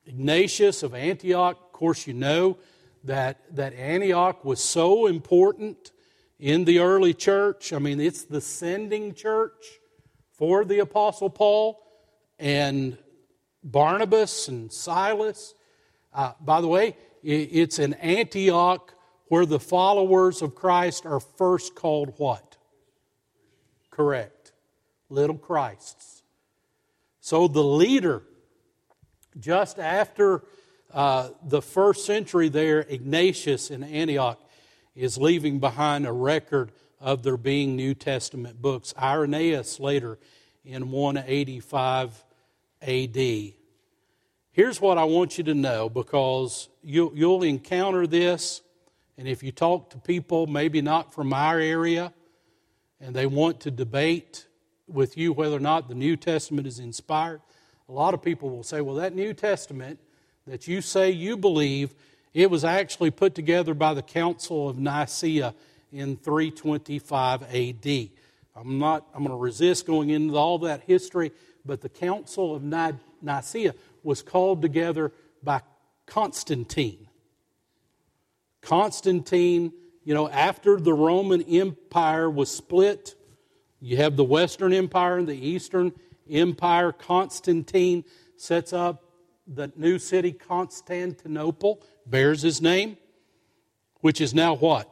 Ignatius 0.06 0.84
of 0.84 0.94
Antioch, 0.94 1.58
of 1.58 1.72
course, 1.72 2.06
you 2.06 2.14
know 2.14 2.58
that, 3.04 3.42
that 3.56 3.74
Antioch 3.74 4.44
was 4.44 4.62
so 4.62 5.08
important 5.08 5.92
in 6.40 6.66
the 6.66 6.80
early 6.80 7.14
church. 7.14 7.72
I 7.72 7.80
mean, 7.80 8.00
it's 8.00 8.24
the 8.24 8.42
sending 8.42 9.14
church 9.14 9.80
for 10.44 10.66
the 10.66 10.80
Apostle 10.80 11.30
Paul 11.30 11.82
and 12.38 12.98
Barnabas 13.64 14.50
and 14.50 14.74
Silas. 14.74 15.56
Uh, 16.14 16.34
by 16.42 16.60
the 16.60 16.68
way, 16.68 16.98
it's 17.24 17.80
in 17.80 17.94
Antioch 17.94 18.94
where 19.30 19.46
the 19.46 19.58
followers 19.58 20.42
of 20.42 20.54
Christ 20.54 21.06
are 21.06 21.22
first 21.22 21.76
called 21.76 22.16
what? 22.18 22.58
Correct. 23.90 24.52
Little 25.08 25.38
Christs. 25.38 26.24
So 27.22 27.48
the 27.48 27.64
leader, 27.64 28.24
just 29.40 29.80
after 29.80 30.44
uh, 30.94 31.30
the 31.42 31.62
first 31.62 32.06
century 32.06 32.50
there, 32.50 32.82
Ignatius 32.82 33.72
in 33.72 33.82
Antioch, 33.82 34.42
is 34.94 35.18
leaving 35.18 35.60
behind 35.60 36.06
a 36.06 36.12
record 36.12 36.74
of 37.04 37.22
there 37.22 37.36
being 37.36 37.76
New 37.76 37.94
Testament 37.94 38.62
books. 38.62 38.94
Irenaeus 38.98 39.78
later 39.78 40.18
in 40.64 40.90
185 40.90 42.24
AD. 42.82 43.54
Here's 44.52 44.80
what 44.80 44.98
I 44.98 45.04
want 45.04 45.38
you 45.38 45.44
to 45.44 45.54
know 45.54 45.90
because 45.90 46.70
you'll, 46.82 47.12
you'll 47.14 47.44
encounter 47.44 48.08
this, 48.08 48.62
and 49.18 49.28
if 49.28 49.44
you 49.44 49.52
talk 49.52 49.90
to 49.90 49.98
people, 49.98 50.48
maybe 50.48 50.82
not 50.82 51.14
from 51.14 51.34
our 51.34 51.60
area, 51.60 52.14
and 53.02 53.14
they 53.14 53.26
want 53.26 53.60
to 53.62 53.72
debate 53.72 54.48
with 54.88 55.18
you 55.18 55.34
whether 55.34 55.58
or 55.58 55.60
not 55.60 55.90
the 55.90 55.96
New 55.96 56.16
Testament 56.16 56.66
is 56.66 56.80
inspired, 56.80 57.42
a 57.90 57.92
lot 57.92 58.14
of 58.14 58.22
people 58.22 58.50
will 58.50 58.64
say, 58.64 58.80
well, 58.80 58.96
that 58.96 59.14
New 59.14 59.34
Testament 59.34 60.00
that 60.48 60.70
you 60.70 60.80
say 60.80 61.12
you 61.12 61.36
believe, 61.36 61.94
it 62.34 62.50
was 62.50 62.64
actually 62.64 63.12
put 63.12 63.36
together 63.36 63.74
by 63.74 63.94
the 63.94 64.02
Council 64.02 64.70
of 64.70 64.80
Nicaea 64.80 65.54
in 65.94 66.18
325 66.18 67.44
AD. 67.44 68.10
I'm 68.56 68.80
not, 68.80 69.08
I'm 69.14 69.20
going 69.20 69.30
to 69.30 69.36
resist 69.36 69.86
going 69.86 70.10
into 70.10 70.36
all 70.36 70.60
that 70.60 70.82
history, 70.82 71.32
but 71.66 71.82
the 71.82 71.90
Council 71.90 72.56
of 72.56 72.64
Nicaea 72.64 73.76
was 74.04 74.22
called 74.22 74.62
together 74.62 75.12
by 75.44 75.62
Constantine. 76.06 77.08
Constantine, 78.62 79.74
you 80.04 80.14
know, 80.14 80.30
after 80.30 80.80
the 80.80 80.94
Roman 80.94 81.42
Empire 81.44 82.30
was 82.30 82.50
split, 82.50 83.16
you 83.80 83.98
have 83.98 84.16
the 84.16 84.24
Western 84.24 84.74
Empire 84.74 85.18
and 85.18 85.28
the 85.28 85.48
Eastern 85.48 85.92
Empire. 86.30 86.92
Constantine 86.92 88.04
sets 88.38 88.74
up 88.74 89.04
the 89.46 89.72
new 89.76 90.00
city, 90.00 90.32
Constantinople, 90.32 91.82
bears 92.06 92.42
his 92.42 92.62
name, 92.62 92.98
which 94.00 94.22
is 94.22 94.34
now 94.34 94.56
what? 94.56 94.90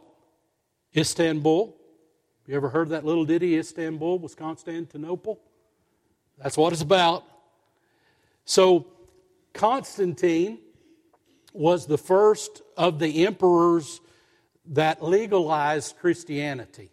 Istanbul. 0.95 1.75
You 2.47 2.55
ever 2.55 2.69
heard 2.69 2.89
that 2.89 3.05
little 3.05 3.25
ditty, 3.25 3.57
Istanbul 3.57 4.19
was 4.19 4.35
Constantinople? 4.35 5.39
That's 6.37 6.57
what 6.57 6.73
it's 6.73 6.81
about. 6.81 7.23
So, 8.45 8.87
Constantine 9.53 10.59
was 11.53 11.85
the 11.85 11.97
first 11.97 12.61
of 12.77 12.99
the 12.99 13.25
emperors 13.25 14.01
that 14.67 15.03
legalized 15.03 15.97
Christianity. 15.99 16.89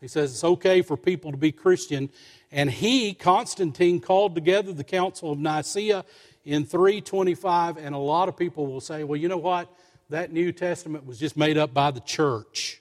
He 0.00 0.08
says 0.08 0.32
it's 0.32 0.44
okay 0.44 0.82
for 0.82 0.96
people 0.96 1.30
to 1.30 1.36
be 1.36 1.52
Christian. 1.52 2.10
And 2.50 2.70
he, 2.70 3.12
Constantine, 3.12 4.00
called 4.00 4.34
together 4.34 4.72
the 4.72 4.84
Council 4.84 5.32
of 5.32 5.38
Nicaea 5.38 6.04
in 6.44 6.64
325, 6.64 7.76
and 7.76 7.94
a 7.94 7.98
lot 7.98 8.28
of 8.28 8.36
people 8.36 8.66
will 8.66 8.80
say, 8.80 9.04
well, 9.04 9.18
you 9.18 9.28
know 9.28 9.36
what? 9.36 9.68
That 10.08 10.32
New 10.32 10.52
Testament 10.52 11.06
was 11.06 11.18
just 11.18 11.36
made 11.36 11.58
up 11.58 11.74
by 11.74 11.90
the 11.90 12.00
church. 12.00 12.80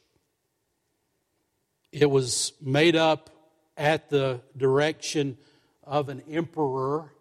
It 1.92 2.10
was 2.10 2.54
made 2.62 2.96
up 2.96 3.30
at 3.76 4.10
the 4.10 4.42
direction 4.56 5.38
of 5.84 6.10
an 6.10 6.22
emperor 6.30 7.14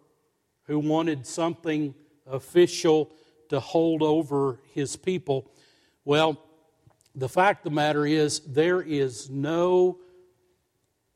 who 0.63 0.79
wanted 0.79 1.25
something 1.25 1.95
official 2.27 3.11
to 3.49 3.59
hold 3.59 4.03
over 4.03 4.59
his 4.73 4.95
people. 4.95 5.49
Well, 6.05 6.39
the 7.15 7.29
fact 7.29 7.65
of 7.65 7.71
the 7.71 7.75
matter 7.75 8.05
is, 8.05 8.41
there 8.41 8.81
is 8.81 9.29
no 9.29 9.97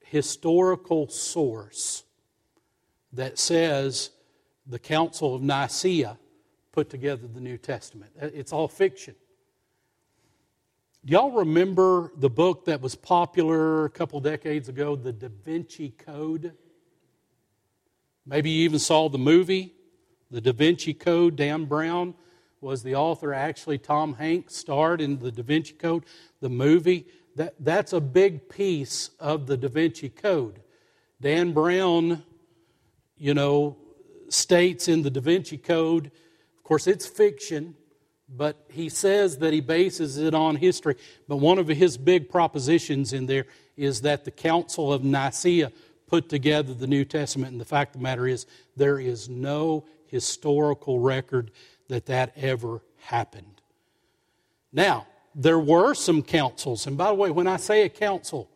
historical 0.01 1.07
source 1.07 2.03
that 3.11 3.37
says 3.37 4.09
the 4.65 4.79
Council 4.79 5.35
of 5.35 5.43
Nicaea 5.43 6.17
put 6.71 6.89
together 6.89 7.27
the 7.27 7.39
New 7.39 7.57
Testament. 7.57 8.11
It's 8.19 8.51
all 8.51 8.67
fiction. 8.67 9.15
Y'all 11.05 11.31
remember 11.31 12.13
the 12.15 12.29
book 12.29 12.63
that 12.63 12.79
was 12.79 12.95
popular 12.95 13.83
a 13.83 13.89
couple 13.89 14.21
decades 14.21 14.69
ago, 14.69 14.95
The 14.95 15.11
Da 15.11 15.27
Vinci 15.43 15.89
Code? 15.89 16.53
Maybe 18.25 18.51
you 18.51 18.63
even 18.63 18.79
saw 18.79 19.09
the 19.09 19.17
movie, 19.17 19.73
The 20.31 20.39
Da 20.39 20.53
Vinci 20.53 20.93
Code. 20.93 21.35
Dan 21.35 21.65
Brown 21.65 22.13
was 22.61 22.83
the 22.83 22.95
author. 22.95 23.33
Actually, 23.33 23.79
Tom 23.79 24.13
Hanks 24.13 24.55
starred 24.55 25.01
in 25.01 25.19
The 25.19 25.29
Da 25.29 25.43
Vinci 25.43 25.73
Code, 25.73 26.05
the 26.39 26.47
movie. 26.47 27.05
That, 27.35 27.55
that's 27.59 27.91
a 27.91 27.99
big 27.99 28.47
piece 28.47 29.09
of 29.19 29.45
the 29.45 29.57
Da 29.57 29.67
Vinci 29.67 30.07
Code. 30.07 30.61
Dan 31.19 31.51
Brown, 31.51 32.23
you 33.17 33.33
know, 33.33 33.75
states 34.29 34.87
in 34.87 35.01
the 35.01 35.09
Da 35.09 35.19
Vinci 35.19 35.57
Code, 35.57 36.05
of 36.05 36.63
course, 36.63 36.87
it's 36.87 37.05
fiction, 37.05 37.75
but 38.35 38.65
he 38.69 38.89
says 38.89 39.37
that 39.39 39.53
he 39.53 39.61
bases 39.61 40.17
it 40.17 40.33
on 40.33 40.55
history. 40.55 40.95
But 41.27 41.37
one 41.37 41.59
of 41.59 41.67
his 41.67 41.97
big 41.97 42.29
propositions 42.29 43.13
in 43.13 43.25
there 43.25 43.45
is 43.77 44.01
that 44.01 44.25
the 44.25 44.31
Council 44.31 44.91
of 44.91 45.03
Nicaea 45.03 45.71
put 46.07 46.29
together 46.29 46.73
the 46.73 46.87
New 46.87 47.05
Testament. 47.05 47.51
And 47.51 47.61
the 47.61 47.65
fact 47.65 47.95
of 47.95 48.01
the 48.01 48.03
matter 48.03 48.27
is, 48.27 48.45
there 48.75 48.99
is 48.99 49.29
no 49.29 49.85
historical 50.07 50.99
record 50.99 51.51
that 51.87 52.05
that 52.07 52.33
ever 52.35 52.81
happened. 52.97 53.61
Now, 54.71 55.07
there 55.35 55.59
were 55.59 55.93
some 55.93 56.21
councils. 56.21 56.87
And 56.87 56.97
by 56.97 57.07
the 57.07 57.15
way, 57.15 57.31
when 57.31 57.47
I 57.47 57.57
say 57.57 57.83
a 57.83 57.89
council, 57.89 58.49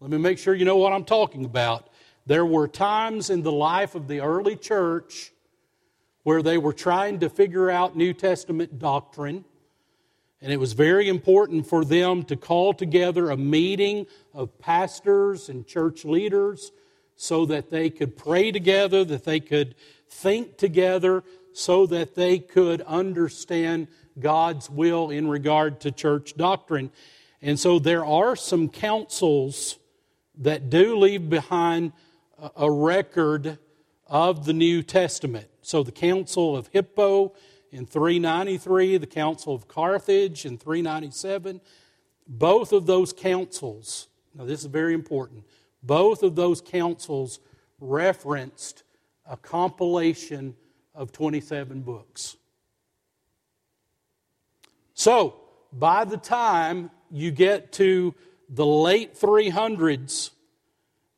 let 0.00 0.10
me 0.10 0.18
make 0.18 0.38
sure 0.38 0.54
you 0.54 0.64
know 0.64 0.76
what 0.76 0.92
I'm 0.92 1.04
talking 1.04 1.44
about. 1.44 1.88
There 2.26 2.46
were 2.46 2.68
times 2.68 3.30
in 3.30 3.42
the 3.42 3.52
life 3.52 3.94
of 3.94 4.08
the 4.08 4.20
early 4.20 4.56
church 4.56 5.32
where 6.22 6.42
they 6.42 6.58
were 6.58 6.72
trying 6.72 7.20
to 7.20 7.28
figure 7.28 7.70
out 7.70 7.96
New 7.96 8.12
Testament 8.12 8.78
doctrine. 8.78 9.44
And 10.40 10.52
it 10.52 10.58
was 10.58 10.72
very 10.72 11.08
important 11.08 11.66
for 11.66 11.84
them 11.84 12.24
to 12.24 12.36
call 12.36 12.74
together 12.74 13.30
a 13.30 13.36
meeting 13.36 14.06
of 14.34 14.58
pastors 14.58 15.48
and 15.48 15.66
church 15.66 16.04
leaders 16.04 16.72
so 17.16 17.46
that 17.46 17.70
they 17.70 17.90
could 17.90 18.16
pray 18.16 18.50
together, 18.50 19.04
that 19.04 19.24
they 19.24 19.40
could 19.40 19.74
think 20.08 20.56
together, 20.56 21.22
so 21.52 21.86
that 21.86 22.14
they 22.14 22.38
could 22.38 22.80
understand 22.82 23.86
God's 24.18 24.68
will 24.68 25.10
in 25.10 25.28
regard 25.28 25.80
to 25.80 25.92
church 25.92 26.36
doctrine. 26.36 26.90
And 27.40 27.58
so 27.58 27.78
there 27.78 28.04
are 28.04 28.36
some 28.36 28.68
councils 28.68 29.78
that 30.38 30.70
do 30.70 30.96
leave 30.96 31.28
behind 31.28 31.92
a 32.56 32.70
record 32.70 33.58
of 34.06 34.44
the 34.44 34.52
New 34.52 34.82
Testament. 34.82 35.48
So 35.62 35.82
the 35.82 35.92
Council 35.92 36.56
of 36.56 36.66
Hippo 36.68 37.34
in 37.70 37.86
393, 37.86 38.98
the 38.98 39.06
Council 39.06 39.54
of 39.54 39.68
Carthage 39.68 40.44
in 40.44 40.58
397, 40.58 41.60
both 42.26 42.72
of 42.72 42.86
those 42.86 43.12
councils, 43.12 44.08
now 44.34 44.44
this 44.44 44.60
is 44.60 44.66
very 44.66 44.92
important, 44.92 45.44
both 45.82 46.22
of 46.22 46.34
those 46.34 46.60
councils 46.60 47.40
referenced 47.80 48.82
a 49.26 49.36
compilation 49.36 50.54
of 50.94 51.12
27 51.12 51.80
books. 51.82 52.36
So, 54.94 55.36
by 55.72 56.04
the 56.04 56.18
time 56.18 56.90
you 57.10 57.30
get 57.30 57.72
to 57.72 58.14
the 58.48 58.66
late 58.66 59.14
300s, 59.14 60.30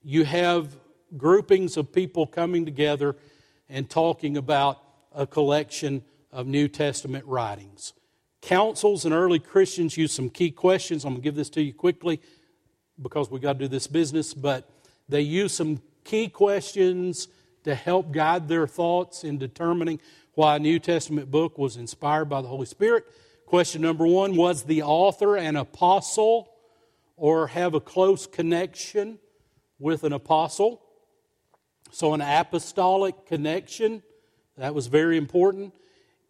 you 0.02 0.24
have 0.24 0.76
groupings 1.16 1.76
of 1.76 1.92
people 1.92 2.26
coming 2.26 2.64
together 2.64 3.16
and 3.68 3.88
talking 3.88 4.36
about 4.36 4.80
a 5.14 5.26
collection 5.26 6.02
of 6.32 6.46
New 6.46 6.68
Testament 6.68 7.24
writings. 7.26 7.92
councils 8.40 9.04
and 9.06 9.14
early 9.14 9.38
Christians 9.38 9.96
use 9.96 10.12
some 10.12 10.28
key 10.28 10.50
questions. 10.50 11.04
I'm 11.04 11.12
going 11.12 11.22
to 11.22 11.24
give 11.24 11.34
this 11.34 11.48
to 11.50 11.62
you 11.62 11.72
quickly 11.72 12.20
because 13.00 13.30
we 13.30 13.40
got 13.40 13.54
to 13.54 13.60
do 13.60 13.68
this 13.68 13.86
business, 13.86 14.34
but 14.34 14.68
they 15.08 15.22
use 15.22 15.54
some 15.54 15.80
key 16.04 16.28
questions 16.28 17.28
to 17.64 17.74
help 17.74 18.12
guide 18.12 18.48
their 18.48 18.66
thoughts 18.66 19.24
in 19.24 19.38
determining 19.38 20.00
why 20.34 20.56
a 20.56 20.58
New 20.58 20.78
Testament 20.78 21.30
book 21.30 21.56
was 21.58 21.76
inspired 21.76 22.26
by 22.26 22.42
the 22.42 22.48
Holy 22.48 22.66
Spirit. 22.66 23.06
Question 23.46 23.82
number 23.82 24.06
one 24.06 24.36
Was 24.36 24.64
the 24.64 24.82
author 24.82 25.36
an 25.36 25.56
apostle 25.56 26.50
or 27.16 27.46
have 27.48 27.74
a 27.74 27.80
close 27.80 28.26
connection 28.26 29.18
with 29.78 30.04
an 30.04 30.12
apostle? 30.12 30.82
So, 31.94 32.12
an 32.12 32.20
apostolic 32.20 33.24
connection, 33.26 34.02
that 34.58 34.74
was 34.74 34.88
very 34.88 35.16
important. 35.16 35.72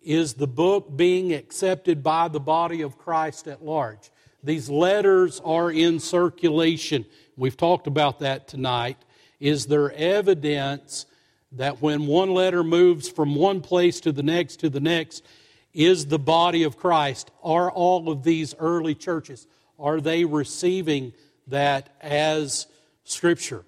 Is 0.02 0.34
the 0.34 0.46
book 0.46 0.94
being 0.94 1.32
accepted 1.32 2.02
by 2.02 2.28
the 2.28 2.38
body 2.38 2.82
of 2.82 2.98
Christ 2.98 3.48
at 3.48 3.64
large? 3.64 4.10
These 4.42 4.68
letters 4.68 5.40
are 5.42 5.70
in 5.70 6.00
circulation. 6.00 7.06
We've 7.34 7.56
talked 7.56 7.86
about 7.86 8.18
that 8.18 8.46
tonight. 8.46 8.98
Is 9.40 9.64
there 9.64 9.90
evidence 9.92 11.06
that 11.52 11.80
when 11.80 12.06
one 12.06 12.34
letter 12.34 12.62
moves 12.62 13.08
from 13.08 13.34
one 13.34 13.62
place 13.62 14.00
to 14.00 14.12
the 14.12 14.22
next 14.22 14.56
to 14.60 14.68
the 14.68 14.80
next, 14.80 15.24
is 15.72 16.04
the 16.04 16.18
body 16.18 16.64
of 16.64 16.76
Christ? 16.76 17.30
Are 17.42 17.70
all 17.70 18.10
of 18.10 18.22
these 18.22 18.54
early 18.58 18.94
churches, 18.94 19.46
are 19.78 20.02
they 20.02 20.26
receiving 20.26 21.14
that 21.46 21.88
as 22.02 22.66
Scripture? 23.04 23.64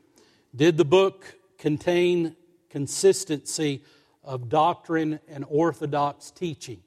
Did 0.55 0.77
the 0.77 0.85
book 0.85 1.37
contain 1.67 2.37
consistency 2.71 3.83
of 4.23 4.49
doctrine 4.49 5.19
and 5.27 5.45
orthodox 5.49 6.31
teaching? 6.31 6.81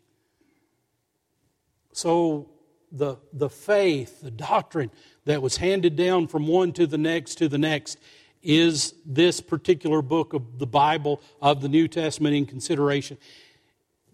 So, 1.91 2.49
the, 2.89 3.17
the 3.33 3.49
faith, 3.49 4.21
the 4.21 4.31
doctrine 4.31 4.89
that 5.25 5.41
was 5.41 5.57
handed 5.57 5.97
down 5.97 6.27
from 6.27 6.47
one 6.47 6.71
to 6.71 6.87
the 6.87 6.97
next 6.97 7.35
to 7.39 7.49
the 7.49 7.57
next, 7.57 7.99
is 8.41 8.93
this 9.05 9.41
particular 9.41 10.01
book 10.01 10.31
of 10.31 10.59
the 10.59 10.65
Bible, 10.65 11.21
of 11.41 11.59
the 11.59 11.67
New 11.67 11.89
Testament, 11.89 12.33
in 12.33 12.45
consideration? 12.45 13.17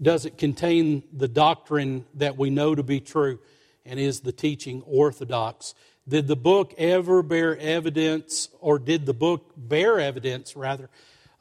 Does 0.02 0.26
it 0.26 0.40
contain 0.40 1.04
the 1.14 1.28
doctrine 1.28 2.06
that 2.16 2.38
we 2.38 2.50
know 2.50 2.74
to 2.74 2.82
be 2.82 3.00
true? 3.00 3.38
And 3.86 4.00
is 4.00 4.22
the 4.22 4.32
teaching 4.32 4.82
orthodox? 4.88 5.76
Did 6.08 6.28
the 6.28 6.36
book 6.36 6.74
ever 6.78 7.24
bear 7.24 7.58
evidence, 7.58 8.50
or 8.60 8.78
did 8.78 9.06
the 9.06 9.14
book 9.14 9.54
bear 9.58 10.00
evidence, 10.00 10.56
rather, 10.56 10.90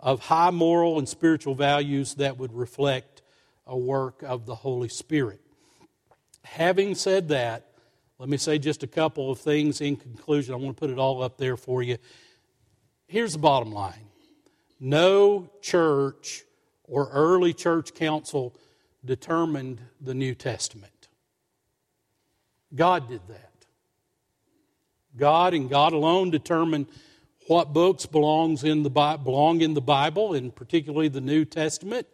of 0.01 0.21
high 0.21 0.51
moral 0.51 0.99
and 0.99 1.09
spiritual 1.09 1.55
values 1.55 2.15
that 2.15 2.39
would 2.39 2.53
reflect 2.53 3.23
a 3.67 3.77
work 3.77 4.23
of 4.23 4.47
the 4.47 4.55
Holy 4.55 4.89
Spirit? 4.89 5.41
Having 6.45 6.95
said 6.95 7.29
that, 7.29 7.67
let 8.19 8.29
me 8.29 8.37
say 8.37 8.59
just 8.59 8.83
a 8.83 8.87
couple 8.87 9.31
of 9.31 9.39
things 9.39 9.81
in 9.81 9.97
conclusion. 9.97 10.55
I 10.55 10.57
want 10.57 10.77
to 10.77 10.81
put 10.81 10.91
it 10.91 10.99
all 10.99 11.23
up 11.23 11.37
there 11.37 11.57
for 11.57 11.83
you. 11.83 11.99
Here's 13.07 13.35
the 13.35 13.39
bottom 13.39 13.73
line 13.73 14.07
no 14.81 15.51
church 15.61 16.45
or 16.85 17.09
early 17.11 17.53
church 17.53 17.95
council 17.95 18.55
determined 19.05 19.81
the 20.01 20.15
New 20.15 20.35
Testament. 20.35 21.09
God 22.75 23.09
did 23.09 23.21
that. 23.29 23.54
God 25.17 25.55
and 25.55 25.71
God 25.71 25.93
alone 25.93 26.31
determined 26.31 26.87
what 27.47 27.73
books 27.73 28.07
belongs 28.07 28.65
in 28.65 28.83
the 28.83 28.91
belong 28.91 29.61
in 29.61 29.75
the 29.75 29.81
Bible, 29.81 30.35
and 30.35 30.55
particularly 30.55 31.09
the 31.09 31.21
New 31.21 31.45
Testament. 31.45 32.07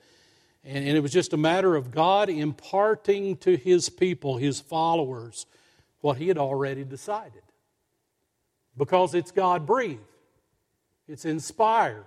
And, 0.65 0.87
and 0.87 0.97
it 0.97 1.01
was 1.01 1.13
just 1.13 1.33
a 1.33 1.37
matter 1.37 1.77
of 1.77 1.91
God 1.91 2.29
imparting 2.29 3.37
to 3.39 3.57
his 3.57 3.89
people, 3.89 4.37
his 4.37 4.61
followers, 4.61 5.47
what 6.01 6.19
he 6.19 6.29
had 6.29 6.39
already 6.39 6.85
decided. 6.85 7.43
Because 8.77 9.15
it's 9.15 9.31
God 9.31 9.67
breathed, 9.67 10.01
it's 11.07 11.25
inspired. 11.25 12.05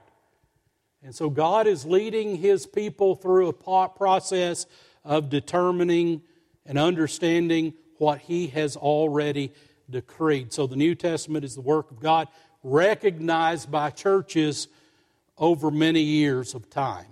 And 1.02 1.14
so 1.14 1.30
God 1.30 1.68
is 1.68 1.86
leading 1.86 2.38
his 2.38 2.66
people 2.66 3.16
through 3.16 3.50
a 3.50 3.54
process 3.90 4.66
of 5.04 5.30
determining 5.30 6.22
and 6.66 6.78
understanding 6.78 7.74
what 7.98 8.20
he 8.20 8.48
has 8.48 8.78
already 8.78 9.52
decreed. 9.90 10.54
So 10.54 10.68
the 10.68 10.76
New 10.76 10.96
Testament 10.96 11.46
is 11.46 11.56
the 11.56 11.62
work 11.62 11.92
of 11.92 12.00
God, 12.00 12.28
recognized 12.64 13.70
by 13.72 13.90
churches 13.90 14.68
over 15.38 15.72
many 15.72 16.02
years 16.02 16.54
of 16.54 16.70
time. 16.70 17.06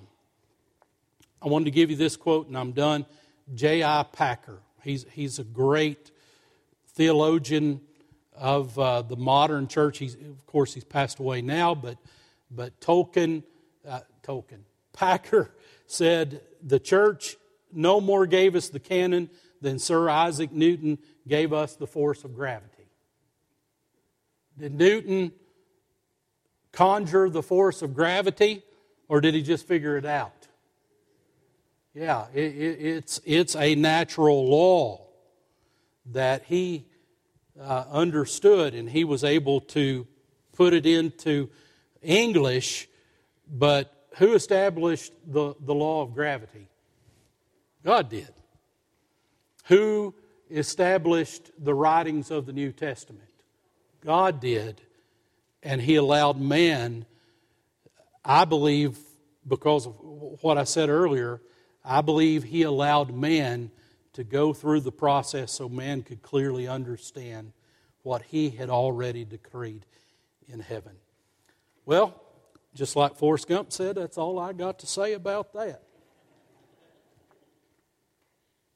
I 1.42 1.48
wanted 1.48 1.66
to 1.66 1.72
give 1.72 1.90
you 1.90 1.96
this 1.96 2.16
quote, 2.16 2.48
and 2.48 2.58
I'm 2.58 2.72
done. 2.72 3.06
J.I. 3.54 4.04
Packer. 4.12 4.60
He's, 4.84 5.06
he's 5.12 5.40
a 5.40 5.44
great 5.44 6.12
theologian 6.94 7.82
of 8.36 8.78
uh, 8.78 9.02
the 9.02 9.16
modern 9.16 9.68
church. 9.68 9.98
He's, 9.98 10.16
of 10.16 10.46
course, 10.46 10.74
he's 10.74 10.84
passed 10.84 11.20
away 11.20 11.42
now, 11.42 11.76
but, 11.76 11.98
but 12.50 12.80
Tolkien, 12.80 13.44
uh, 13.88 14.02
Tolkien, 14.24 14.62
Packer 14.94 15.52
said 15.88 16.42
the 16.62 16.80
church 16.80 17.38
no 17.74 18.02
more 18.02 18.26
gave 18.26 18.56
us 18.56 18.70
the 18.70 18.80
canon 18.80 19.30
than 19.62 19.80
Sir 19.80 20.10
Isaac 20.10 20.52
Newton 20.52 20.98
gave 21.28 21.54
us 21.54 21.76
the 21.76 21.88
force 21.88 22.24
of 22.24 22.36
gravity. 22.36 22.90
Did 24.58 24.74
Newton 24.76 25.32
conjure 26.72 27.30
the 27.30 27.44
force 27.44 27.82
of 27.82 27.96
gravity, 27.96 28.64
or 29.08 29.22
did 29.22 29.34
he 29.34 29.42
just 29.42 29.68
figure 29.68 29.98
it 29.98 30.06
out? 30.06 30.48
Yeah, 31.94 32.28
it, 32.34 32.56
it, 32.56 32.86
it's, 32.86 33.22
it's 33.26 33.56
a 33.56 33.76
natural 33.76 34.48
law 34.50 35.08
that 36.08 36.44
he 36.46 36.86
uh, 37.60 37.86
understood 37.92 38.74
and 38.74 38.90
he 38.90 39.04
was 39.04 39.24
able 39.24 39.62
to 39.62 40.08
put 40.54 40.74
it 40.74 40.86
into 40.86 41.50
English, 42.02 42.88
but 43.50 44.08
who 44.18 44.34
established 44.34 45.14
the, 45.26 45.54
the 45.60 45.74
law 45.74 46.02
of 46.02 46.14
gravity? 46.14 46.68
God 47.84 48.10
did. 48.10 48.30
Who 49.66 50.16
established 50.50 51.52
the 51.58 51.74
writings 51.74 52.32
of 52.32 52.46
the 52.46 52.54
New 52.54 52.72
Testament? 52.72 53.30
God 54.04 54.40
did. 54.40 54.82
And 55.64 55.82
He 55.82 55.96
allowed 55.96 56.40
man, 56.40 57.06
I 58.26 58.46
believe, 58.46 58.98
because 59.48 59.88
of 59.88 59.96
what 60.42 60.58
I 60.58 60.64
said 60.64 60.90
earlier, 60.90 61.42
I 61.84 62.02
believe 62.02 62.44
he 62.44 62.64
allowed 62.64 63.14
man 63.14 63.72
to 64.14 64.24
go 64.24 64.54
through 64.54 64.82
the 64.82 64.92
process 64.92 65.52
so 65.52 65.68
man 65.68 66.04
could 66.04 66.22
clearly 66.22 66.68
understand 66.68 67.54
what 68.04 68.24
he 68.24 68.50
had 68.50 68.70
already 68.70 69.26
decreed 69.26 69.86
in 70.48 70.60
heaven. 70.60 70.94
Well, 71.86 72.22
just 72.74 72.96
like 72.96 73.16
Forrest 73.16 73.48
Gump 73.48 73.72
said, 73.72 73.96
that's 73.96 74.18
all 74.18 74.40
I 74.40 74.54
got 74.54 74.80
to 74.80 74.88
say 74.88 75.14
about 75.14 75.54
that. 75.54 75.84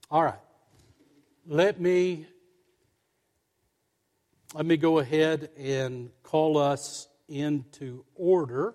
All 0.10 0.24
right. 0.24 0.40
Let 1.48 1.80
me 1.80 2.26
let 4.56 4.66
me 4.66 4.78
go 4.78 4.98
ahead 4.98 5.52
and 5.56 6.10
call 6.24 6.58
us 6.58 7.08
into 7.28 8.04
order. 8.16 8.74